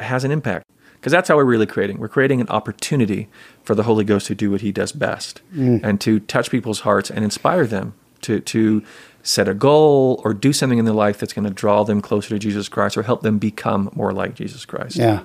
has 0.00 0.24
an 0.24 0.30
impact. 0.30 0.66
Because 0.94 1.12
that's 1.12 1.28
how 1.28 1.36
we're 1.36 1.44
really 1.44 1.66
creating. 1.66 1.98
We're 1.98 2.08
creating 2.08 2.40
an 2.40 2.48
opportunity 2.48 3.28
for 3.62 3.74
the 3.74 3.82
Holy 3.82 4.04
Ghost 4.04 4.26
to 4.28 4.34
do 4.34 4.50
what 4.50 4.62
He 4.62 4.72
does 4.72 4.90
best, 4.90 5.42
mm. 5.54 5.84
and 5.84 6.00
to 6.00 6.18
touch 6.18 6.50
people's 6.50 6.80
hearts 6.80 7.10
and 7.10 7.22
inspire 7.22 7.66
them 7.66 7.92
to 8.22 8.40
to 8.40 8.82
set 9.22 9.48
a 9.48 9.54
goal 9.54 10.20
or 10.24 10.32
do 10.32 10.52
something 10.52 10.78
in 10.78 10.84
their 10.86 10.94
life 10.94 11.18
that's 11.18 11.32
going 11.32 11.46
to 11.46 11.50
draw 11.50 11.82
them 11.82 12.00
closer 12.00 12.30
to 12.30 12.38
Jesus 12.38 12.68
Christ 12.68 12.96
or 12.96 13.02
help 13.02 13.22
them 13.22 13.38
become 13.38 13.90
more 13.94 14.12
like 14.12 14.34
Jesus 14.34 14.64
Christ. 14.64 14.96
Yeah. 14.96 15.22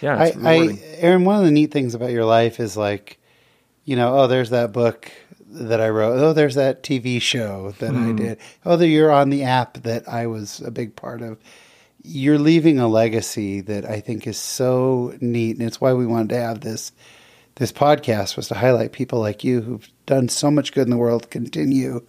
yeah. 0.00 0.16
I, 0.16 0.32
I. 0.42 0.78
Aaron, 0.96 1.24
one 1.24 1.38
of 1.38 1.44
the 1.44 1.50
neat 1.50 1.70
things 1.70 1.94
about 1.94 2.10
your 2.10 2.24
life 2.24 2.60
is 2.60 2.76
like, 2.76 3.18
you 3.84 3.96
know, 3.96 4.18
oh, 4.18 4.26
there's 4.26 4.50
that 4.50 4.72
book 4.72 5.10
that 5.56 5.80
I 5.80 5.88
wrote. 5.88 6.18
Oh, 6.18 6.32
there's 6.32 6.54
that 6.54 6.82
TV 6.82 7.20
show 7.20 7.72
that 7.78 7.94
I 7.94 8.12
did. 8.12 8.38
Oh, 8.64 8.76
that 8.76 8.88
you're 8.88 9.12
on 9.12 9.30
the 9.30 9.42
app 9.42 9.74
that 9.82 10.08
I 10.08 10.26
was 10.26 10.60
a 10.60 10.70
big 10.70 10.96
part 10.96 11.22
of. 11.22 11.38
You're 12.02 12.38
leaving 12.38 12.78
a 12.78 12.88
legacy 12.88 13.60
that 13.62 13.84
I 13.84 14.00
think 14.00 14.26
is 14.26 14.38
so 14.38 15.14
neat, 15.20 15.56
and 15.56 15.66
it's 15.66 15.80
why 15.80 15.92
we 15.92 16.06
wanted 16.06 16.30
to 16.30 16.40
have 16.40 16.60
this 16.60 16.92
this 17.56 17.72
podcast 17.72 18.36
was 18.36 18.48
to 18.48 18.54
highlight 18.54 18.92
people 18.92 19.18
like 19.18 19.42
you 19.42 19.62
who've 19.62 19.88
done 20.04 20.28
so 20.28 20.50
much 20.50 20.72
good 20.72 20.86
in 20.86 20.90
the 20.90 20.96
world, 20.96 21.30
continue 21.30 22.06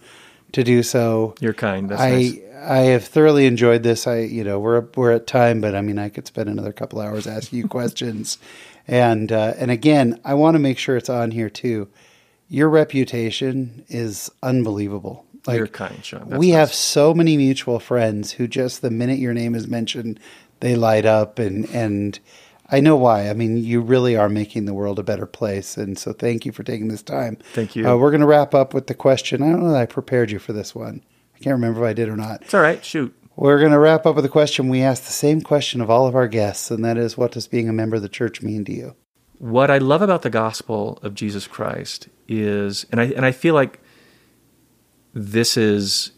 to 0.52 0.62
do 0.62 0.82
so. 0.82 1.34
You're 1.40 1.54
kind. 1.54 1.88
That's 1.88 2.00
I 2.00 2.10
nice. 2.10 2.38
I 2.60 2.78
have 2.78 3.04
thoroughly 3.04 3.46
enjoyed 3.46 3.82
this. 3.82 4.06
I 4.06 4.20
you 4.20 4.44
know 4.44 4.58
we're 4.58 4.86
we're 4.94 5.12
at 5.12 5.26
time, 5.26 5.60
but 5.60 5.74
I 5.74 5.80
mean 5.80 5.98
I 5.98 6.08
could 6.08 6.26
spend 6.26 6.48
another 6.48 6.72
couple 6.72 7.00
hours 7.00 7.26
asking 7.26 7.58
you 7.58 7.68
questions, 7.68 8.38
and 8.86 9.32
uh, 9.32 9.54
and 9.56 9.70
again 9.70 10.20
I 10.24 10.34
want 10.34 10.54
to 10.54 10.60
make 10.60 10.78
sure 10.78 10.96
it's 10.96 11.10
on 11.10 11.30
here 11.30 11.50
too. 11.50 11.88
Your 12.48 12.68
reputation 12.68 13.84
is 13.88 14.30
unbelievable. 14.42 15.26
Like 15.46 15.58
You're 15.58 15.66
kind, 15.66 16.04
Sean. 16.04 16.28
That's 16.28 16.38
we 16.38 16.50
nice. 16.50 16.56
have 16.56 16.74
so 16.74 17.14
many 17.14 17.36
mutual 17.36 17.78
friends 17.78 18.32
who 18.32 18.48
just 18.48 18.82
the 18.82 18.90
minute 18.90 19.18
your 19.18 19.34
name 19.34 19.54
is 19.54 19.66
mentioned, 19.66 20.18
they 20.60 20.74
light 20.74 21.06
up 21.06 21.38
and 21.38 21.66
and 21.70 22.18
I 22.70 22.80
know 22.80 22.96
why. 22.96 23.30
I 23.30 23.32
mean, 23.32 23.56
you 23.56 23.80
really 23.80 24.14
are 24.16 24.28
making 24.28 24.66
the 24.66 24.74
world 24.74 24.98
a 24.98 25.02
better 25.02 25.24
place, 25.24 25.78
and 25.78 25.98
so 25.98 26.12
thank 26.12 26.44
you 26.44 26.52
for 26.52 26.62
taking 26.62 26.88
this 26.88 27.02
time. 27.02 27.38
Thank 27.54 27.74
you. 27.74 27.88
Uh, 27.88 27.96
we're 27.96 28.10
going 28.10 28.20
to 28.20 28.26
wrap 28.26 28.54
up 28.54 28.74
with 28.74 28.88
the 28.88 28.94
question. 28.94 29.42
I 29.42 29.50
don't 29.50 29.62
know 29.62 29.72
that 29.72 29.80
I 29.80 29.86
prepared 29.86 30.30
you 30.30 30.38
for 30.38 30.52
this 30.52 30.74
one. 30.74 31.02
I 31.34 31.38
can't 31.38 31.54
remember 31.54 31.82
if 31.82 31.88
I 31.90 31.94
did 31.94 32.10
or 32.10 32.16
not. 32.16 32.42
It's 32.42 32.52
all 32.52 32.60
right. 32.60 32.84
Shoot. 32.84 33.14
We're 33.36 33.60
going 33.60 33.72
to 33.72 33.78
wrap 33.78 34.04
up 34.04 34.16
with 34.16 34.24
a 34.24 34.28
question. 34.28 34.68
We 34.68 34.82
ask 34.82 35.04
the 35.04 35.12
same 35.12 35.40
question 35.40 35.80
of 35.80 35.88
all 35.88 36.06
of 36.06 36.14
our 36.14 36.28
guests, 36.28 36.70
and 36.70 36.84
that 36.84 36.98
is, 36.98 37.16
what 37.16 37.32
does 37.32 37.46
being 37.46 37.68
a 37.68 37.72
member 37.72 37.96
of 37.96 38.02
the 38.02 38.08
church 38.08 38.42
mean 38.42 38.64
to 38.66 38.72
you? 38.72 38.96
What 39.38 39.70
I 39.70 39.78
love 39.78 40.02
about 40.02 40.22
the 40.22 40.30
gospel 40.30 40.98
of 41.02 41.14
Jesus 41.14 41.46
Christ 41.46 42.08
is, 42.26 42.86
and 42.90 43.00
I 43.00 43.04
and 43.04 43.24
I 43.24 43.32
feel 43.32 43.54
like 43.54 43.80
this 45.14 45.56
is 45.56 46.12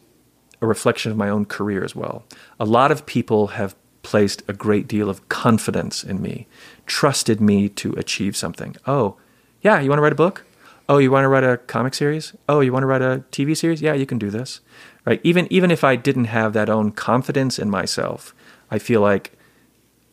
a 0.62 0.66
reflection 0.66 1.10
of 1.10 1.16
my 1.16 1.28
own 1.28 1.44
career 1.44 1.84
as 1.84 1.94
well. 1.94 2.24
A 2.58 2.64
lot 2.64 2.90
of 2.90 3.06
people 3.06 3.48
have 3.48 3.74
placed 4.02 4.42
a 4.48 4.52
great 4.52 4.88
deal 4.88 5.08
of 5.08 5.28
confidence 5.28 6.02
in 6.02 6.20
me, 6.20 6.46
trusted 6.86 7.40
me 7.40 7.68
to 7.68 7.92
achieve 7.94 8.36
something. 8.36 8.76
Oh, 8.86 9.16
yeah, 9.62 9.80
you 9.80 9.90
want 9.90 9.98
to 9.98 10.02
write 10.02 10.12
a 10.12 10.16
book? 10.16 10.44
Oh, 10.88 10.98
you 10.98 11.10
want 11.10 11.24
to 11.24 11.28
write 11.28 11.44
a 11.44 11.58
comic 11.58 11.94
series? 11.94 12.34
Oh, 12.48 12.60
you 12.60 12.72
want 12.72 12.82
to 12.82 12.86
write 12.86 13.02
a 13.02 13.24
TV 13.30 13.56
series? 13.56 13.80
Yeah, 13.80 13.94
you 13.94 14.06
can 14.06 14.18
do 14.18 14.30
this. 14.30 14.60
Right? 15.04 15.20
Even 15.22 15.46
even 15.50 15.70
if 15.70 15.84
I 15.84 15.96
didn't 15.96 16.26
have 16.26 16.52
that 16.54 16.68
own 16.68 16.92
confidence 16.92 17.58
in 17.58 17.70
myself, 17.70 18.34
I 18.70 18.78
feel 18.78 19.00
like 19.00 19.32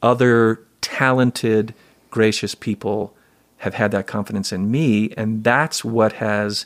other 0.01 0.61
talented, 0.81 1.73
gracious 2.09 2.55
people 2.55 3.15
have 3.57 3.73
had 3.73 3.91
that 3.91 4.07
confidence 4.07 4.51
in 4.51 4.69
me, 4.69 5.11
and 5.17 5.43
that's 5.43 5.83
what 5.83 6.13
has 6.13 6.65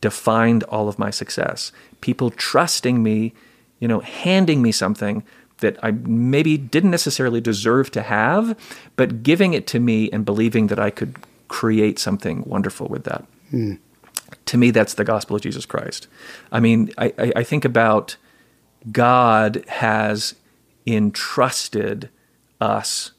defined 0.00 0.62
all 0.64 0.88
of 0.88 0.98
my 0.98 1.10
success. 1.10 1.72
People 2.00 2.30
trusting 2.30 3.02
me, 3.02 3.34
you 3.80 3.88
know, 3.88 4.00
handing 4.00 4.62
me 4.62 4.72
something 4.72 5.22
that 5.58 5.78
I 5.82 5.90
maybe 5.90 6.56
didn't 6.56 6.90
necessarily 6.90 7.40
deserve 7.40 7.90
to 7.92 8.02
have, 8.02 8.58
but 8.96 9.22
giving 9.22 9.54
it 9.54 9.66
to 9.68 9.80
me 9.80 10.10
and 10.10 10.24
believing 10.24 10.66
that 10.68 10.78
I 10.78 10.90
could 10.90 11.16
create 11.48 11.98
something 11.98 12.42
wonderful 12.44 12.88
with 12.88 13.04
that. 13.04 13.24
Hmm. 13.50 13.74
To 14.46 14.58
me, 14.58 14.70
that's 14.70 14.94
the 14.94 15.04
gospel 15.04 15.36
of 15.36 15.42
Jesus 15.42 15.66
Christ. 15.66 16.08
I 16.50 16.60
mean, 16.60 16.90
I, 16.98 17.12
I, 17.18 17.32
I 17.36 17.42
think 17.42 17.64
about 17.64 18.16
God 18.92 19.64
has 19.68 20.34
entrusted 20.86 22.10
us 22.60 23.12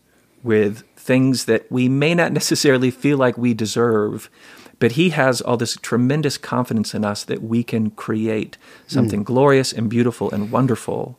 with 0.44 0.84
things 1.08 1.46
that 1.46 1.72
we 1.72 1.88
may 1.88 2.14
not 2.14 2.34
necessarily 2.34 2.92
feel 2.92 3.18
like 3.18 3.38
we 3.38 3.54
deserve, 3.54 4.30
but 4.78 4.92
He 4.92 5.10
has 5.10 5.42
all 5.42 5.58
this 5.58 5.78
tremendous 5.78 6.38
confidence 6.38 6.94
in 6.94 7.04
us 7.04 7.24
that 7.24 7.42
we 7.42 7.64
can 7.64 7.90
create 7.92 8.58
something 8.86 9.24
glorious 9.24 9.74
and 9.74 9.90
beautiful 9.90 10.30
and 10.30 10.52
wonderful 10.52 11.18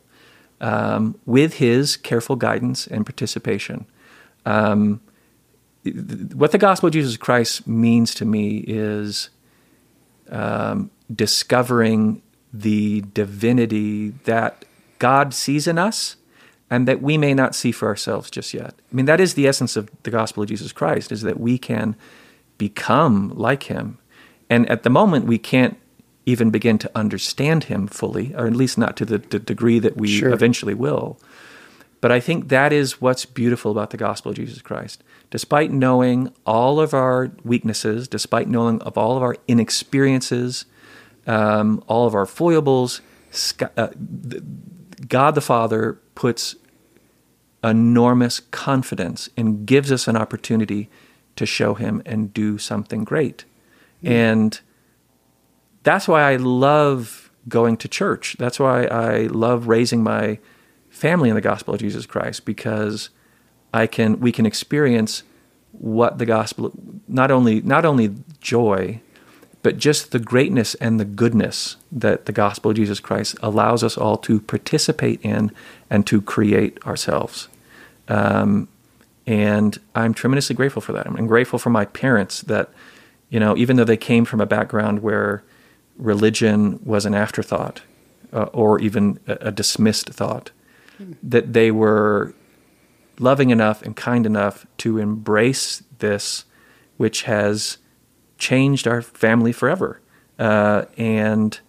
um, 0.61 1.19
with 1.25 1.55
His 1.55 1.97
careful 1.97 2.35
guidance 2.35 2.87
and 2.87 3.05
participation. 3.05 3.85
Um, 4.45 5.01
what 6.33 6.51
the 6.51 6.57
gospel 6.57 6.87
of 6.87 6.93
Jesus 6.93 7.17
Christ 7.17 7.67
means 7.67 8.13
to 8.15 8.25
me 8.25 8.63
is 8.67 9.29
um, 10.29 10.91
discovering 11.13 12.21
the 12.53 13.01
divinity 13.13 14.09
that 14.25 14.65
God 14.99 15.33
sees 15.33 15.67
in 15.67 15.77
us 15.77 16.17
and 16.69 16.87
that 16.87 17.01
we 17.01 17.17
may 17.17 17.33
not 17.33 17.55
see 17.55 17.71
for 17.71 17.87
ourselves 17.87 18.29
just 18.29 18.53
yet. 18.53 18.73
I 18.91 18.95
mean, 18.95 19.05
that 19.05 19.19
is 19.19 19.33
the 19.33 19.47
essence 19.47 19.75
of 19.75 19.89
the 20.03 20.11
gospel 20.11 20.43
of 20.43 20.49
Jesus 20.49 20.71
Christ, 20.71 21.11
is 21.11 21.21
that 21.21 21.39
we 21.39 21.57
can 21.57 21.95
become 22.57 23.31
like 23.35 23.63
him. 23.63 23.97
And 24.49 24.69
at 24.69 24.83
the 24.83 24.89
moment, 24.89 25.25
we 25.25 25.37
can't 25.37 25.77
even 26.25 26.51
begin 26.51 26.77
to 26.77 26.91
understand 26.93 27.65
him 27.65 27.87
fully, 27.87 28.35
or 28.35 28.45
at 28.45 28.55
least 28.55 28.77
not 28.77 28.95
to 28.97 29.05
the, 29.05 29.17
the 29.17 29.39
degree 29.39 29.79
that 29.79 29.97
we 29.97 30.07
Sure. 30.07 30.31
eventually 30.31 30.73
will. 30.75 31.19
But 32.01 32.11
I 32.11 32.19
think 32.19 32.49
that 32.49 32.71
is 32.71 33.01
what's 33.01 33.25
beautiful 33.25 33.71
about 33.71 33.89
the 33.89 33.97
gospel 33.97 34.29
of 34.31 34.37
Jesus 34.37 34.61
Christ. 34.61 35.03
Despite 35.31 35.71
knowing 35.71 36.31
all 36.45 36.79
of 36.79 36.93
our 36.93 37.31
weaknesses, 37.43 38.07
despite 38.07 38.47
knowing 38.47 38.81
of 38.83 38.97
all 38.97 39.17
of 39.17 39.23
our 39.23 39.35
inexperiences, 39.47 40.65
um, 41.27 41.83
all 41.87 42.07
of 42.07 42.15
our 42.15 42.25
foibles, 42.25 43.01
uh, 43.75 43.89
God 45.07 45.35
the 45.35 45.41
Father 45.41 45.99
puts 46.15 46.55
enormous 47.63 48.39
confidence 48.39 49.29
and 49.35 49.65
gives 49.65 49.91
us 49.91 50.07
an 50.07 50.15
opportunity 50.15 50.89
to 51.35 51.45
show 51.45 51.73
Him 51.73 52.01
and 52.05 52.33
do 52.33 52.57
something 52.57 53.03
great. 53.03 53.45
Mm. 54.03 54.09
And 54.09 54.59
that's 55.83 56.07
why 56.07 56.21
I 56.23 56.35
love 56.35 57.31
going 57.47 57.77
to 57.77 57.87
church. 57.87 58.35
That's 58.37 58.59
why 58.59 58.85
I 58.85 59.23
love 59.27 59.67
raising 59.67 60.03
my 60.03 60.39
family 60.89 61.29
in 61.29 61.35
the 61.35 61.41
gospel 61.41 61.73
of 61.73 61.79
Jesus 61.79 62.05
Christ 62.05 62.45
because 62.45 63.09
I 63.73 63.87
can 63.87 64.19
we 64.19 64.31
can 64.31 64.45
experience 64.45 65.23
what 65.71 66.17
the 66.17 66.25
gospel 66.25 66.71
not 67.07 67.31
only 67.31 67.61
not 67.61 67.85
only 67.85 68.15
joy 68.41 69.01
but 69.61 69.77
just 69.77 70.11
the 70.11 70.19
greatness 70.19 70.75
and 70.75 70.99
the 70.99 71.05
goodness 71.05 71.75
that 71.91 72.25
the 72.25 72.31
gospel 72.31 72.71
of 72.71 72.77
Jesus 72.77 72.99
Christ 72.99 73.35
allows 73.41 73.83
us 73.83 73.97
all 73.97 74.17
to 74.17 74.39
participate 74.39 75.21
in 75.21 75.51
and 75.89 76.07
to 76.07 76.21
create 76.21 76.83
ourselves. 76.85 77.49
Um, 78.07 78.67
and 79.27 79.77
I'm 79.93 80.13
tremendously 80.13 80.55
grateful 80.55 80.81
for 80.81 80.93
that. 80.93 81.05
I'm 81.05 81.27
grateful 81.27 81.59
for 81.59 81.69
my 81.69 81.85
parents 81.85 82.41
that, 82.41 82.69
you 83.29 83.39
know, 83.39 83.55
even 83.57 83.75
though 83.75 83.83
they 83.83 83.97
came 83.97 84.25
from 84.25 84.41
a 84.41 84.45
background 84.45 85.01
where 85.01 85.43
religion 85.97 86.79
was 86.83 87.05
an 87.05 87.13
afterthought 87.13 87.81
uh, 88.31 88.43
or 88.53 88.79
even 88.79 89.19
a, 89.27 89.37
a 89.41 89.51
dismissed 89.51 90.09
thought, 90.09 90.51
mm. 90.99 91.15
that 91.21 91.53
they 91.53 91.69
were 91.69 92.33
loving 93.19 93.49
enough 93.49 93.81
and 93.81 93.95
kind 93.95 94.25
enough 94.25 94.65
to 94.77 94.97
embrace 94.97 95.83
this, 95.99 96.45
which 96.97 97.23
has 97.23 97.77
changed 98.39 98.87
our 98.87 99.01
family 99.01 99.51
forever. 99.51 100.01
Uh, 100.39 100.85
and 100.97 101.59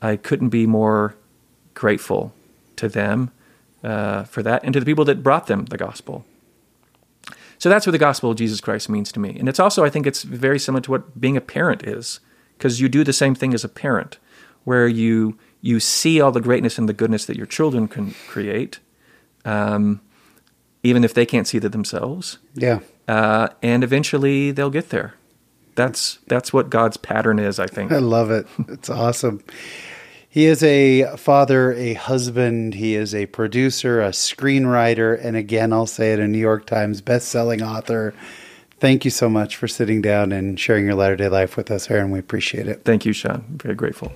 I 0.00 0.16
couldn't 0.16 0.50
be 0.50 0.66
more 0.66 1.16
grateful 1.74 2.32
to 2.76 2.88
them 2.88 3.30
uh, 3.82 4.24
for 4.24 4.42
that 4.42 4.62
and 4.62 4.72
to 4.74 4.80
the 4.80 4.86
people 4.86 5.04
that 5.06 5.22
brought 5.22 5.46
them 5.46 5.64
the 5.64 5.78
gospel. 5.78 6.24
So 7.58 7.68
that's 7.68 7.86
what 7.86 7.92
the 7.92 7.98
gospel 7.98 8.32
of 8.32 8.36
Jesus 8.36 8.60
Christ 8.60 8.88
means 8.88 9.12
to 9.12 9.20
me. 9.20 9.36
And 9.38 9.48
it's 9.48 9.60
also, 9.60 9.84
I 9.84 9.90
think, 9.90 10.06
it's 10.06 10.24
very 10.24 10.58
similar 10.58 10.82
to 10.82 10.90
what 10.90 11.20
being 11.20 11.36
a 11.36 11.40
parent 11.40 11.84
is, 11.84 12.20
because 12.58 12.80
you 12.80 12.88
do 12.88 13.04
the 13.04 13.12
same 13.12 13.34
thing 13.36 13.54
as 13.54 13.64
a 13.64 13.68
parent, 13.68 14.18
where 14.64 14.88
you 14.88 15.38
you 15.60 15.78
see 15.78 16.20
all 16.20 16.32
the 16.32 16.40
greatness 16.40 16.76
and 16.76 16.88
the 16.88 16.92
goodness 16.92 17.24
that 17.26 17.36
your 17.36 17.46
children 17.46 17.86
can 17.86 18.14
create, 18.26 18.80
um, 19.44 20.00
even 20.82 21.04
if 21.04 21.14
they 21.14 21.24
can't 21.24 21.46
see 21.46 21.60
that 21.60 21.70
themselves. 21.70 22.38
Yeah. 22.54 22.80
Uh, 23.06 23.48
and 23.62 23.84
eventually 23.84 24.50
they'll 24.50 24.70
get 24.70 24.90
there. 24.90 25.14
That's 25.74 26.18
that's 26.26 26.52
what 26.52 26.70
God's 26.70 26.96
pattern 26.96 27.38
is. 27.38 27.58
I 27.58 27.66
think. 27.66 27.92
I 27.92 27.98
love 27.98 28.30
it. 28.30 28.46
It's 28.68 28.90
awesome. 28.90 29.42
He 30.28 30.46
is 30.46 30.62
a 30.62 31.14
father, 31.16 31.72
a 31.72 31.92
husband. 31.92 32.74
He 32.74 32.94
is 32.94 33.14
a 33.14 33.26
producer, 33.26 34.00
a 34.00 34.10
screenwriter, 34.10 35.22
and 35.22 35.36
again, 35.36 35.74
I'll 35.74 35.86
say 35.86 36.14
it, 36.14 36.20
a 36.20 36.26
New 36.26 36.38
York 36.38 36.64
Times 36.64 37.02
best-selling 37.02 37.62
author. 37.62 38.14
Thank 38.80 39.04
you 39.04 39.10
so 39.10 39.28
much 39.28 39.56
for 39.56 39.68
sitting 39.68 40.00
down 40.00 40.32
and 40.32 40.58
sharing 40.58 40.86
your 40.86 40.94
Latter 40.94 41.16
Day 41.16 41.28
Life 41.28 41.58
with 41.58 41.70
us, 41.70 41.90
Aaron. 41.90 42.10
We 42.10 42.18
appreciate 42.18 42.66
it. 42.66 42.82
Thank 42.84 43.04
you, 43.04 43.12
Sean. 43.12 43.44
Very 43.50 43.74
grateful. 43.74 44.10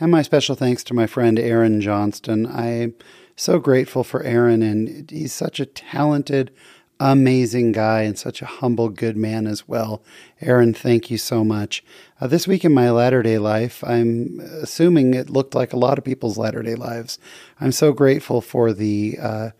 And 0.00 0.10
my 0.10 0.22
special 0.22 0.56
thanks 0.56 0.82
to 0.84 0.94
my 0.94 1.06
friend 1.06 1.38
Aaron 1.38 1.80
Johnston. 1.80 2.48
I'm 2.48 2.94
so 3.36 3.58
grateful 3.58 4.04
for 4.04 4.22
Aaron, 4.22 4.62
and 4.62 5.10
he's 5.10 5.32
such 5.32 5.60
a 5.60 5.66
talented, 5.66 6.52
amazing 7.00 7.72
guy 7.72 8.02
and 8.02 8.18
such 8.18 8.42
a 8.42 8.46
humble, 8.46 8.88
good 8.88 9.16
man 9.16 9.46
as 9.46 9.66
well. 9.66 10.02
Aaron, 10.40 10.72
thank 10.72 11.10
you 11.10 11.18
so 11.18 11.44
much. 11.44 11.84
Uh, 12.20 12.26
this 12.26 12.46
week 12.46 12.64
in 12.64 12.72
my 12.72 12.90
latter 12.90 13.22
day 13.22 13.38
life, 13.38 13.82
I'm 13.84 14.40
assuming 14.40 15.14
it 15.14 15.30
looked 15.30 15.54
like 15.54 15.72
a 15.72 15.78
lot 15.78 15.98
of 15.98 16.04
people's 16.04 16.38
latter 16.38 16.62
day 16.62 16.74
lives. 16.74 17.18
I'm 17.60 17.72
so 17.72 17.92
grateful 17.92 18.40
for 18.40 18.72
the 18.72 19.18
uh, 19.20 19.50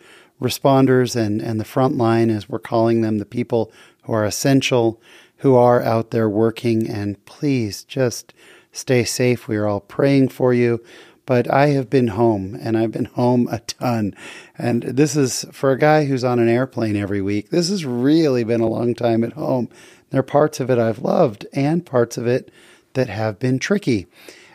responders 0.40 1.16
and, 1.16 1.40
and 1.40 1.58
the 1.58 1.64
front 1.64 1.96
line, 1.96 2.30
as 2.30 2.48
we're 2.48 2.58
calling 2.58 3.00
them, 3.00 3.18
the 3.18 3.26
people 3.26 3.72
who 4.04 4.12
are 4.12 4.24
essential, 4.24 5.00
who 5.38 5.56
are 5.56 5.82
out 5.82 6.10
there 6.12 6.28
working. 6.28 6.88
And 6.88 7.24
please 7.24 7.84
just 7.84 8.32
Stay 8.72 9.04
safe. 9.04 9.48
We 9.48 9.56
are 9.56 9.66
all 9.66 9.80
praying 9.80 10.28
for 10.28 10.54
you. 10.54 10.82
But 11.24 11.50
I 11.52 11.68
have 11.68 11.88
been 11.88 12.08
home 12.08 12.58
and 12.60 12.76
I've 12.76 12.90
been 12.90 13.04
home 13.06 13.48
a 13.50 13.60
ton. 13.60 14.14
And 14.58 14.82
this 14.82 15.14
is 15.14 15.44
for 15.52 15.70
a 15.70 15.78
guy 15.78 16.04
who's 16.04 16.24
on 16.24 16.38
an 16.38 16.48
airplane 16.48 16.96
every 16.96 17.22
week. 17.22 17.50
This 17.50 17.68
has 17.68 17.84
really 17.84 18.44
been 18.44 18.60
a 18.60 18.68
long 18.68 18.94
time 18.94 19.22
at 19.22 19.34
home. 19.34 19.68
There 20.10 20.20
are 20.20 20.24
parts 20.24 20.60
of 20.60 20.70
it 20.70 20.78
I've 20.78 20.98
loved 20.98 21.46
and 21.52 21.86
parts 21.86 22.18
of 22.18 22.26
it 22.26 22.50
that 22.94 23.08
have 23.08 23.38
been 23.38 23.58
tricky. 23.58 24.06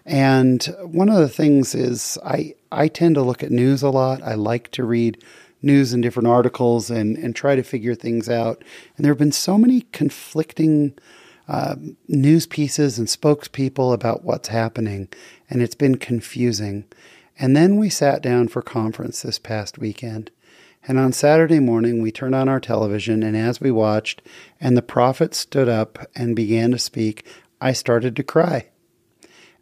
And 0.06 0.64
one 0.84 1.10
of 1.10 1.18
the 1.18 1.30
things 1.30 1.74
is 1.74 2.18
I, 2.24 2.56
I 2.72 2.88
tend 2.88 3.16
to 3.16 3.22
look 3.22 3.44
at 3.44 3.52
news 3.52 3.82
a 3.82 3.90
lot. 3.90 4.22
I 4.22 4.36
like 4.36 4.72
to 4.72 4.84
read 4.84 5.22
news 5.62 5.94
and 5.94 6.04
different 6.04 6.28
articles 6.28 6.90
and, 6.90 7.18
and 7.18 7.36
try 7.36 7.56
to 7.56 7.64
figure 7.64 7.96
things 7.96 8.30
out. 8.30 8.64
And 8.96 9.04
there 9.04 9.12
have 9.12 9.20
been 9.20 9.32
so 9.32 9.58
many 9.58 9.82
conflicting 9.92 10.94
uh, 11.48 11.76
news 12.08 12.46
pieces 12.46 13.00
and 13.00 13.08
spokespeople 13.08 13.94
about 13.94 14.24
what's 14.24 14.50
happening, 14.50 15.08
and 15.50 15.62
it's 15.62 15.76
been 15.76 15.98
confusing. 15.98 16.86
And 17.40 17.56
then 17.56 17.78
we 17.78 17.90
sat 17.90 18.22
down 18.22 18.48
for 18.48 18.62
conference 18.62 19.22
this 19.22 19.40
past 19.40 19.78
weekend. 19.78 20.32
And 20.88 20.98
on 20.98 21.12
Saturday 21.12 21.60
morning, 21.60 22.02
we 22.02 22.12
turned 22.12 22.36
on 22.36 22.48
our 22.48 22.60
television, 22.60 23.24
and 23.24 23.36
as 23.36 23.60
we 23.60 23.72
watched, 23.72 24.22
and 24.60 24.76
the 24.76 24.82
prophet 24.82 25.36
stood 25.36 25.68
up 25.68 26.00
and 26.16 26.36
began 26.36 26.72
to 26.72 26.80
speak, 26.80 27.26
I 27.60 27.74
started 27.74 28.16
to 28.16 28.24
cry. 28.24 28.70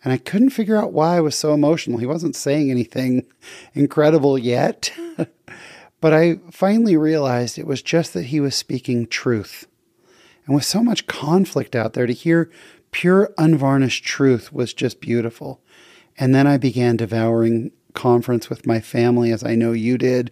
And 0.04 0.14
I 0.14 0.18
couldn't 0.18 0.52
figure 0.52 0.78
out 0.78 0.94
why 0.94 1.18
I 1.18 1.22
was 1.22 1.36
so 1.36 1.54
emotional. 1.54 1.98
He 1.98 2.06
wasn't 2.06 2.36
saying 2.36 2.70
anything 2.70 3.26
incredible 3.74 4.38
yet. 4.38 4.94
but 6.00 6.14
I 6.14 6.40
finally 6.52 6.96
realized 6.96 7.58
it 7.58 7.66
was 7.66 7.82
just 7.82 8.14
that 8.14 8.26
he 8.26 8.40
was 8.40 8.56
speaking 8.56 9.08
truth. 9.08 9.68
And 10.46 10.56
with 10.56 10.66
so 10.66 10.84
much 10.84 11.08
conflict 11.08 11.76
out 11.76 11.94
there, 11.94 12.06
to 12.06 12.14
hear 12.14 12.52
pure, 12.92 13.34
unvarnished 13.38 14.04
truth 14.04 14.54
was 14.54 14.74
just 14.74 15.02
beautiful. 15.02 15.62
And 16.18 16.34
then 16.34 16.48
I 16.48 16.58
began 16.58 16.98
devouring 16.98 17.72
conference 17.94 18.50
with 18.50 18.68
my 18.68 18.80
family, 18.80 19.32
as 19.32 19.44
I 19.44 19.56
know 19.56 19.72
you 19.72 19.98
did. 19.98 20.32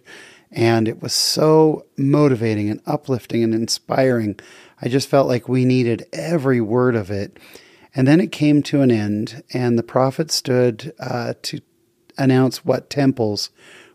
And 0.50 0.86
it 0.86 1.02
was 1.02 1.12
so 1.12 1.86
motivating 1.96 2.70
and 2.70 2.80
uplifting 2.86 3.42
and 3.42 3.54
inspiring. 3.54 4.38
I 4.80 4.88
just 4.88 5.08
felt 5.08 5.26
like 5.26 5.48
we 5.48 5.64
needed 5.64 6.06
every 6.12 6.60
word 6.60 6.94
of 6.94 7.10
it. 7.10 7.38
And 7.94 8.06
then 8.06 8.20
it 8.20 8.32
came 8.32 8.62
to 8.64 8.82
an 8.82 8.90
end, 8.90 9.42
and 9.52 9.78
the 9.78 9.84
prophet 9.84 10.30
stood 10.30 10.92
uh, 10.98 11.34
to 11.42 11.60
announce 12.18 12.64
what 12.64 12.90
temples 12.90 13.50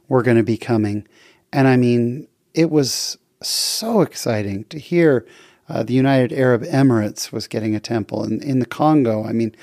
were 0.07 0.23
going 0.23 0.37
to 0.37 0.43
be 0.43 0.57
coming. 0.57 1.07
And 1.51 1.67
I 1.67 1.75
mean, 1.75 2.27
it 2.53 2.69
was 2.69 3.17
so 3.41 4.01
exciting 4.01 4.65
to 4.65 4.79
hear 4.79 5.25
uh, 5.69 5.83
the 5.83 5.93
United 5.93 6.33
Arab 6.33 6.63
Emirates 6.63 7.31
was 7.31 7.47
getting 7.47 7.75
a 7.75 7.79
temple, 7.79 8.23
and 8.23 8.43
in 8.43 8.59
the 8.59 8.65
Congo, 8.65 9.23
I 9.23 9.31
mean, 9.31 9.55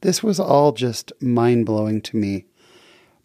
this 0.00 0.22
was 0.22 0.38
all 0.38 0.72
just 0.72 1.12
mind 1.20 1.66
blowing 1.66 2.00
to 2.02 2.16
me. 2.16 2.46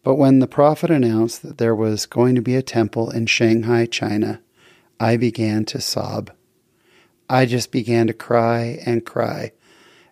But 0.03 0.15
when 0.15 0.39
the 0.39 0.47
prophet 0.47 0.89
announced 0.89 1.43
that 1.43 1.59
there 1.59 1.75
was 1.75 2.05
going 2.05 2.35
to 2.35 2.41
be 2.41 2.55
a 2.55 2.61
temple 2.61 3.09
in 3.09 3.27
Shanghai, 3.27 3.85
China, 3.85 4.41
I 4.99 5.15
began 5.17 5.63
to 5.65 5.79
sob. 5.79 6.31
I 7.29 7.45
just 7.45 7.71
began 7.71 8.07
to 8.07 8.13
cry 8.13 8.79
and 8.85 9.05
cry. 9.05 9.51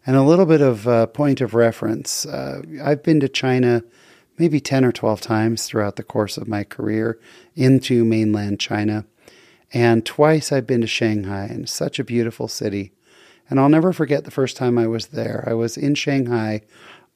And 0.05 0.15
a 0.15 0.23
little 0.23 0.45
bit 0.45 0.61
of 0.61 0.87
a 0.87 1.07
point 1.07 1.41
of 1.41 1.53
reference 1.53 2.25
uh, 2.25 2.61
I've 2.81 3.03
been 3.03 3.19
to 3.19 3.29
China 3.29 3.83
maybe 4.37 4.59
10 4.59 4.85
or 4.85 4.91
12 4.91 5.21
times 5.21 5.67
throughout 5.67 5.97
the 5.97 6.03
course 6.03 6.37
of 6.37 6.47
my 6.47 6.63
career 6.63 7.19
into 7.55 8.03
mainland 8.03 8.59
China. 8.59 9.05
And 9.73 10.05
twice 10.05 10.51
I've 10.51 10.67
been 10.67 10.81
to 10.81 10.87
Shanghai, 10.87 11.45
and 11.45 11.67
such 11.69 11.99
a 11.99 12.03
beautiful 12.03 12.47
city. 12.47 12.91
And 13.49 13.59
I'll 13.59 13.69
never 13.69 13.93
forget 13.93 14.23
the 14.23 14.31
first 14.31 14.57
time 14.57 14.77
I 14.77 14.87
was 14.87 15.07
there. 15.07 15.43
I 15.47 15.53
was 15.53 15.77
in 15.77 15.95
Shanghai 15.95 16.61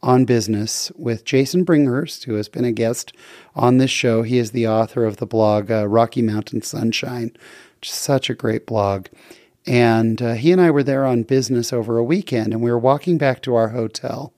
on 0.01 0.25
business 0.25 0.91
with 0.95 1.25
Jason 1.25 1.65
Bringhurst, 1.65 2.25
who 2.25 2.35
has 2.35 2.47
been 2.47 2.65
a 2.65 2.71
guest 2.71 3.13
on 3.55 3.77
this 3.77 3.91
show. 3.91 4.21
He 4.21 4.37
is 4.37 4.51
the 4.51 4.67
author 4.67 5.05
of 5.05 5.17
the 5.17 5.25
blog 5.25 5.71
uh, 5.71 5.87
Rocky 5.87 6.21
Mountain 6.21 6.61
Sunshine, 6.61 7.35
such 7.81 8.29
a 8.29 8.35
great 8.35 8.65
blog. 8.65 9.07
And 9.65 10.21
uh, 10.21 10.33
he 10.33 10.51
and 10.51 10.61
I 10.61 10.69
were 10.69 10.83
there 10.83 11.05
on 11.05 11.23
business 11.23 11.73
over 11.73 11.97
a 11.97 12.03
weekend, 12.03 12.53
and 12.53 12.61
we 12.61 12.71
were 12.71 12.79
walking 12.79 13.17
back 13.17 13.41
to 13.43 13.55
our 13.55 13.69
hotel. 13.69 14.31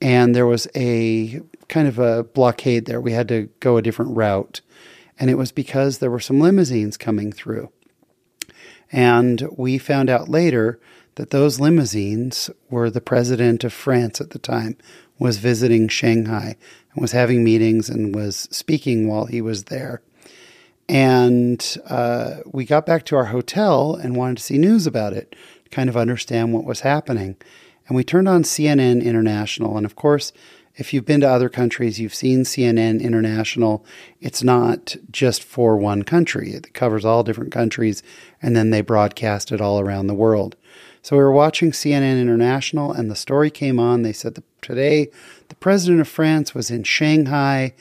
And 0.00 0.34
there 0.34 0.46
was 0.46 0.66
a 0.74 1.40
kind 1.68 1.88
of 1.88 1.98
a 1.98 2.24
blockade 2.24 2.86
there. 2.86 3.00
We 3.00 3.12
had 3.12 3.28
to 3.28 3.48
go 3.60 3.76
a 3.76 3.82
different 3.82 4.16
route 4.16 4.60
and 5.18 5.30
it 5.30 5.38
was 5.38 5.52
because 5.52 5.98
there 5.98 6.10
were 6.10 6.20
some 6.20 6.40
limousines 6.40 6.96
coming 6.96 7.32
through. 7.32 7.70
And 8.92 9.48
we 9.56 9.78
found 9.78 10.08
out 10.10 10.28
later 10.28 10.78
that 11.16 11.30
those 11.30 11.58
limousines 11.58 12.50
were 12.70 12.90
the 12.90 13.00
president 13.00 13.64
of 13.64 13.72
France 13.72 14.20
at 14.20 14.30
the 14.30 14.38
time 14.38 14.76
was 15.18 15.38
visiting 15.38 15.88
Shanghai 15.88 16.56
and 16.92 17.02
was 17.02 17.12
having 17.12 17.42
meetings 17.42 17.88
and 17.88 18.14
was 18.14 18.48
speaking 18.50 19.08
while 19.08 19.26
he 19.26 19.40
was 19.40 19.64
there. 19.64 20.02
And 20.88 21.76
uh, 21.88 22.36
we 22.46 22.64
got 22.64 22.86
back 22.86 23.04
to 23.06 23.16
our 23.16 23.26
hotel 23.26 23.94
and 23.94 24.14
wanted 24.14 24.36
to 24.36 24.42
see 24.42 24.58
news 24.58 24.86
about 24.86 25.14
it, 25.14 25.34
kind 25.70 25.88
of 25.88 25.96
understand 25.96 26.52
what 26.52 26.64
was 26.64 26.80
happening. 26.80 27.36
And 27.88 27.96
we 27.96 28.04
turned 28.04 28.28
on 28.28 28.42
CNN 28.42 29.02
International. 29.02 29.76
And 29.76 29.86
of 29.86 29.96
course, 29.96 30.32
if 30.76 30.92
you've 30.92 31.06
been 31.06 31.22
to 31.22 31.28
other 31.28 31.48
countries, 31.48 31.98
you've 31.98 32.14
seen 32.14 32.44
CNN 32.44 33.00
International. 33.00 33.84
It's 34.20 34.42
not 34.42 34.96
just 35.10 35.42
for 35.42 35.76
one 35.76 36.02
country, 36.02 36.52
it 36.52 36.74
covers 36.74 37.04
all 37.04 37.22
different 37.22 37.52
countries, 37.52 38.02
and 38.42 38.54
then 38.54 38.70
they 38.70 38.82
broadcast 38.82 39.52
it 39.52 39.60
all 39.60 39.80
around 39.80 40.06
the 40.06 40.14
world. 40.14 40.54
So 41.00 41.16
we 41.16 41.22
were 41.22 41.32
watching 41.32 41.70
CNN 41.70 42.20
International, 42.20 42.92
and 42.92 43.10
the 43.10 43.16
story 43.16 43.50
came 43.50 43.80
on. 43.80 44.02
They 44.02 44.12
said 44.12 44.34
that 44.34 44.44
today 44.60 45.08
the 45.48 45.54
president 45.54 46.00
of 46.00 46.08
France 46.08 46.54
was 46.54 46.70
in 46.70 46.82
Shanghai, 46.82 47.74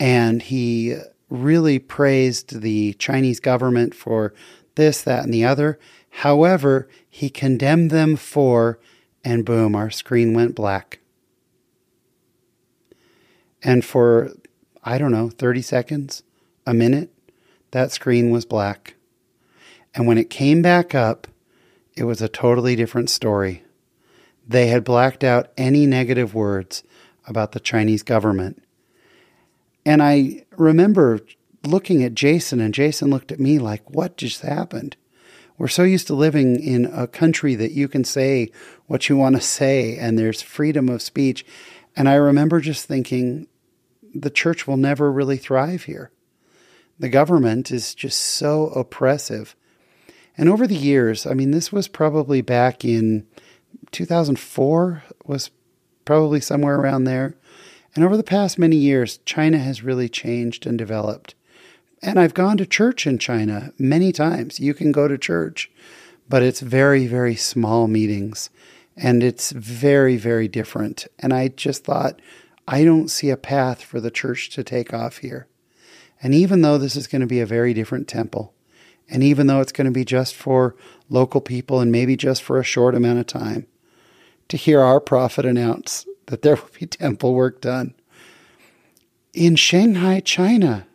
and 0.00 0.40
he 0.40 0.96
really 1.28 1.78
praised 1.78 2.60
the 2.62 2.94
Chinese 2.94 3.40
government 3.40 3.94
for 3.94 4.32
this, 4.76 5.02
that, 5.02 5.24
and 5.24 5.34
the 5.34 5.44
other. 5.44 5.78
However, 6.10 6.88
he 7.10 7.28
condemned 7.28 7.90
them 7.90 8.16
for, 8.16 8.78
and 9.22 9.44
boom, 9.44 9.74
our 9.74 9.90
screen 9.90 10.32
went 10.32 10.54
black. 10.54 11.00
And 13.62 13.84
for, 13.84 14.32
I 14.84 14.98
don't 14.98 15.12
know, 15.12 15.30
30 15.30 15.62
seconds, 15.62 16.22
a 16.66 16.74
minute, 16.74 17.10
that 17.70 17.92
screen 17.92 18.30
was 18.30 18.44
black. 18.44 18.94
And 19.94 20.06
when 20.06 20.18
it 20.18 20.30
came 20.30 20.62
back 20.62 20.94
up, 20.94 21.26
it 21.96 22.04
was 22.04 22.22
a 22.22 22.28
totally 22.28 22.76
different 22.76 23.10
story. 23.10 23.64
They 24.46 24.68
had 24.68 24.84
blacked 24.84 25.24
out 25.24 25.50
any 25.56 25.86
negative 25.86 26.34
words 26.34 26.84
about 27.26 27.52
the 27.52 27.60
Chinese 27.60 28.02
government. 28.02 28.62
And 29.84 30.02
I 30.02 30.44
remember 30.56 31.20
looking 31.66 32.02
at 32.02 32.14
Jason, 32.14 32.60
and 32.60 32.72
Jason 32.72 33.10
looked 33.10 33.32
at 33.32 33.40
me 33.40 33.58
like, 33.58 33.90
What 33.90 34.16
just 34.16 34.42
happened? 34.42 34.96
We're 35.58 35.68
so 35.68 35.82
used 35.82 36.06
to 36.06 36.14
living 36.14 36.62
in 36.62 36.84
a 36.86 37.08
country 37.08 37.56
that 37.56 37.72
you 37.72 37.88
can 37.88 38.04
say 38.04 38.50
what 38.86 39.08
you 39.08 39.16
want 39.16 39.34
to 39.34 39.42
say 39.42 39.96
and 39.96 40.16
there's 40.16 40.40
freedom 40.40 40.88
of 40.88 41.02
speech. 41.02 41.44
And 41.98 42.08
I 42.08 42.14
remember 42.14 42.60
just 42.60 42.86
thinking, 42.86 43.48
the 44.14 44.30
church 44.30 44.68
will 44.68 44.76
never 44.76 45.10
really 45.10 45.36
thrive 45.36 45.82
here. 45.82 46.12
The 46.96 47.08
government 47.08 47.72
is 47.72 47.92
just 47.92 48.20
so 48.20 48.68
oppressive. 48.68 49.56
And 50.36 50.48
over 50.48 50.68
the 50.68 50.76
years, 50.76 51.26
I 51.26 51.34
mean, 51.34 51.50
this 51.50 51.72
was 51.72 51.88
probably 51.88 52.40
back 52.40 52.84
in 52.84 53.26
2004, 53.90 55.02
was 55.24 55.50
probably 56.04 56.40
somewhere 56.40 56.76
around 56.76 57.02
there. 57.02 57.34
And 57.96 58.04
over 58.04 58.16
the 58.16 58.22
past 58.22 58.60
many 58.60 58.76
years, 58.76 59.18
China 59.24 59.58
has 59.58 59.82
really 59.82 60.08
changed 60.08 60.68
and 60.68 60.78
developed. 60.78 61.34
And 62.00 62.20
I've 62.20 62.32
gone 62.32 62.58
to 62.58 62.66
church 62.66 63.08
in 63.08 63.18
China 63.18 63.72
many 63.76 64.12
times. 64.12 64.60
You 64.60 64.72
can 64.72 64.92
go 64.92 65.08
to 65.08 65.18
church, 65.18 65.68
but 66.28 66.44
it's 66.44 66.60
very, 66.60 67.08
very 67.08 67.34
small 67.34 67.88
meetings 67.88 68.50
and 69.00 69.22
it's 69.22 69.52
very, 69.52 70.16
very 70.16 70.48
different. 70.48 71.06
And 71.18 71.32
I 71.32 71.48
just 71.48 71.84
thought, 71.84 72.20
I 72.66 72.84
don't 72.84 73.08
see 73.08 73.30
a 73.30 73.36
path 73.36 73.82
for 73.82 74.00
the 74.00 74.10
church 74.10 74.50
to 74.50 74.64
take 74.64 74.92
off 74.92 75.18
here. 75.18 75.46
And 76.22 76.34
even 76.34 76.62
though 76.62 76.78
this 76.78 76.96
is 76.96 77.06
going 77.06 77.20
to 77.20 77.26
be 77.26 77.40
a 77.40 77.46
very 77.46 77.72
different 77.72 78.08
temple, 78.08 78.52
and 79.08 79.22
even 79.22 79.46
though 79.46 79.60
it's 79.60 79.72
going 79.72 79.86
to 79.86 79.90
be 79.90 80.04
just 80.04 80.34
for 80.34 80.76
local 81.08 81.40
people 81.40 81.80
and 81.80 81.90
maybe 81.90 82.16
just 82.16 82.42
for 82.42 82.58
a 82.58 82.64
short 82.64 82.94
amount 82.94 83.20
of 83.20 83.26
time, 83.26 83.66
to 84.48 84.56
hear 84.56 84.80
our 84.80 85.00
prophet 85.00 85.46
announce 85.46 86.06
that 86.26 86.42
there 86.42 86.56
will 86.56 86.70
be 86.78 86.86
temple 86.86 87.34
work 87.34 87.60
done 87.60 87.94
in 89.38 89.56
Shanghai, 89.56 90.20
China, 90.20 90.86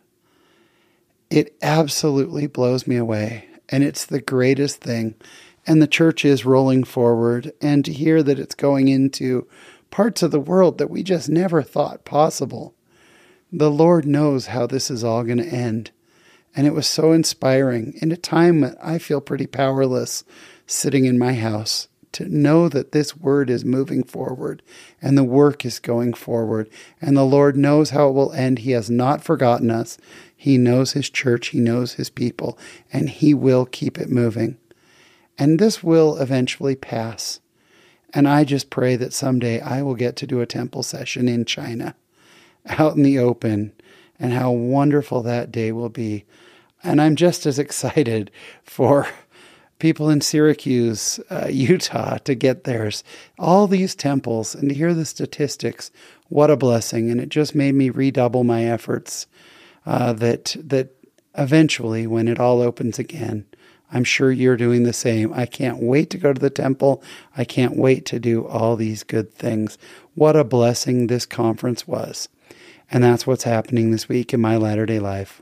it 1.30 1.56
absolutely 1.62 2.46
blows 2.46 2.86
me 2.86 2.96
away. 2.96 3.48
And 3.70 3.82
it's 3.82 4.04
the 4.04 4.20
greatest 4.20 4.80
thing. 4.80 5.14
And 5.66 5.80
the 5.80 5.86
church 5.86 6.24
is 6.24 6.44
rolling 6.44 6.84
forward. 6.84 7.52
And 7.60 7.84
to 7.84 7.92
hear 7.92 8.22
that 8.22 8.38
it's 8.38 8.54
going 8.54 8.88
into 8.88 9.48
parts 9.90 10.22
of 10.22 10.30
the 10.30 10.40
world 10.40 10.78
that 10.78 10.90
we 10.90 11.02
just 11.02 11.28
never 11.28 11.62
thought 11.62 12.04
possible. 12.04 12.74
The 13.52 13.70
Lord 13.70 14.06
knows 14.06 14.46
how 14.46 14.66
this 14.66 14.90
is 14.90 15.04
all 15.04 15.22
going 15.22 15.38
to 15.38 15.46
end. 15.46 15.90
And 16.56 16.66
it 16.66 16.74
was 16.74 16.86
so 16.86 17.12
inspiring 17.12 17.94
in 18.00 18.12
a 18.12 18.16
time 18.16 18.60
that 18.60 18.76
I 18.82 18.98
feel 18.98 19.20
pretty 19.20 19.46
powerless 19.46 20.24
sitting 20.66 21.04
in 21.04 21.18
my 21.18 21.34
house 21.34 21.88
to 22.14 22.28
know 22.28 22.68
that 22.68 22.92
this 22.92 23.16
word 23.16 23.50
is 23.50 23.64
moving 23.64 24.04
forward 24.04 24.62
and 25.02 25.18
the 25.18 25.24
work 25.24 25.64
is 25.64 25.80
going 25.80 26.14
forward. 26.14 26.70
And 27.00 27.16
the 27.16 27.24
Lord 27.24 27.56
knows 27.56 27.90
how 27.90 28.08
it 28.08 28.12
will 28.12 28.32
end. 28.32 28.60
He 28.60 28.70
has 28.70 28.88
not 28.88 29.24
forgotten 29.24 29.70
us. 29.70 29.98
He 30.36 30.56
knows 30.56 30.92
His 30.92 31.10
church, 31.10 31.48
He 31.48 31.58
knows 31.58 31.94
His 31.94 32.10
people, 32.10 32.58
and 32.92 33.08
He 33.08 33.34
will 33.34 33.66
keep 33.66 33.98
it 33.98 34.10
moving. 34.10 34.58
And 35.38 35.58
this 35.58 35.82
will 35.82 36.16
eventually 36.16 36.76
pass. 36.76 37.40
And 38.12 38.28
I 38.28 38.44
just 38.44 38.70
pray 38.70 38.96
that 38.96 39.12
someday 39.12 39.60
I 39.60 39.82
will 39.82 39.96
get 39.96 40.16
to 40.16 40.26
do 40.26 40.40
a 40.40 40.46
temple 40.46 40.82
session 40.82 41.28
in 41.28 41.44
China, 41.44 41.96
out 42.66 42.96
in 42.96 43.02
the 43.02 43.18
open, 43.18 43.72
and 44.18 44.32
how 44.32 44.52
wonderful 44.52 45.22
that 45.22 45.50
day 45.50 45.72
will 45.72 45.88
be. 45.88 46.24
And 46.82 47.00
I'm 47.00 47.16
just 47.16 47.46
as 47.46 47.58
excited 47.58 48.30
for 48.62 49.08
people 49.78 50.08
in 50.08 50.20
Syracuse, 50.20 51.18
uh, 51.30 51.48
Utah, 51.50 52.18
to 52.18 52.34
get 52.34 52.64
theirs. 52.64 53.02
All 53.38 53.66
these 53.66 53.94
temples 53.94 54.54
and 54.54 54.68
to 54.68 54.74
hear 54.74 54.94
the 54.94 55.04
statistics, 55.04 55.90
what 56.28 56.50
a 56.50 56.56
blessing! 56.56 57.10
And 57.10 57.20
it 57.20 57.28
just 57.28 57.54
made 57.54 57.74
me 57.74 57.90
redouble 57.90 58.44
my 58.44 58.64
efforts. 58.64 59.26
Uh, 59.86 60.14
that 60.14 60.56
that 60.58 60.96
eventually, 61.36 62.06
when 62.06 62.28
it 62.28 62.40
all 62.40 62.62
opens 62.62 62.98
again, 62.98 63.44
I'm 63.94 64.04
sure 64.04 64.32
you're 64.32 64.56
doing 64.56 64.82
the 64.82 64.92
same. 64.92 65.32
I 65.32 65.46
can't 65.46 65.80
wait 65.80 66.10
to 66.10 66.18
go 66.18 66.32
to 66.32 66.40
the 66.40 66.50
temple. 66.50 67.02
I 67.36 67.44
can't 67.44 67.76
wait 67.76 68.04
to 68.06 68.18
do 68.18 68.44
all 68.44 68.74
these 68.74 69.04
good 69.04 69.32
things. 69.32 69.78
What 70.14 70.34
a 70.34 70.42
blessing 70.42 71.06
this 71.06 71.24
conference 71.24 71.86
was. 71.86 72.28
And 72.90 73.04
that's 73.04 73.26
what's 73.26 73.44
happening 73.44 73.92
this 73.92 74.08
week 74.08 74.34
in 74.34 74.40
my 74.40 74.56
latter 74.56 74.84
day 74.84 74.98
life. 74.98 75.40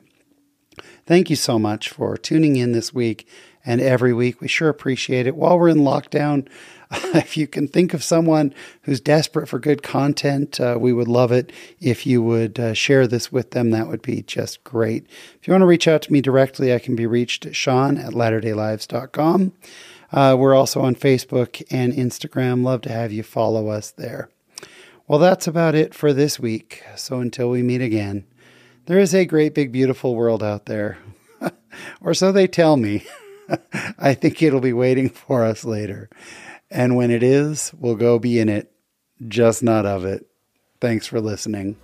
Thank 1.07 1.31
you 1.31 1.37
so 1.37 1.59
much 1.59 1.89
for 1.89 2.17
tuning 2.17 2.57
in 2.57 2.73
this 2.73 2.93
week 2.95 3.27
and 3.65 3.81
every 3.81 4.13
week. 4.13 4.41
We 4.41 4.49
sure 4.49 4.69
appreciate 4.69 5.27
it. 5.27 5.35
While 5.35 5.59
we're 5.59 5.69
in 5.69 5.79
lockdown, 5.79 6.47
if 7.15 7.37
you 7.37 7.47
can 7.47 7.69
think 7.69 7.95
of 7.95 8.05
someone 8.05 8.53
who's 8.83 9.01
desperate 9.01 9.49
for 9.49 9.59
good 9.59 9.83
content, 9.83 10.61
uh, 10.61 10.77
we 10.79 10.93
would 10.93 11.09
love 11.09 11.33
it 11.33 11.51
if 11.81 12.07
you 12.07 12.23
would 12.23 12.61
uh, 12.61 12.75
share 12.75 13.07
this 13.07 13.33
with 13.33 13.53
them. 13.53 13.71
That 13.71 13.89
would 13.89 14.03
be 14.03 14.23
just 14.23 14.63
great. 14.63 15.07
If 15.41 15.49
you 15.49 15.53
want 15.53 15.63
to 15.63 15.67
reach 15.67 15.89
out 15.89 16.03
to 16.03 16.13
me 16.13 16.21
directly, 16.21 16.75
I 16.75 16.79
can 16.79 16.95
be 16.95 17.07
reached 17.07 17.47
at 17.47 17.57
Sean 17.57 17.97
at 17.97 18.13
latterdaylives.com. 18.13 19.53
Uh, 20.13 20.37
we're 20.39 20.55
also 20.55 20.83
on 20.83 20.95
Facebook 20.95 21.63
and 21.71 21.95
Instagram. 21.95 22.63
Love 22.63 22.83
to 22.83 22.93
have 22.93 23.11
you 23.11 23.23
follow 23.23 23.69
us 23.69 23.91
there. 23.91 24.29
Well, 25.09 25.19
that's 25.19 25.47
about 25.47 25.75
it 25.75 25.95
for 25.95 26.13
this 26.13 26.39
week. 26.39 26.85
So 26.97 27.21
until 27.21 27.49
we 27.49 27.63
meet 27.63 27.81
again, 27.81 28.25
there 28.87 28.99
is 28.99 29.15
a 29.15 29.25
great, 29.25 29.55
big, 29.55 29.73
beautiful 29.73 30.15
world 30.15 30.43
out 30.43 30.67
there. 30.67 30.99
or 32.03 32.13
so 32.13 32.33
they 32.33 32.47
tell 32.47 32.77
me. 32.77 33.07
I 33.99 34.15
think 34.15 34.43
it'll 34.43 34.61
be 34.61 34.73
waiting 34.73 35.09
for 35.09 35.45
us 35.45 35.65
later. 35.65 36.09
And 36.73 36.97
when 36.97 37.11
it 37.11 37.23
is, 37.23 37.71
we'll 37.79 37.97
go 37.97 38.19
be 38.19 38.41
in 38.41 38.49
it, 38.49 38.73
just 39.29 39.63
not 39.63 39.85
of 39.85 40.07
it. 40.07 40.27
Thanks 40.81 41.07
for 41.07 41.21
listening. 41.21 41.77